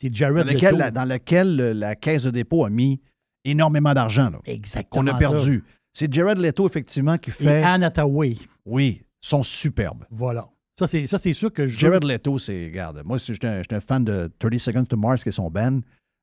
[0.00, 3.00] C'est Jared Dans lequel, la, dans lequel la caisse de dépôt a mis
[3.44, 4.30] énormément d'argent.
[4.44, 5.02] Exactement.
[5.04, 5.64] Qu'on a perdu.
[5.92, 7.62] C'est Jared Leto, effectivement, qui Et fait.
[7.62, 8.36] Anne Hathaway.
[8.64, 10.04] Oui, sont superbes.
[10.10, 10.48] Voilà.
[10.78, 11.78] Ça, c'est, ça, c'est sûr que je.
[11.78, 12.66] Jared Leto, c'est.
[12.66, 15.80] Regarde, moi, j'étais un, un fan de 30 Seconds to Mars, qui est son band.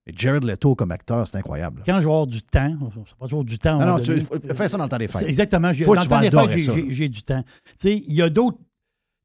[0.10, 1.84] Et Jared Leto, comme acteur, c'est incroyable.
[1.86, 2.78] Quand je vais avoir du temps,
[3.08, 3.80] ça pas toujours du temps.
[3.80, 4.20] Non, non, tu
[4.56, 5.18] fais ça dans le temps des fêtes.
[5.22, 5.72] C'est Exactement.
[5.72, 7.44] Dans le temps des fêtes, j'ai- du temps.
[7.44, 8.58] Tu sais, il y a d'autres.
[8.58, 8.64] tu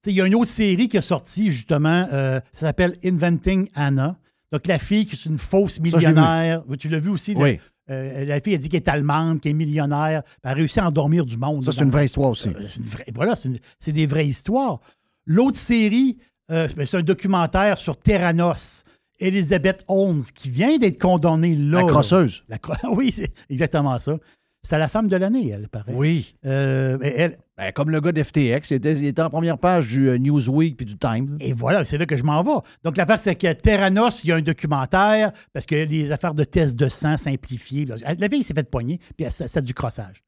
[0.05, 3.69] sais, Il y a une autre série qui est sortie, justement, euh, ça s'appelle Inventing
[3.75, 4.17] Anna.
[4.53, 6.63] Donc, la fille qui est une fausse millionnaire.
[6.79, 7.35] Tu l'as vu aussi?
[7.37, 7.59] Oui.
[7.91, 10.23] Euh, la fille a dit qu'elle est allemande, qu'elle est millionnaire.
[10.43, 11.63] Elle a réussi à endormir du monde.
[11.63, 12.49] Ça, c'est une vraie histoire aussi.
[12.49, 14.81] Euh, c'est une vraie- voilà, c'est c'est des vraies histoires.
[15.27, 18.85] L'autre série, ben, c'est un documentaire sur Terranos.
[19.27, 21.83] Elizabeth Holmes, qui vient d'être condamnée là.
[21.83, 22.45] La crosseuse.
[22.49, 22.59] La
[22.91, 24.17] oui, c'est exactement ça.
[24.63, 25.93] C'est la femme de l'année, elle, paraît.
[25.93, 26.35] Oui.
[26.47, 30.09] Euh, elle, Ben, comme le gars d'FTX, il était, il était en première page du
[30.09, 31.37] euh, Newsweek puis du Times.
[31.39, 32.63] et voilà, c'est là que je m'en vais.
[32.83, 36.45] Donc, l'affaire, c'est que Terranos, il y a un documentaire, parce que les affaires de
[36.45, 37.85] tests de sang simplifiées.
[37.85, 40.23] la fille s'est fait pogner, puis a du crossage.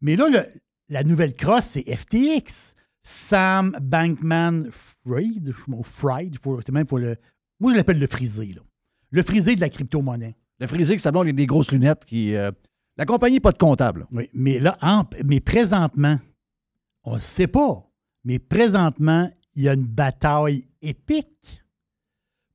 [0.00, 0.46] Mais là, le-
[0.88, 2.74] la nouvelle crosse, c'est FTX.
[3.02, 7.16] Sam Bankman Fried, ou Fried, c'est même pour le.
[7.62, 8.60] Moi, je l'appelle le frisé, là.
[9.10, 10.34] Le frisé de la crypto-monnaie.
[10.58, 12.34] Le frisé qui s'ablonge avec des grosses lunettes qui.
[12.36, 12.50] euh,
[12.96, 14.06] la compagnie n'est pas de comptable.
[14.12, 16.18] Oui, mais là, en- mais présentement,
[17.04, 17.88] on ne sait pas,
[18.24, 21.62] mais présentement, il y a une bataille épique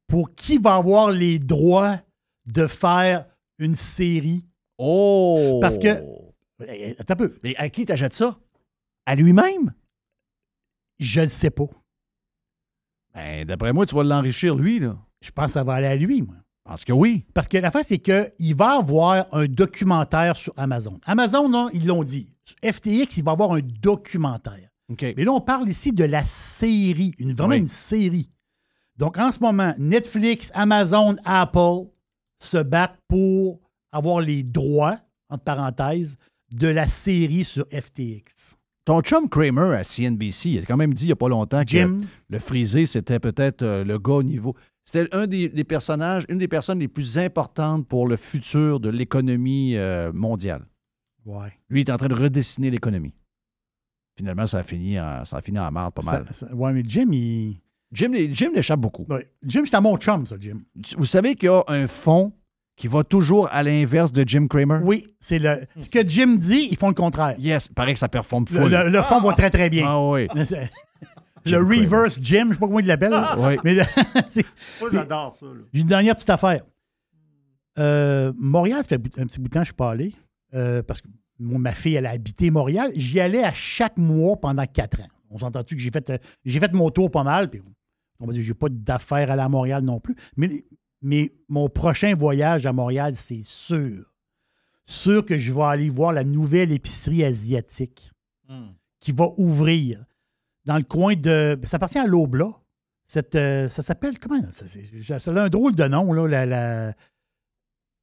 [0.07, 1.99] pour qui va avoir les droits
[2.45, 3.25] de faire
[3.59, 4.45] une série.
[4.77, 5.59] Oh!
[5.61, 6.03] Parce que.
[6.67, 7.35] Eh, Attends un peu.
[7.43, 8.37] Mais à qui t'achètes ça?
[9.05, 9.73] À lui-même?
[10.99, 11.65] Je ne sais pas.
[13.17, 14.95] Ben, d'après moi, tu vas l'enrichir, lui, là.
[15.21, 16.35] Je pense que ça va aller à lui, moi.
[16.63, 17.25] Parce que oui.
[17.33, 20.99] Parce que l'affaire, c'est qu'il va avoir un documentaire sur Amazon.
[21.05, 22.31] Amazon, là, ils l'ont dit.
[22.45, 24.69] Sur FTX, il va avoir un documentaire.
[25.01, 27.59] Mais là, on parle ici de la série, une, vraiment Oui.
[27.59, 28.29] une série.
[28.97, 31.87] Donc, en ce moment, Netflix, Amazon, Apple
[32.39, 33.59] se battent pour
[33.91, 34.99] avoir les droits,
[35.29, 36.17] entre parenthèses,
[36.53, 38.56] de la série sur FTX.
[38.87, 41.61] Ton chum Kramer à CNBC, il a quand même dit il n'y a pas longtemps
[41.63, 41.97] que Jim.
[42.29, 44.55] le frisé, c'était peut-être euh, le gars au niveau.
[44.85, 48.89] C'était un des, des personnages, une des personnes les plus importantes pour le futur de
[48.89, 50.65] l'économie euh, mondiale.
[51.25, 51.51] Ouais.
[51.69, 53.13] Lui, il est en train de redessiner l'économie.
[54.17, 56.25] Finalement, ça a fini en, ça a fini en marde pas Ça- mal.
[56.31, 57.59] ça- ouais, mais Jim, il.
[57.91, 59.05] Jim, Jim l'échappe beaucoup.
[59.09, 59.29] Ouais.
[59.43, 60.61] Jim, c'est à mon chum, ça, Jim.
[60.97, 62.31] Vous savez qu'il y a un fonds
[62.77, 64.79] qui va toujours à l'inverse de Jim Kramer?
[64.83, 65.65] Oui, c'est le.
[65.81, 67.35] Ce que Jim dit, ils font le contraire.
[67.39, 68.69] Yes, paraît que ça performe full.
[68.71, 69.85] le- le fond va très, très bien.
[69.87, 70.27] Ah oui.
[70.35, 70.45] le
[71.45, 73.09] Jim reverse Jim, je sais pas comment il l'appelle.
[73.11, 73.35] là.
[73.37, 73.57] Oui.
[73.65, 73.75] Mais
[74.79, 75.45] Moi, j'adore ça.
[75.45, 75.51] là.
[75.73, 76.61] J'ai une dernière petite affaire.
[77.79, 80.13] Euh, Montréal, ça fait un petit bout de temps que je suis pas allé.
[80.53, 81.07] euh, parce que
[81.39, 82.91] moi, ma fille, elle a habité Montréal.
[82.95, 85.07] J'y allais à chaque mois pendant quatre ans.
[85.29, 87.49] On s'entend-tu que j'ai fait, euh, j'ai fait mon tour pas mal.
[87.49, 87.61] Puis,
[88.19, 90.15] on va dire, j'ai pas d'affaires à aller à Montréal non plus.
[90.35, 90.65] Mais,
[91.01, 94.13] mais mon prochain voyage à Montréal, c'est sûr.
[94.85, 98.11] Sûr que je vais aller voir la nouvelle épicerie asiatique
[98.99, 100.05] qui va ouvrir
[100.65, 101.59] dans le coin de.
[101.63, 102.61] Ça appartient à.
[103.09, 104.41] Cette, euh, ça s'appelle comment?
[104.51, 106.27] Ça, c'est- ça a un drôle de nom, là.
[106.27, 106.93] La, la-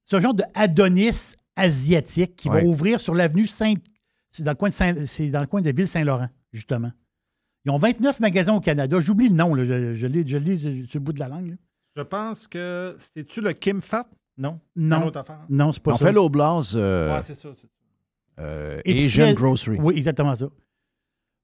[0.04, 2.62] C'est un genre de Adonis asiatique qui Ouais.
[2.62, 3.82] va ouvrir sur l'avenue Sainte.
[4.30, 6.90] C'est dans le coin de Saint- c'est dans le coin de Ville-Saint-Laurent, justement.
[7.64, 8.98] Ils ont 29 magasins au Canada.
[9.00, 9.64] J'oublie le nom, là.
[9.64, 11.50] Je, l'ai sur le bout de la langue.
[11.50, 11.56] là.
[11.96, 12.96] Je pense que.
[13.14, 14.08] C'est-tu le Kim Fat?
[14.36, 14.60] Non?
[14.74, 14.96] Non.
[14.96, 15.40] C'est une autre affaire?
[15.48, 16.06] Non, c'est pas On ça.
[16.06, 17.50] fait l'Oblast euh, Ouais, c'est ça.
[17.54, 18.42] c'est ça.
[18.42, 19.78] euh, Asian Grocery.
[19.80, 20.46] Oui, exactement ça.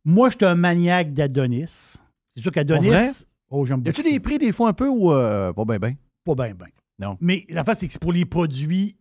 [0.04, 1.96] Moi, je suis un maniaque d'Adonis.
[2.34, 3.26] C'est sûr qu'Adonis.
[3.50, 4.00] Oh, j'aime Y beaucoup.
[4.00, 5.96] a-tu des prix des fois un peu ou euh, pas bien, bien?
[6.24, 6.66] Pas bien, bien.
[6.98, 7.16] Non.
[7.20, 8.96] Mais la face, c'est que c'est pour les produits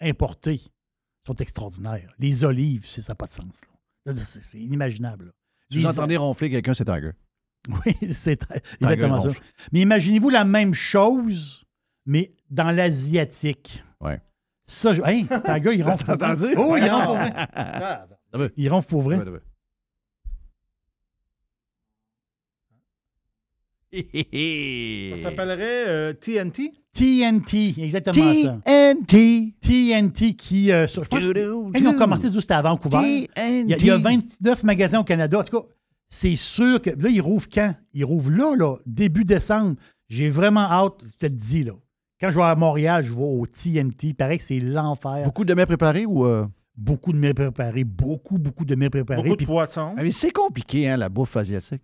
[0.00, 0.54] importés.
[0.62, 2.12] Ils sont extraordinaires.
[2.18, 3.62] Les olives, c'est- ça n'a pas de sens.
[4.14, 5.26] C'est inimaginable.
[5.26, 5.32] là.
[5.70, 7.12] Si vous entendez ronfler quelqu'un, c'est Tiger.
[7.86, 9.30] Oui, c'est très- exactement ça.
[9.72, 11.64] Mais imaginez-vous la même chose,
[12.06, 13.82] mais dans l'asiatique.
[14.00, 14.20] Ouais.
[14.66, 15.02] Ça, je...
[15.02, 16.04] Hey, Tiger, il ronfle.
[16.04, 16.54] T'as entendu?
[16.56, 19.16] Oh, il ronfle pour vrai.
[19.16, 19.40] Il pour vrai.
[25.16, 26.72] Ça s'appellerait euh, TNT?
[26.92, 28.58] TNT, exactement ça.
[28.64, 29.54] TNT.
[29.60, 30.70] TNT qui.
[30.72, 32.98] euh, sur- je pense ils ont commencé juste à Vancouver.
[33.36, 35.38] Il y, a, il y a 29 magasins au Canada.
[35.38, 35.66] En tout cas,
[36.08, 36.90] c'est sûr que.
[36.90, 37.74] Là, ils rouvrent quand?
[37.92, 39.76] Ils rouvrent là, là, début décembre.
[40.08, 41.72] J'ai vraiment hâte, je te le dis, là.
[42.20, 44.08] Quand je vais à Montréal, je vais au TNT.
[44.08, 45.24] Il paraît que c'est l'enfer.
[45.24, 46.24] Beaucoup de mets préparés ou.
[46.26, 46.46] euh?
[46.76, 47.84] Beaucoup de mets préparés.
[47.84, 49.22] Beaucoup, beaucoup de mets préparés.
[49.22, 49.94] Beaucoup de Puis- poissons.
[49.96, 51.82] Ah, mais c'est compliqué, hein, la bouffe asiatique.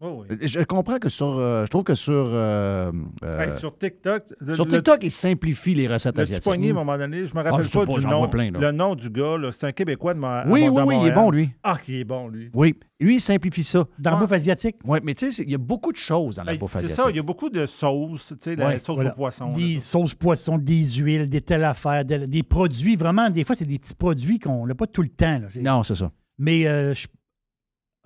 [0.00, 0.36] Oh, oui.
[0.42, 1.38] Je comprends que sur.
[1.38, 2.12] euh, je trouve que sur.
[2.12, 2.90] euh,
[3.22, 4.24] euh, Hey, sur TikTok.
[4.40, 6.44] le- sur le- TikTok, ils simplifient les recettes Le asiatiques.
[6.44, 8.18] poignet, à un moment donné, je me Ah, rappelle je pas, pas, du nom.
[8.18, 8.58] vois plein, là.
[8.58, 11.12] Le nom du gars, c'est un Québécois de Mo- Oui, à oui, oui, il est
[11.12, 11.50] bon, lui.
[11.62, 12.50] Ah, qui est bon, lui.
[12.52, 12.74] Oui.
[13.00, 13.84] Lui, il simplifie ça.
[13.98, 14.76] Dans la bouffe asiatique?
[14.84, 16.72] Oui, mais tu sais, c'est- il y a beaucoup de choses dans la Hey, bouffe
[16.72, 16.96] C'est asiatique.
[17.00, 19.12] ça, il y a beaucoup de sauces, tu sais, la Ouais, sauce Voilà.
[19.12, 19.50] au poisson.
[19.50, 19.54] là.
[19.56, 22.96] Des sauces poissons, des huiles, des telles affaires, des, des produits.
[22.96, 25.38] Vraiment, des fois, c'est des petits produits qu'on n'a pas tout le temps.
[25.38, 25.46] là.
[25.50, 26.10] C'est- Non, c'est ça.
[26.38, 27.06] Mais euh, je-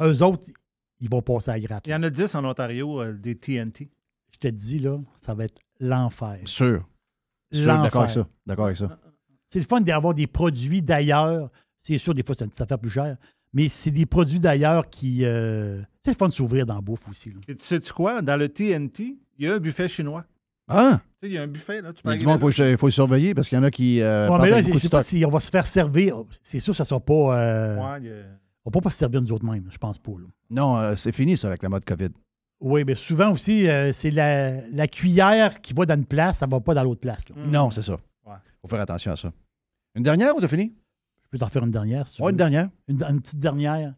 [0.02, 0.44] eux autres,
[1.00, 1.86] ils vont passer à la gratte.
[1.86, 3.88] Il y en a 10 en Ontario, euh, des TNT.
[4.32, 6.38] Je te dis, là, ça va être l'enfer.
[6.44, 6.86] Sûr.
[7.52, 8.10] Sûr, d'accord avec L'enfer.
[8.10, 8.28] ça.
[8.46, 8.98] D'accord avec ça.
[9.50, 11.50] C'est le fun d'avoir des produits d'ailleurs.
[11.82, 13.16] C'est sûr, des fois, c'est une petite affaire plus chère.
[13.54, 15.24] Mais c'est des produits d'ailleurs qui.
[15.24, 17.30] euh, c'est le fun de s'ouvrir dans la bouffe aussi.
[17.30, 17.36] là.
[17.48, 18.20] Et tu sais-tu quoi?
[18.20, 20.24] Dans le TNT, il y a un buffet chinois.
[20.70, 21.00] Ah!
[21.22, 21.92] Tu sais, il y a un buffet, là.
[21.94, 23.56] Tu Il peux y a du monde, il faut, il faut le surveiller parce qu'il
[23.56, 24.02] y en a qui.
[24.02, 26.22] Euh, Ouais, mais là, je sais pas si on va se faire servir.
[26.42, 27.38] C'est sûr que ça ne sera pas.
[27.40, 28.24] euh, Ouais, il y a-
[28.68, 30.10] On ne va pas se servir nous autres mêmes, je pense pas.
[30.12, 30.26] là.
[30.50, 32.10] Non, euh, c'est fini ça avec la mode COVID.
[32.60, 36.46] Oui, mais souvent aussi, euh, c'est la, la cuillère qui va dans une place, ça
[36.46, 37.26] ne va pas dans l'autre place.
[37.30, 37.36] là.
[37.38, 37.94] Non, c'est ça.
[38.26, 38.34] Ouais.
[38.60, 39.32] faut faire attention à ça.
[39.94, 40.74] Une dernière ou t'as fini?
[41.24, 42.06] Je peux t'en faire une dernière.
[42.06, 42.68] Si Ouais, une dernière.
[42.88, 43.94] Une, une petite dernière.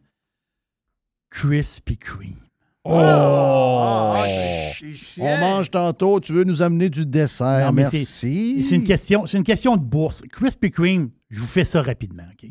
[1.29, 2.35] Krispy Kreme.
[2.83, 2.93] Oh!
[2.95, 4.23] Ah,
[4.81, 5.21] il chiait.
[5.23, 7.65] On mange tantôt, tu veux nous amener du dessert.
[7.67, 8.63] Non, mais c'est- Merci.
[8.63, 10.21] C'est une question, c'est une question de bourse.
[10.31, 12.49] Krispy Kreme, je vous fais ça rapidement, OK?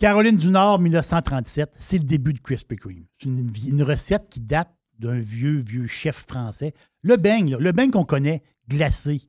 [0.00, 3.04] Caroline du Nord, 1937, c'est le début de Krispy Kreme.
[3.18, 6.72] C'est une, une recette qui date d'un vieux, vieux chef français.
[7.02, 9.20] Le beigne, là, le beigne qu'on connaît, glacé.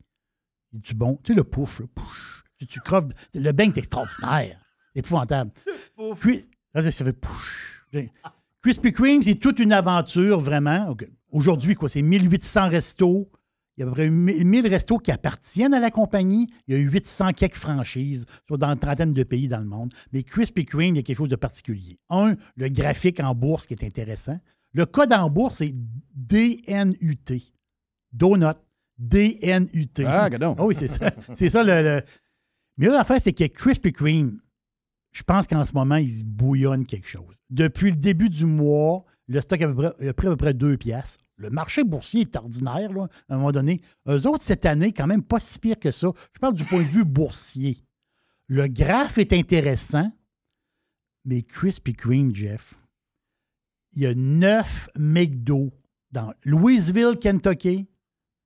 [0.71, 1.19] Il du bon?
[1.23, 2.45] Tu sais, le pouf, le pouche.
[2.57, 3.09] Tu, tu creves.
[3.33, 4.61] Le beigne est extraordinaire.
[4.93, 5.51] C'est épouvantable.
[6.21, 7.85] Puis, là, ça fait pouche.
[8.61, 10.95] Krispy Kreme, c'est toute une aventure, vraiment.
[11.33, 13.29] Aujourd'hui, quoi, c'est 1800 restos.
[13.77, 16.47] Il y a à peu près 1000 restos qui appartiennent à la compagnie.
[16.67, 19.93] Il y a 800 quelques franchises dans une trentaine de pays dans le monde.
[20.11, 21.97] Mais Krispy Kreme, il y a quelque chose de particulier.
[22.09, 24.39] Un, le graphique en bourse qui est intéressant.
[24.73, 25.73] Le code en bourse, c'est
[26.15, 27.17] DNUT.
[28.13, 28.55] Donut.
[28.97, 29.89] DNUT.
[30.05, 30.55] Ah, gadon.
[30.59, 31.11] oui, c'est ça.
[31.33, 31.81] C'est ça le.
[31.81, 32.01] le-
[32.77, 34.39] Mais là, l'affaire, c'est que Krispy Kreme,
[35.11, 37.35] je pense qu'en ce moment, ils se bouillonnent quelque chose.
[37.49, 40.37] Depuis le début du mois, le stock a, à peu près- a pris à peu
[40.37, 41.23] près 2 piastres.
[41.41, 43.81] Le marché boursier est ordinaire, là, à un moment donné.
[44.07, 46.09] Eux autres, cette année, quand même pas si pire que ça.
[46.33, 47.77] Je parle du point de vue boursier.
[48.45, 50.11] Le graphe est intéressant,
[51.25, 52.75] mais Krispy Kreme, Jeff,
[53.93, 55.71] il y a 9 McDo
[56.11, 57.87] dans Louisville, Kentucky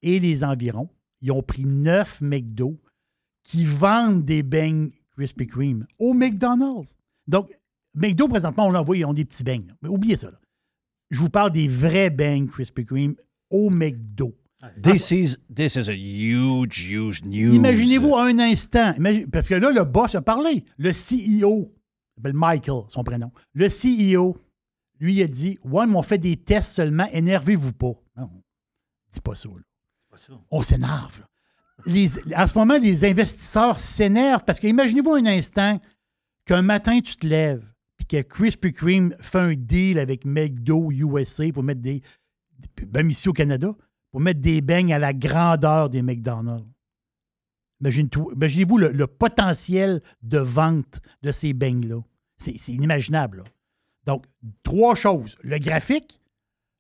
[0.02, 0.90] et les environs.
[1.22, 2.80] Ils ont pris 9 McDo
[3.44, 6.98] qui vendent des beignes Krispy Kreme au McDonald's.
[7.28, 7.52] Donc,
[7.94, 9.74] McDo, présentement, on l'envoie, ils ont des petits beignes.
[9.82, 10.32] Mais oubliez ça.
[10.32, 10.40] là.
[11.16, 13.16] Je vous parle des vrais beignes Krispy Kreme
[13.50, 14.36] au McDo.
[14.84, 17.56] This is, this is a huge, huge news.
[17.56, 18.94] Imaginez-vous un instant,
[19.32, 20.66] parce que là, le boss a parlé.
[20.78, 23.32] Le CEO, il s'appelle Michael, son prénom.
[23.54, 24.38] Le CEO,
[25.00, 27.94] lui, a dit Ouais, mais on fait des tests seulement, énervez-vous pas.
[28.18, 28.30] Non,
[29.14, 29.48] dis pas ça.
[29.48, 30.36] là.
[30.52, 31.22] On s'énerve.
[31.88, 35.80] en ce moment, les investisseurs s'énervent parce que imaginez-vous un instant
[36.44, 37.66] qu'un matin, tu te lèves
[38.08, 42.02] que Krispy Kreme fait un deal avec McDo USA pour mettre des.
[42.94, 43.76] Même ici au Canada,
[44.12, 46.66] pour mettre des beignes à la grandeur des McDonald's.
[47.82, 52.02] Imaginez-vous le, potentiel de vente de ces beignes-là.
[52.38, 53.44] C'est inimaginable.
[54.06, 54.26] Donc,
[54.64, 55.36] trois choses.
[55.42, 56.20] Le graphique,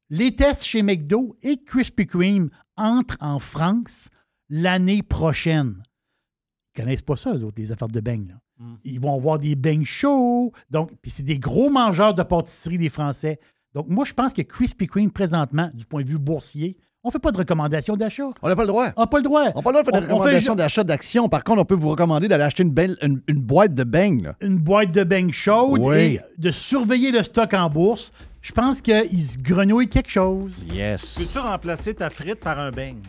[0.10, 4.10] les tests chez McDo et Krispy Kreme entrent en France
[4.50, 5.84] l'année prochaine.
[6.74, 8.38] Ils connaissent pas ça, eux autres, les affaires de beignes.
[8.60, 8.66] Là.
[8.84, 10.52] Ils vont avoir des beignes chauds.
[10.70, 13.40] Donc, puis c'est des gros mangeurs de pâtisserie, des Français.
[13.74, 17.12] Donc, moi, je pense que Krispy Kreme, présentement, du point de vue boursier, on ne
[17.12, 18.28] fait pas de recommandation d'achat.
[18.42, 18.88] On n'a pas le droit.
[18.98, 19.44] On n'a pas le droit.
[19.54, 21.30] On n'a pas le droit de faire des recommandations d'achat d'actions.
[21.30, 24.24] Par contre, on peut vous recommander d'aller acheter une, belle- une, une boîte de beignes.
[24.24, 24.36] là.
[24.42, 25.96] une boîte de beignes chaudes Oui.
[25.98, 28.12] et de surveiller le stock en bourse.
[28.42, 30.66] Je pense qu'ils se grenouillent quelque chose.
[30.72, 31.16] Yes.
[31.18, 33.02] Peux-tu remplacer ta frite par un beigne?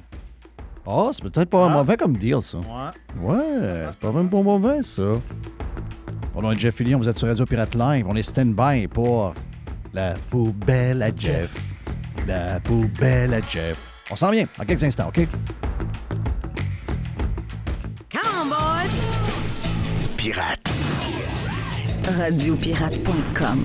[0.86, 2.58] Oh, c'est peut-être pas mauvais comme deal, ça.
[2.58, 3.34] Ouais.
[3.34, 5.02] Ouais, c'est pas même pas mauvais, ça.
[5.02, 8.06] Bon, on est Jeff Fillion, vous êtes sur Radio Pirate Live.
[8.08, 9.34] On est stand-by pour
[9.92, 11.52] la poubelle à Jeff.
[12.26, 13.78] La poubelle à Jeff.
[14.10, 15.26] On s'en vient en quelques instants, OK?
[18.12, 18.90] Come on, boys!
[20.16, 20.72] Pirate.
[22.16, 23.64] Radiopirate.com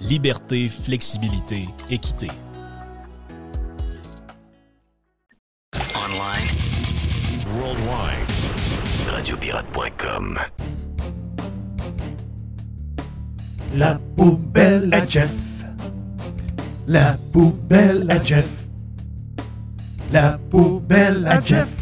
[0.00, 2.28] liberté, flexibilité, équité.
[5.94, 6.48] Online.
[7.60, 8.30] Worldwide.
[9.10, 10.38] Radiopirate.com.
[13.74, 15.64] La poubelle à Jeff.
[16.86, 18.48] La poubelle à Jeff.
[20.10, 21.77] La poubelle à Jeff.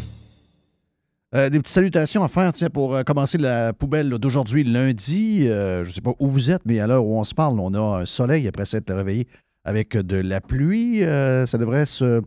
[1.37, 5.47] Euh, des petites salutations à faire pour euh, commencer la poubelle d'aujourd'hui, lundi.
[5.47, 7.59] Euh, je ne sais pas où vous êtes, mais à l'heure où on se parle,
[7.59, 9.27] on a un soleil après s'être réveillé
[9.63, 11.01] avec de la pluie.
[11.01, 12.21] Ça, devrait se,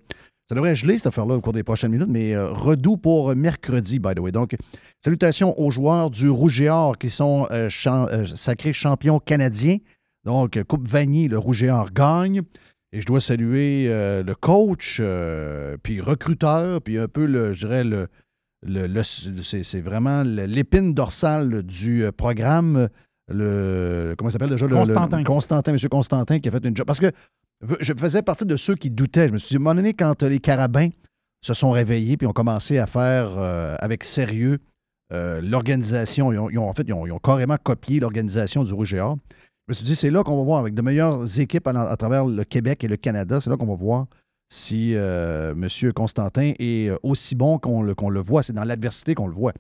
[0.49, 4.15] ça devrait geler cette affaire-là au cours des prochaines minutes, mais redoux pour mercredi, by
[4.15, 4.31] the way.
[4.31, 4.55] Donc,
[5.03, 7.49] salutations aux joueurs du Rouge et Or qui sont
[8.35, 9.79] sacrés champions canadiens.
[10.25, 12.43] Donc, Coupe Vanier, le Rouge et Or gagne.
[12.93, 15.01] Et je dois saluer le coach,
[15.83, 18.09] puis recruteur, puis un peu, le, je dirais, le,
[18.67, 22.89] le, le- c'est, c'est vraiment l'épine dorsale du euh, programme.
[23.29, 24.67] Le, comment ça s'appelle déjà?
[24.67, 25.19] Le- Constantin.
[25.19, 25.79] Le, Constantin, M.
[25.89, 26.87] Constantin, qui a fait une job.
[26.87, 27.11] Parce que
[27.81, 29.29] je faisais partie de ceux qui doutaient.
[29.29, 30.89] Je me suis dit, à un moment donné, quand les carabins
[31.43, 34.59] se sont réveillés puis ont commencé à faire euh, avec sérieux
[35.13, 38.63] euh, l'organisation, ils ont, ils ont- en fait, ils ont, ils ont carrément copié l'organisation
[38.65, 39.17] du Rouge et Or.
[39.69, 41.97] Je me suis dit, c'est là qu'on va voir, avec de meilleures équipes à, à
[41.97, 44.07] travers le Québec et le Canada, c'est là qu'on va voir
[44.53, 45.93] si euh, M.
[45.93, 48.43] Constantin est euh, aussi bon qu'on le, le voit.
[48.43, 49.53] C'est dans l'adversité qu'on le voit.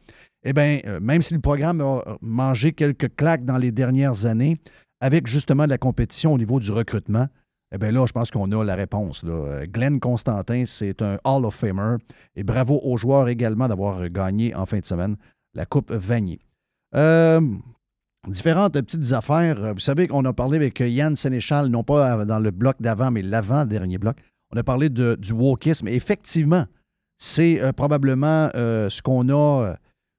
[0.42, 4.58] Eh bien, euh, même si le programme a mangé quelques claques dans les dernières années,
[5.00, 7.28] avec justement de la compétition au niveau du recrutement,
[7.72, 9.24] eh bien là, je pense qu'on a la réponse.
[9.68, 11.98] Glenn Constantin, c'est un Hall of Famer.
[12.34, 15.16] Et bravo aux joueurs également d'avoir gagné en fin de semaine
[15.54, 16.40] la Coupe Vanier.
[18.26, 19.72] Différentes petites affaires.
[19.72, 23.22] Vous savez qu'on a parlé avec Yann Sénéchal, non pas dans le bloc d'avant, mais
[23.22, 24.16] l'avant-dernier bloc.
[24.52, 25.88] On a parlé de, du wokisme.
[25.88, 26.66] Effectivement,
[27.18, 29.32] c'est euh, probablement euh, ce qu'on a.
[29.70, 29.74] euh,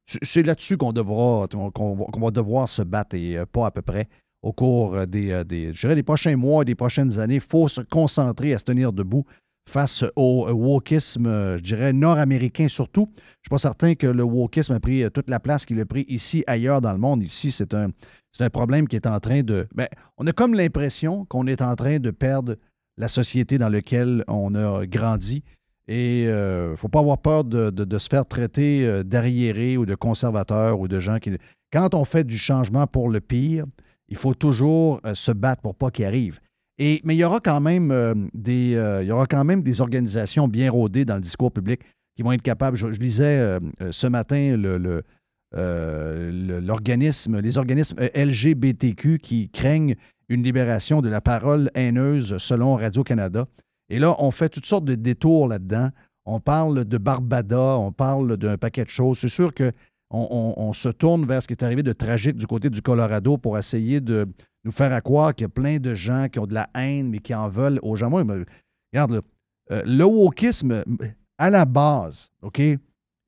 [0.06, 4.08] c'est- là-dessus qu'on va, devoir se battre et pas à peu près
[4.42, 7.36] au cours des, des, je des prochains mois des prochaines années.
[7.36, 9.24] Il faut se concentrer à se tenir debout
[9.70, 13.08] face au wokisme, je dirais, nord-américain surtout.
[13.16, 15.86] Je ne suis pas certain que le wokisme a pris toute la place qu'il a
[15.86, 17.22] pris ici, ailleurs dans le monde.
[17.24, 17.90] Ici, c'est un,
[18.40, 19.68] un problème qui est en train de...
[19.76, 19.88] Ben,
[20.18, 22.56] on a comme l'impression qu'on est en train de perdre
[22.98, 25.44] la société dans laquelle on a grandi.
[25.88, 29.86] Et il ne faut pas avoir peur de, de- se faire traiter euh, d'arriéré ou
[29.86, 31.32] de conservateur ou de gens qui...
[31.74, 33.66] Quand on fait du changement pour le pire,
[34.08, 36.40] il faut toujours euh, se battre pour pas qu'il arrive.
[36.78, 39.62] Et, mais il y aura quand même euh, des, euh, il y aura quand même
[39.64, 41.82] des organisations bien rodées dans le discours public
[42.16, 42.78] qui vont être capables.
[42.78, 44.56] Je, lisais euh, euh, ce matin
[45.56, 49.96] euh, l'organisme, les organismes LGBTQ qui craignent
[50.32, 53.46] une libération de la parole haineuse selon Radio-Canada.
[53.90, 55.90] Et là, on fait toutes sortes de détours là-dedans.
[56.26, 59.20] On parle de Barbada, on parle d'un paquet de choses.
[59.20, 59.74] C'est sûr que
[60.10, 63.58] on, se tourne vers ce qui est arrivé de tragique du côté du Colorado pour
[63.58, 64.28] essayer de
[64.66, 67.20] nous faire croire qu'il y a plein de gens qui ont de la haine, mais
[67.20, 68.10] qui en veulent aux gens.
[68.10, 68.24] Moi,
[68.94, 69.22] regarde, là,
[69.72, 70.84] euh, le wokisme,
[71.38, 72.60] à la base, OK?
[72.60, 72.80] Et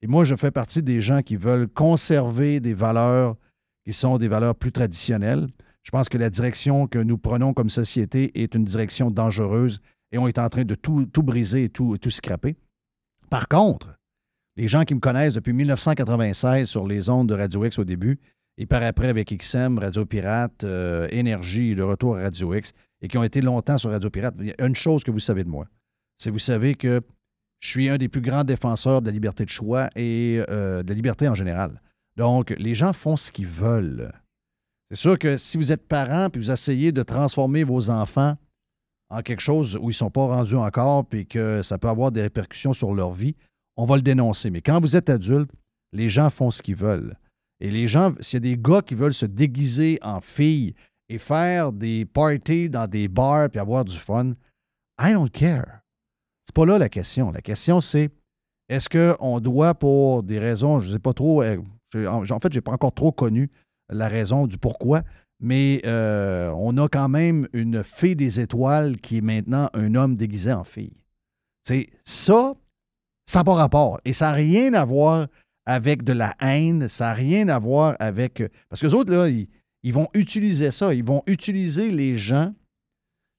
[0.08, 3.36] moi, je fais partie des gens qui veulent conserver des valeurs
[3.86, 5.48] qui sont des valeurs plus traditionnelles.
[5.84, 9.82] Je pense que la direction que nous prenons comme société est une direction dangereuse
[10.12, 12.56] et on est en train de tout, briser et tout, tout scraper.
[13.30, 14.00] Par contre,
[14.56, 18.20] les gens qui me connaissent depuis 1996 sur les ondes de Radio X au début,
[18.58, 23.08] et par après avec XM, Radio Pirate, euh, Énergie, le retour à Radio X, et
[23.08, 25.68] qui ont été longtemps sur Radio Pirate, une chose que vous savez de moi,
[26.20, 27.02] c'est vous savez que
[27.60, 30.90] je suis un des plus grands défenseurs de la liberté de choix et euh, de
[30.90, 31.82] la liberté en général.
[32.18, 34.12] Donc, les gens font ce qu'ils veulent.
[34.94, 38.38] C'est sûr que si vous êtes parent puis vous essayez de transformer vos enfants
[39.10, 42.12] en quelque chose où ils ne sont pas rendus encore puis que ça peut avoir
[42.12, 43.36] des répercussions sur leur vie,
[43.76, 44.52] on va le dénoncer.
[44.52, 45.50] Mais quand vous êtes adulte,
[45.94, 47.18] les gens font ce qu'ils veulent.
[47.60, 50.76] Et les gens, s'il y a des gars qui veulent se déguiser en filles
[51.10, 54.34] et faire des parties dans des bars puis avoir du fun,
[55.02, 55.80] I don't care.
[56.46, 57.32] C'est pas là la question.
[57.32, 58.12] La question, c'est
[58.70, 61.58] est-ce qu'on doit, pour des raisons, je ne sais pas trop, euh,
[61.96, 63.50] en fait, je n'ai pas encore trop connu
[63.94, 65.04] la raison du pourquoi,
[65.40, 70.16] mais euh, on a quand même une fée des étoiles qui est maintenant un homme
[70.16, 70.96] déguisé en fille.
[71.64, 72.54] C'est ça,
[73.26, 74.00] ça n'a pas rapport.
[74.06, 75.28] Et ça n'a rien à voir
[75.66, 78.44] avec de la haine, ça n'a rien à voir avec.
[78.70, 80.94] Parce que les autres, là, ils, vont utiliser ça.
[80.94, 82.54] Ils vont utiliser les gens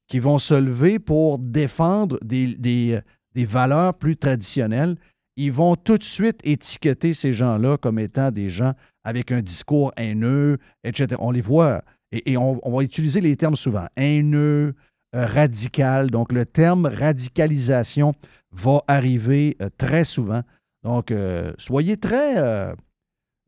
[0.06, 3.02] qui vont se lever pour défendre des
[3.34, 4.96] valeurs plus traditionnelles.
[5.36, 8.74] Ils vont tout de suite étiqueter ces gens-là comme étant des gens
[9.04, 11.16] avec un discours haineux, etc.
[11.18, 11.82] On les voit,
[12.12, 14.74] et, on, va utiliser les termes souvent, haineux,
[15.14, 16.10] euh, radical.
[16.10, 18.14] Donc, le terme radicalisation
[18.52, 20.42] va arriver euh, très souvent.
[20.82, 22.34] Donc, euh, soyez très...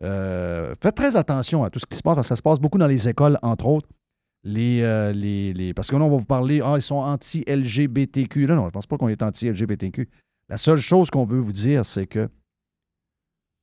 [0.01, 2.79] faites très attention à tout ce qui se passe, parce que ça se passe beaucoup
[2.79, 3.89] dans les écoles, entre autres.
[4.45, 4.81] Les,
[5.13, 8.47] les, les- parce que là, on va vous parler, ah, ils sont anti-LGBTQ.
[8.47, 10.09] Non, non, je ne pense pas qu'on est anti-LGBTQ.
[10.49, 12.29] La seule chose qu'on veut vous dire, c'est que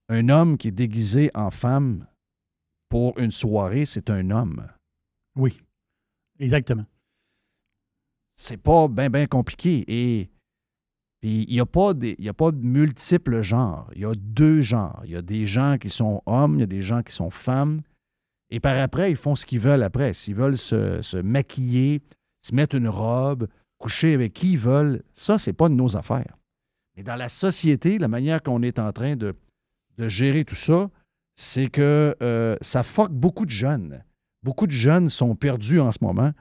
[0.09, 2.07] un homme qui est déguisé en femme
[2.89, 4.67] pour une soirée, c'est un homme.
[5.35, 5.59] Oui,
[6.39, 6.85] exactement.
[8.35, 9.83] C'est pas bien, bien compliqué.
[9.87, 10.29] Et
[11.21, 13.89] il n'y a, pas des- il y a pas de multiples genres.
[13.95, 15.01] Il y a deux genres.
[15.05, 17.29] Il y a des gens qui sont hommes, il y a des gens qui sont
[17.29, 17.81] femmes.
[18.49, 20.13] Et par après, ils font ce qu'ils veulent après.
[20.13, 22.01] S'ils veulent se, se maquiller,
[22.45, 23.47] se mettre une robe,
[23.79, 26.35] coucher avec qui ils veulent, ça, c'est pas de nos affaires.
[26.95, 29.33] Mais dans la société, la manière qu'on est en train de,
[29.97, 30.89] de gérer tout ça,
[31.35, 34.03] c'est que euh, ça fuck beaucoup de jeunes.
[34.43, 36.31] Beaucoup de jeunes sont perdus en ce moment.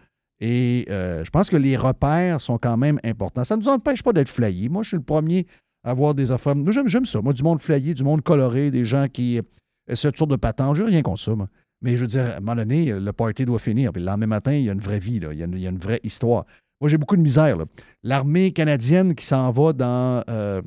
[0.40, 3.44] Et euh, je pense que les repères sont quand même importants.
[3.44, 4.68] Ça ne nous empêche pas d'être flyés.
[4.68, 5.46] Moi, je suis le premier
[5.84, 6.56] à avoir des affaires.
[6.56, 7.22] Moi, j'aime, ça.
[7.22, 9.40] Moi, du monde flyé, du monde coloré, des gens qui
[9.88, 10.76] essaient toutes sortes de patentes.
[10.76, 11.32] Je n'ai rien contre ça.
[11.80, 13.92] Mais je veux dire, à un moment donné, le party doit finir.
[13.92, 15.20] Puis le lendemain matin, il y a une vraie vie.
[15.22, 16.44] Il, y a une, vraie histoire.
[16.80, 17.56] Moi, j'ai beaucoup de misère.
[18.02, 20.60] L'armée canadienne qui s'en va dans euh,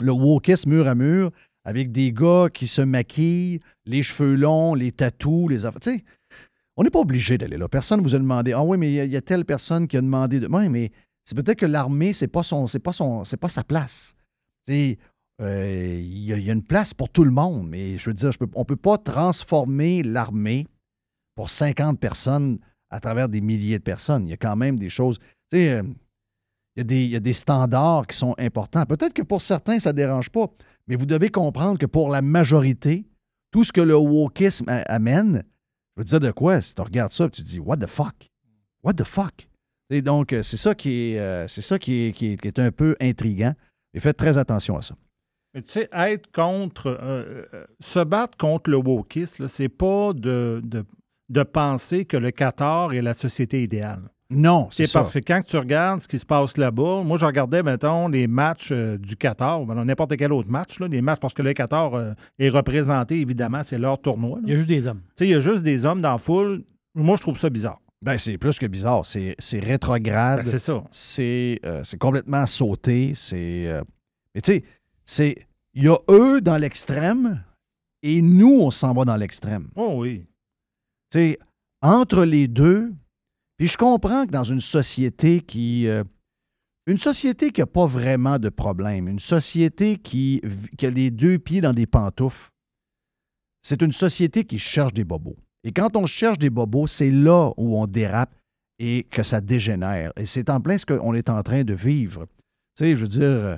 [0.00, 1.30] le wokisme mur à mur
[1.64, 5.98] avec des gars qui se maquillent, les cheveux longs, les tatous, les affaires.
[6.76, 7.68] On n'est pas obligé d'aller là.
[7.68, 8.52] Personne ne vous a demandé.
[8.52, 10.48] Ah oui, mais il y a- telle personne qui a demandé de.
[10.50, 10.90] Oui, mais
[11.24, 14.14] c'est peut-être que l'armée, c'est pas son, c'est pas son, c'est pas sa place.
[14.70, 18.30] Euh, Il y, y a une place pour tout le monde, mais je veux dire,
[18.54, 20.66] on ne peut pas transformer l'armée
[21.34, 22.58] pour 50 personnes
[22.90, 24.26] à travers des milliers de personnes.
[24.26, 25.18] Il y a quand même des choses.
[25.50, 25.82] Tu sais, euh,
[26.76, 28.84] il y, il y a des standards qui sont importants.
[28.86, 30.46] Peut-être que pour certains, ça ne dérange pas,
[30.86, 33.04] mais vous devez comprendre que pour la majorité,
[33.50, 35.44] tout ce que le wokisme amène,
[35.96, 38.28] je veux dire de quoi, si tu regardes ça, tu te dis, what the fuck?
[38.82, 39.48] What the fuck?
[39.90, 42.70] Et donc, euh, c'est ça qui est, euh, c'est ça qui est, qui est- un
[42.70, 43.54] peu intriguant.
[43.92, 44.94] Et faites très attention à ça.
[45.52, 46.96] Mais tu sais, être contre.
[47.02, 47.44] euh,
[47.80, 50.62] se battre contre le wokisme, c'est pas de,
[51.28, 54.08] de penser que le Qatar est la société idéale.
[54.30, 55.20] Non, c'est parce ça.
[55.20, 58.68] que quand tu regardes ce qui se passe là-bas, moi, je regardais, mettons, les matchs
[58.70, 61.94] euh, du Qatar, ben, n'importe quel autre match, là, les matchs, parce que le Qatar
[61.94, 64.36] euh, est représenté, évidemment, c'est leur tournoi.
[64.38, 64.42] là.
[64.46, 65.00] Il y a juste des hommes.
[65.16, 66.62] Tu sais, il y a juste des hommes dans la foule.
[66.94, 67.80] Moi, je trouve ça bizarre.
[68.02, 69.04] Ben, c'est plus que bizarre.
[69.04, 70.38] C'est, c'est rétrograde.
[70.44, 70.84] Ben, c'est ça.
[70.90, 73.12] C'est, euh, c'est complètement sauté.
[73.14, 73.66] C'est.
[73.66, 73.82] euh,
[74.34, 74.64] Mais tu sais,
[75.04, 75.36] c'est.
[75.74, 77.42] Il y a eux dans l'extrême
[78.02, 79.68] et nous, on s'en va dans l'extrême.
[79.76, 80.24] Oh oui.
[81.12, 81.38] Tu sais,
[81.82, 82.92] entre les deux,
[83.60, 85.86] puis je comprends que dans une société qui.
[85.86, 86.02] euh,
[86.86, 90.40] une société qui n'a pas vraiment de problème, une société qui,
[90.82, 92.48] a les deux pieds dans des pantoufles,
[93.60, 95.36] c'est une société qui cherche des bobos.
[95.62, 98.34] Et quand on cherche des bobos, c'est là où on dérape
[98.78, 100.10] et que ça dégénère.
[100.16, 102.24] Et c'est en plein ce qu'on est en train de vivre.
[102.78, 103.56] Tu sais, je veux dire, euh,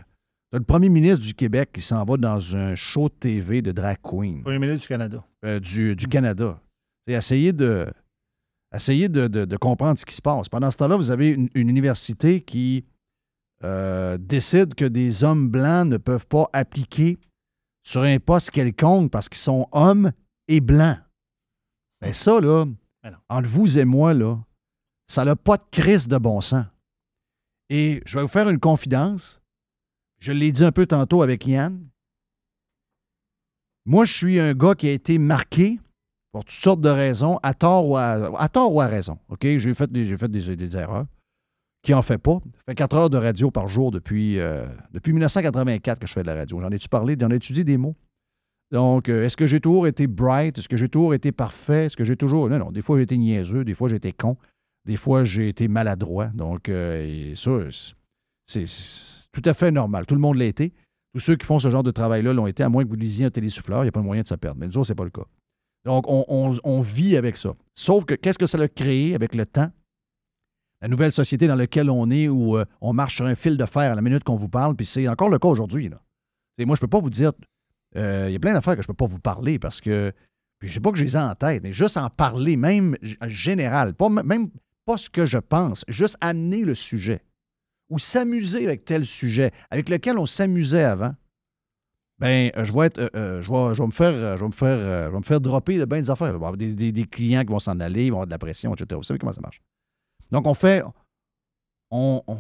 [0.51, 3.99] le premier ministre du Québec qui s'en va dans un show de TV de drag
[4.03, 4.43] queen.
[4.43, 5.24] Premier ministre du Canada.
[5.45, 6.61] Euh, du, du Canada.
[7.07, 7.87] C'est essayer de,
[8.74, 10.49] essayer de, de- de comprendre ce qui se passe.
[10.49, 12.85] Pendant ce temps-là, vous avez une, une université qui
[13.65, 17.19] euh, décide que des hommes blancs ne peuvent pas appliquer
[17.85, 20.12] sur un poste quelconque parce qu'ils sont hommes
[20.49, 20.99] et blancs.
[22.01, 22.66] Ben ça, là,
[23.28, 24.39] entre vous et moi, là,
[25.09, 26.66] ça n'a pas de crise de bon sens.
[27.70, 29.40] Et je vais vous faire une confidence.
[30.19, 31.89] Je l'ai dit un peu tantôt avec Yann.
[33.85, 35.81] Moi, je suis un gars qui a été marqué
[36.33, 39.19] pour toutes sortes de raisons, à tort ou à, tort ou à raison.
[39.29, 39.43] OK?
[39.43, 41.07] J'ai fait, des, fait des, erreurs.
[41.83, 42.39] Qui en fait pas?
[42.45, 46.23] Ça fait 4 heures de radio par jour depuis, euh, depuis 1984 que je fais
[46.23, 46.61] de la radio.
[46.61, 47.17] J'en ai-tu parlé?
[47.21, 47.97] J'en ai étudié des mots?
[48.71, 50.57] Donc, euh, est-ce que j'ai toujours été bright?
[50.57, 51.87] Est-ce que j'ai toujours été parfait?
[51.87, 52.49] Est-ce que j'ai toujours.
[52.49, 52.71] Non, non.
[52.71, 53.65] Des fois, j'ai été niaiseux.
[53.65, 54.37] Des fois, j'ai été con.
[54.87, 56.29] Des fois, j'ai été maladroit.
[56.29, 57.51] Donc, euh, ça,
[58.47, 60.07] c'est, c'est tout à fait normal.
[60.07, 60.73] Tout le monde l'a été.
[61.13, 63.27] Tous ceux qui font ce genre de travail-là l'ont été, à moins que vous lisiez
[63.27, 63.81] un télésouffleur.
[63.81, 64.59] Il n'y a pas de moyen de se perdre.
[64.59, 65.27] Mais nous autres, ce n'est pas le cas.
[65.85, 67.55] Donc, on, vit avec ça.
[67.75, 69.71] Sauf que qu'est-ce que ça a créé avec le temps?
[70.81, 73.65] La nouvelle société dans laquelle on est, où euh, on marche sur un fil de
[73.65, 75.89] fer à la minute qu'on vous parle, puis c'est encore le cas aujourd'hui.
[75.89, 75.99] moi,
[76.59, 77.33] je ne peux pas vous dire.
[77.97, 80.13] euh, Il y a plein d'affaires que je ne peux pas vous parler parce que.
[80.59, 82.97] Puis je sais pas que je les ai en tête, mais juste en parler, même
[83.27, 84.49] général, pas, même
[84.85, 87.25] pas ce que je pense, juste amener le sujet
[87.91, 91.15] ou s'amuser avec tel sujet avec lequel on s'amusait avant,
[92.23, 94.47] ben, euh, je vais être, euh, euh, je vais, je vais me faire, je vais
[94.47, 96.39] me faire, je vais me faire dropper de bien des affaires.
[96.57, 98.97] Des, des- des clients qui vont s'en aller, ils vont avoir de la pression, etc.
[98.97, 99.61] Vous savez comment ça marche.
[100.31, 100.85] Donc, on fait,
[101.90, 102.39] on, on,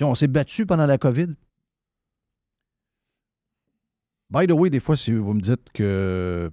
[0.00, 1.34] on s'est battu pendant la COVID.
[4.30, 6.50] By the way, des fois, si vous me dites que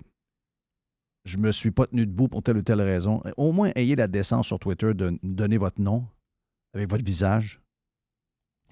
[1.23, 4.07] je me suis pas tenu debout pour telle ou telle raison, au moins ayez la
[4.07, 6.05] décence sur Twitter de donner votre nom
[6.73, 7.61] avec votre visage.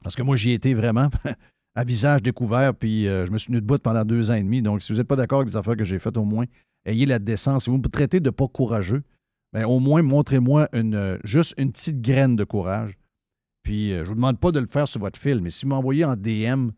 [0.03, 1.09] Parce que moi, j'y étais vraiment
[1.77, 4.63] à visage découvert, puis euh, je me suis tenu debout pendant deux ans et demi.
[4.63, 6.45] Donc, si vous n'êtes pas d'accord avec les affaires que j'ai faites, au moins,
[6.85, 7.65] ayez la décence.
[7.65, 9.03] Si vous me traitez de pas courageux,
[9.53, 12.97] ben, au moins, montrez-moi une, euh, juste une petite graine de courage.
[13.61, 15.65] Puis, euh, je ne vous demande pas de le faire sur votre fil, mais si
[15.65, 16.69] vous m'envoyez en DM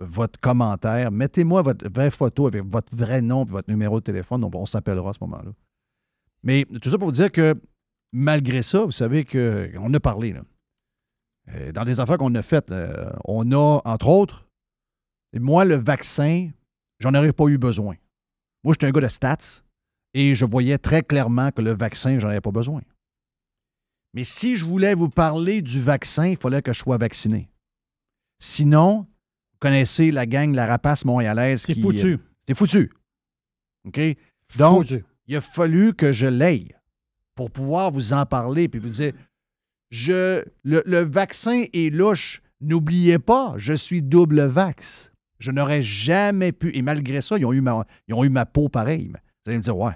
[0.00, 4.42] votre commentaire, mettez-moi votre vraie photo avec votre vrai nom et votre numéro de téléphone.
[4.42, 5.52] Donc, on s'appellera à ce moment-là.
[6.42, 7.54] Mais tout ça pour vous dire que
[8.12, 10.34] malgré ça, vous savez qu'on a parlé.
[10.34, 10.42] Là.
[11.56, 14.46] Euh, Dans des affaires qu'on a faites, euh, on a, entre autres,
[15.32, 16.50] et moi, le vaccin,
[17.00, 17.96] j'en aurais pas eu besoin.
[18.64, 19.62] Moi, j'étais un gars de stats
[20.14, 22.80] et je voyais très clairement que le vaccin, j'en avais pas besoin.
[24.14, 27.50] Mais si je voulais vous parler du vaccin, il fallait que je sois vacciné.
[28.38, 29.00] Sinon,
[29.52, 31.62] vous connaissez la gang, la rapace montréalaise.
[31.62, 32.18] C'est foutu.
[32.46, 32.90] C'est foutu.
[33.86, 34.00] OK?
[34.56, 35.04] Donc, Foutu.
[35.26, 36.68] il a fallu que je l'aie
[37.34, 39.12] pour pouvoir vous en parler puis vous dire
[39.90, 42.42] le, vaccin est louche.
[42.60, 45.12] N'oubliez pas, je suis double vax.
[45.38, 46.74] Je n'aurais jamais pu.
[46.74, 47.60] Et malgré ça, ils ont eu
[48.30, 49.08] ma, peau pareille.
[49.08, 49.92] Vous allez me dire, ouais.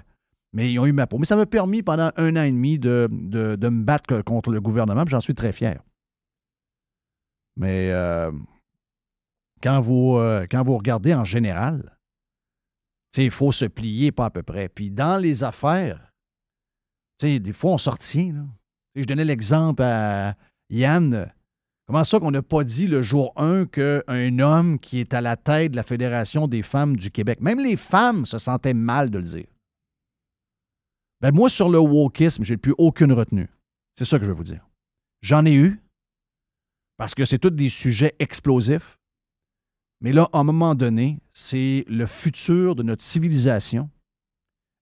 [0.53, 1.17] Mais ils ont eu ma peau.
[1.17, 5.03] Mais ça m'a permis pendant un an et demi de, me battre contre le gouvernement,
[5.07, 5.81] j'en suis très fier.
[7.57, 8.31] Mais euh,
[9.63, 11.97] quand, vous, euh, quand vous regardez en général,
[13.17, 14.69] il faut se plier pas à peu près.
[14.69, 16.11] Puis dans les affaires,
[17.21, 18.33] des fois, on s'en retient.
[18.33, 18.45] là.
[18.95, 20.35] Je donnais l'exemple à
[20.69, 21.31] Yann.
[21.87, 25.35] Comment ça qu'on n'a pas dit le jour 1 qu'un homme qui est à la
[25.35, 29.17] tête de la Fédération des femmes du Québec, même les femmes se sentaient mal de
[29.17, 29.47] le dire.
[31.21, 33.49] Ben moi, sur le wokisme, j'ai plus aucune retenue.
[33.97, 34.65] C'est ça que je veux vous dire.
[35.21, 35.81] J'en ai eu,
[36.97, 38.97] parce que c'est tous des sujets explosifs.
[40.01, 43.89] Mais là, à un moment donné, c'est le futur de notre civilisation,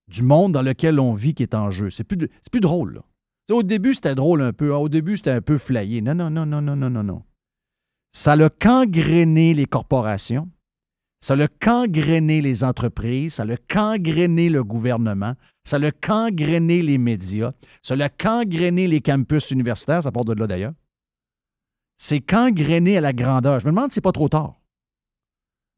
[0.08, 1.90] du monde dans lequel on vit qui est en jeu.
[1.90, 2.96] C'est plus, plus drôle.
[2.96, 3.02] là.
[3.50, 4.74] Au début, c'était drôle un peu.
[4.74, 6.02] Au début, c'était un peu flayé.
[6.02, 7.24] Non, non, non, non, non, non, non, non.
[8.12, 10.50] Ça l'a cangréné les corporations.
[11.22, 13.36] Ça l'a cangréné les entreprises.
[13.36, 15.36] Ça l'a cangréné le gouvernement.
[15.66, 17.52] Ça l'a cangréné les médias.
[17.82, 20.04] Ça l'a cangréné les campus universitaires.
[20.04, 20.74] Ça part de là d'ailleurs.
[21.98, 23.60] C'est cangréné à la grandeur.
[23.60, 24.56] Je me demande si c'est pas trop tard.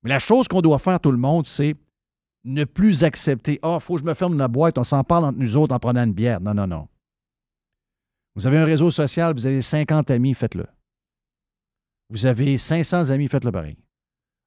[0.03, 1.75] Mais la chose qu'on doit faire, tout le monde, c'est
[2.43, 5.25] ne plus accepter Ah, il faut que je me ferme la boîte, on s'en parle
[5.25, 6.41] entre nous autres en prenant une bière.
[6.41, 6.87] Non, non, non.
[8.35, 10.65] Vous avez un réseau social, vous avez 50 amis, faites-le.
[12.09, 13.77] Vous avez 500 amis, faites-le pareil.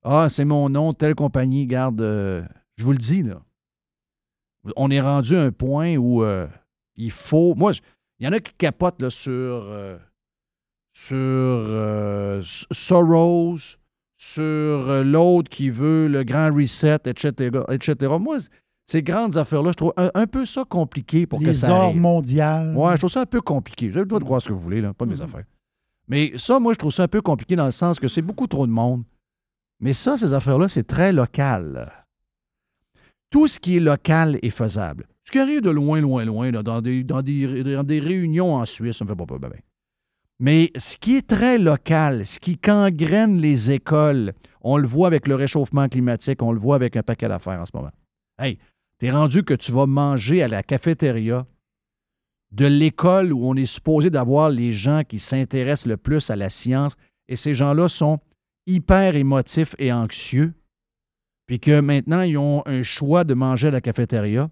[0.03, 2.01] Ah, c'est mon nom, telle compagnie, garde.
[2.01, 2.43] euh,
[2.77, 3.43] je vous le dis, là.
[4.77, 6.47] On est rendu à un point où euh,
[6.97, 7.55] il faut.
[7.55, 7.73] Moi,
[8.19, 9.33] il y en a qui capotent là, sur.
[9.33, 9.99] euh,
[10.93, 12.41] sur
[12.71, 13.59] Soros,
[14.17, 17.51] sur l'autre qui veut le grand reset, etc.
[17.71, 18.15] etc.
[18.21, 18.37] Moi,
[18.87, 21.85] ces grandes affaires-là, je trouve un, un peu ça compliqué pour que Les ça ordres
[21.85, 22.01] arrive.
[22.01, 22.77] mondiales.
[22.77, 23.89] Ouais, je trouve ça un peu compliqué.
[23.89, 25.23] Vous avez le droit de croire ce que vous voulez, là, pas de mes Mhm.
[25.23, 25.45] affaires.
[26.09, 28.47] Mais ça, moi, je trouve ça un peu compliqué dans le sens que c'est beaucoup
[28.47, 29.05] trop de monde.
[29.81, 31.91] Mais ça, ces affaires-là, c'est très local.
[33.31, 35.07] Tout ce qui est local est faisable.
[35.25, 38.55] Ce qui arrive de loin, loin, loin, là, dans, des, dans, des, dans des réunions
[38.55, 39.41] en Suisse, ça me fait pas peur.
[39.41, 39.61] ben, ben.
[40.39, 45.27] Mais ce qui est très local, ce qui gangrène les écoles, on le voit avec
[45.27, 47.91] le réchauffement climatique, on le voit avec un paquet d'affaires en ce moment.
[48.39, 48.59] Hey,
[48.99, 51.47] t'es rendu que tu vas manger à la cafétéria
[52.53, 56.51] de l'école où on est supposé d'avoir les gens qui s'intéressent le plus à la
[56.51, 56.95] science,
[57.29, 58.21] et ces gens-là sont
[58.67, 60.55] hyper émotifs et anxieux,
[61.47, 64.51] puis que maintenant, ils ont un choix de manger à la cafétéria,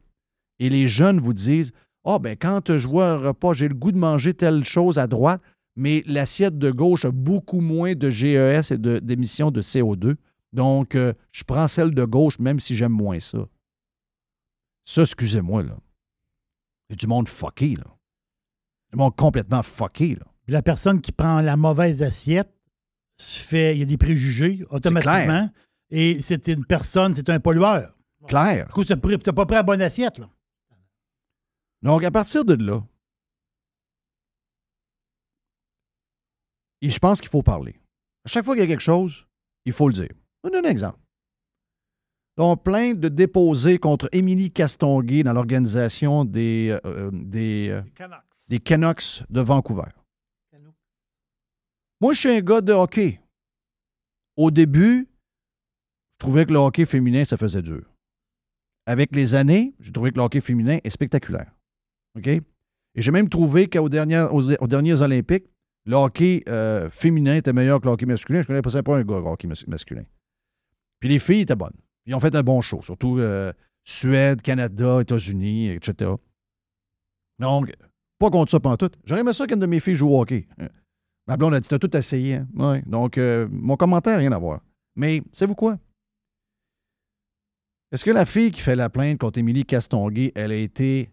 [0.59, 1.73] et les jeunes vous disent
[2.05, 5.07] Ah, ben quand je vois un repas, j'ai le goût de manger telle chose à
[5.07, 5.41] droite,
[5.77, 10.17] mais l'assiette de gauche a beaucoup moins de GES et de- d'émissions de, CO2.
[10.53, 13.47] Donc, euh, je prends celle de gauche, même si j'aime moins ça.
[14.85, 15.77] Ça, excusez-moi, là.
[16.91, 17.97] C'est du monde fucké, là.
[18.91, 20.27] Du monde complètement fucké, là.
[20.45, 22.53] Puis la personne qui prend la mauvaise assiette
[23.17, 23.77] se fait.
[23.77, 25.49] Il y a des préjugés automatiquement.
[25.91, 27.97] Et c'est une personne, c'est un pollueur.
[28.27, 28.67] Clair.
[28.67, 30.19] Du coup, tu n'as pas pris la bonne assiette.
[30.19, 30.29] Là.
[31.83, 32.83] Donc, à partir de là,
[36.81, 37.81] et je pense qu'il faut parler.
[38.25, 39.27] À chaque fois qu'il y a quelque chose,
[39.65, 40.09] il faut le dire.
[40.11, 40.99] Je vous donne un exemple.
[42.39, 47.83] On plaint de déposer contre Émilie Castonguay dans l'organisation des, euh, des, euh,
[48.49, 49.91] des Canucks de Vancouver.
[52.01, 53.21] Moi, je suis un gars de hockey.
[54.37, 55.07] Au début,
[56.13, 57.83] je trouvais que le hockey féminin, ça faisait dur.
[58.87, 61.53] Avec les années, j'ai trouvé que le hockey féminin est spectaculaire.
[62.17, 62.27] OK?
[62.27, 62.43] Et
[62.97, 65.45] j'ai même trouvé qu'aux dernières, aux, aux derniers Olympiques,
[65.85, 68.41] le hockey euh, féminin était meilleur que le hockey masculin.
[68.41, 70.05] Je ne connais pas, pas un gars de hockey mas- masculin.
[70.99, 71.77] Puis les filles étaient bonnes.
[72.07, 73.53] Ils ont fait un bon show, surtout euh,
[73.85, 76.13] Suède, Canada, États-Unis, etc.
[77.39, 77.73] Donc,
[78.19, 78.97] pas contre ça pantoute.
[79.05, 80.47] J'aurais aimé ça qu'une de mes filles joue au hockey.
[80.61, 80.69] Euh,
[81.27, 82.41] Ma blonde a dit T'as tout essayé.
[82.59, 82.83] Hein?
[82.87, 84.61] Donc, euh, mon commentaire, rien à voir.
[84.97, 85.79] Mais, savez-vous quoi?
[87.93, 91.11] Est-ce que la fille qui fait la plainte contre Émilie Castonguay, elle a été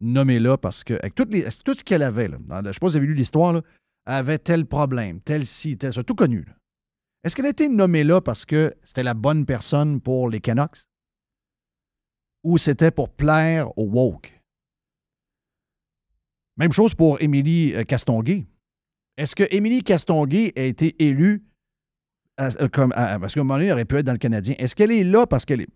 [0.00, 2.96] nommée là parce que, avec tout ce qu'elle avait, je ne sais pas si vous
[2.96, 3.62] avez lu l'histoire,
[4.04, 6.46] avait tel problème, tel ci, tel ça, tout connu.
[7.28, 10.88] Est-ce qu'elle a été nommée là parce que c'était la bonne personne pour les Canucks?
[12.42, 14.32] Ou c'était pour plaire aux woke?
[16.56, 18.46] Même chose pour Émilie euh, Castonguay.
[19.18, 21.44] Est-ce que Émilie Castonguay a été élue
[22.40, 22.48] euh,
[22.94, 24.54] à- parce qu'à un moment donné, elle aurait pu être dans le Canadien.
[24.58, 25.68] Est-ce qu'elle est là parce qu'elle est.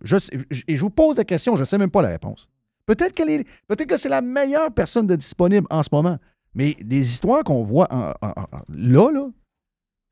[0.69, 2.49] Et je vous pose la question, je ne sais même pas la réponse.
[2.87, 3.45] Peut-être qu'elle est.
[3.66, 6.19] Peut-être que c'est la meilleure personne disponible en ce moment.
[6.55, 7.89] Mais les histoires qu'on voit
[8.23, 9.29] là, là,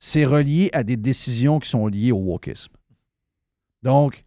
[0.01, 2.72] c'est relié à des décisions qui sont liées au wokisme.
[3.82, 4.24] Donc,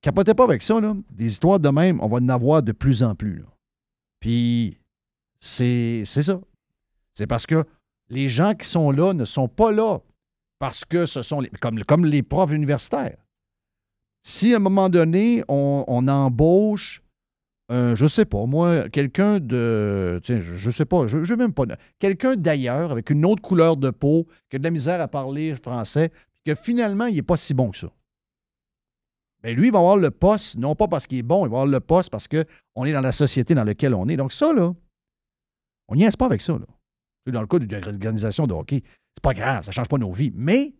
[0.00, 0.94] capotez pas avec ça, là.
[1.10, 3.44] Des histoires de même, on va en avoir de plus en plus.
[4.20, 4.78] Puis,
[5.40, 6.40] c'est c'est ça.
[7.12, 7.64] C'est parce que
[8.08, 9.98] les gens qui sont là ne sont pas là
[10.58, 13.18] parce que ce sont les, comme, comme les profs universitaires.
[14.22, 17.02] Si à un moment donné, on, on embauche,
[17.68, 21.52] un, je sais pas, moi, quelqu'un de, tiens, je, je sais pas, je, je même
[21.52, 21.64] pas,
[21.98, 25.54] quelqu'un d'ailleurs avec une autre couleur de peau, qui a de la misère à parler
[25.54, 26.12] français,
[26.44, 27.92] que finalement, il n'est pas si bon que ça.
[29.42, 31.58] Bien, lui, il va avoir le poste, non pas parce qu'il est bon, il va
[31.58, 34.16] avoir le poste parce qu'on est dans la société dans laquelle on est.
[34.16, 34.72] Donc, ça, là,
[35.88, 36.52] on n'y est pas avec ça.
[36.52, 36.66] Là.
[37.32, 38.82] Dans le cas d'une organisation de hockey,
[39.14, 40.32] c'est pas grave, ça ne change pas nos vies.
[40.34, 40.74] Mais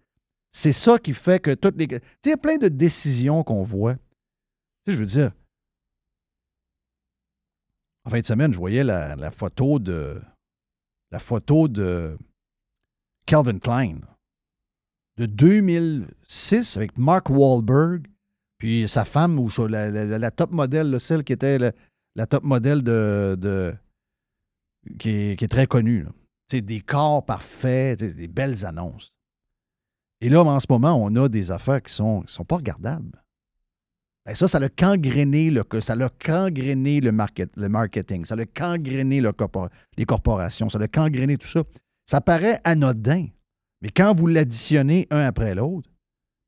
[0.52, 1.88] c'est ça qui fait que toutes les.
[1.88, 3.94] Tu sais, il y a plein de décisions qu'on voit.
[3.94, 4.00] Tu
[4.86, 5.32] sais, je veux dire.
[8.06, 10.22] En fin de semaine, je voyais la, photo de.
[11.10, 12.16] La photo de
[13.26, 13.98] Calvin Klein
[15.16, 18.06] de 2006 avec Mark Wahlberg,
[18.58, 23.74] puis sa femme, ou la, top modèle, celle qui était la, top modèle de,
[24.98, 26.06] qui, est, très connue.
[26.48, 29.12] sais, des corps parfaits, des belles annonces.
[30.20, 33.22] Et là, en ce moment, on a des affaires qui sont, qui sont pas regardables.
[34.26, 38.44] Ben ça, ça a cangréné le, ça l'a cangréné le, market, le marketing, ça l'a
[38.44, 41.62] cangréné le corpor- les corporations, ça l'a cangréné tout ça.
[42.06, 43.28] Ça paraît anodin,
[43.82, 45.88] mais quand vous l'additionnez un après l'autre,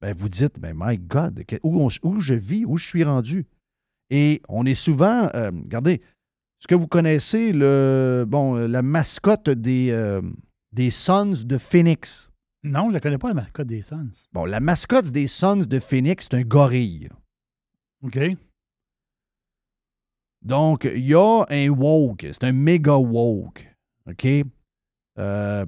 [0.01, 3.47] ben vous dites, ben my God, où, on- où je vis, où je suis rendu?
[4.11, 9.91] Et on est souvent, euh, regardez, est-ce que vous connaissez le, bon, la mascotte des,
[9.93, 10.21] euh,
[10.73, 12.31] des Suns de Phoenix?
[12.65, 14.27] Non, je ne connais pas la mascotte des Suns.
[14.33, 17.09] Bon, la mascotte des Suns de Phoenix, c'est un gorille.
[18.03, 18.19] OK.
[20.43, 22.27] Donc, il y a un woke.
[22.33, 23.67] C'est un méga woke.
[24.09, 24.27] OK?
[25.19, 25.67] Euh,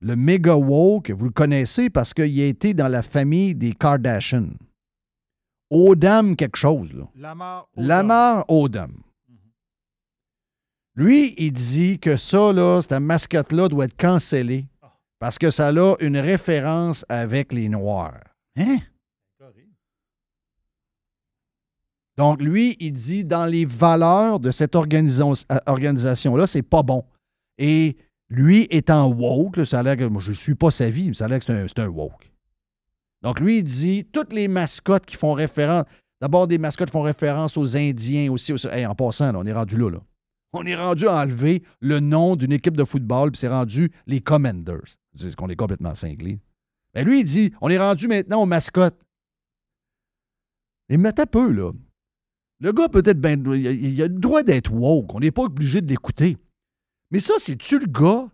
[0.00, 4.50] le méga woke, vous le connaissez parce qu'il a été dans la famille des Kardashian.
[5.70, 7.04] Odam quelque chose, là.
[7.14, 7.68] Lamar.
[7.76, 9.02] Lamar Odom.
[10.94, 14.66] Lui, il dit que ça, là, cette mascotte-là doit être cancellée
[15.18, 18.20] parce que ça a une référence avec les Noirs.
[18.56, 18.78] Hein?
[22.18, 25.34] Donc, lui, il dit dans les valeurs de cette euh,
[25.66, 27.04] organisation-là, c'est pas bon.
[27.58, 27.96] Et
[28.28, 31.26] lui étant woke, ça a l'air que je ne suis pas sa vie, mais ça
[31.26, 32.32] a l'air que c'est un, woke.
[33.22, 35.84] Donc, lui, il dit toutes les mascottes qui font référence.
[36.20, 38.52] D'abord, des mascottes font référence aux Indiens aussi.
[38.52, 40.00] en passant, on est rendu là, là.
[40.52, 44.20] On est rendu à enlever le nom d'une équipe de football, puis c'est rendu les
[44.20, 44.96] Commanders.
[45.14, 46.40] C'est qu'on est complètement cinglé.
[46.94, 48.98] Mais lui, il dit on est rendu maintenant aux mascottes.
[50.88, 51.70] Et mettez peu, là.
[52.60, 55.14] Le gars, peut-être, ben, il a- le droit d'être woke.
[55.14, 56.36] On n'est pas obligé de l'écouter.
[57.10, 58.26] Mais ça, c'est-tu le gars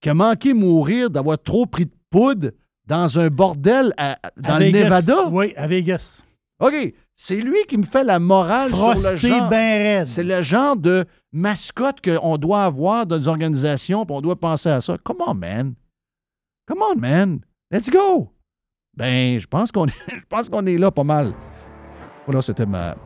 [0.00, 2.50] qui a manqué mourir d'avoir trop pris de poudre
[2.86, 4.84] dans un bordel à- dans À le Vegas.
[4.84, 5.28] Nevada?
[5.30, 6.24] Oui, à Vegas.
[6.60, 6.94] OK.
[7.16, 9.48] C'est lui qui me fait la morale sur le genre.
[9.50, 10.06] ben.
[10.06, 14.68] C'est le genre de mascotte qu'on doit avoir dans des organisations, puis on doit penser
[14.68, 14.96] à ça.
[15.02, 15.74] Come on, man.
[16.66, 17.40] Come on, man.
[17.72, 18.32] Let's go.
[18.96, 21.34] Ben, je pense qu'on est, je pense qu'on est là pas mal.
[22.24, 22.96] Voilà, c'était ma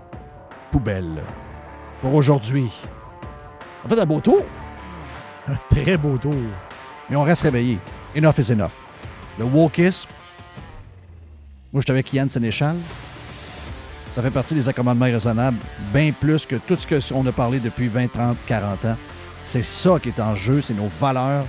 [0.72, 1.22] poubelle
[2.00, 2.72] pour aujourd'hui.
[3.84, 4.42] En fait, un beau tour.
[5.46, 6.34] Un très beau tour.
[7.08, 7.78] Mais on reste réveillé.
[8.16, 8.72] Enough is enough.
[9.38, 10.08] Le wokisme.
[11.72, 12.76] Moi, je suis avec Yann Sénéchal.
[14.10, 15.56] Ça fait partie des accommodements raisonnables,
[15.92, 18.96] bien plus que tout ce qu'on a parlé depuis 20, 30, 40 ans.
[19.40, 21.44] C'est ça qui est en jeu, c'est nos valeurs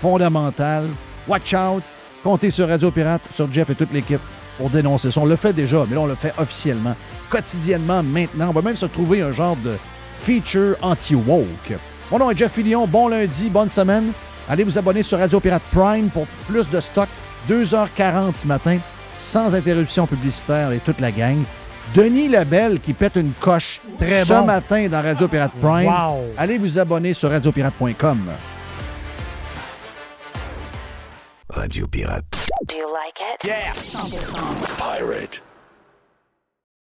[0.00, 0.88] fondamentales.
[1.26, 1.82] Watch out!
[2.24, 4.20] Comptez sur Radio Pirate, sur Jeff et toute l'équipe
[4.58, 5.20] pour dénoncer ça.
[5.20, 6.94] On le fait déjà, mais là, on le fait officiellement,
[7.30, 8.48] quotidiennement, maintenant.
[8.50, 9.76] On va même se trouver un genre de
[10.20, 11.78] feature anti-woke.
[12.10, 12.86] Mon nom est Jeff Fillion.
[12.86, 14.12] Bon lundi, bonne semaine.
[14.48, 17.08] Allez vous abonner sur Radio Pirate Prime pour plus de stock.
[17.48, 18.78] 2h40 ce matin,
[19.16, 21.38] sans interruption publicitaire et toute la gang.
[21.94, 24.44] Denis Lebel qui pète une coche Très ce bon.
[24.44, 25.86] matin dans Radio Pirate Prime.
[25.86, 26.32] Wow.
[26.36, 28.18] Allez vous abonner sur radiopirate.com.
[31.58, 32.22] Radio Pirate.
[32.66, 33.44] Do you like it?
[33.44, 33.74] Yeah.
[34.78, 35.40] Pirate.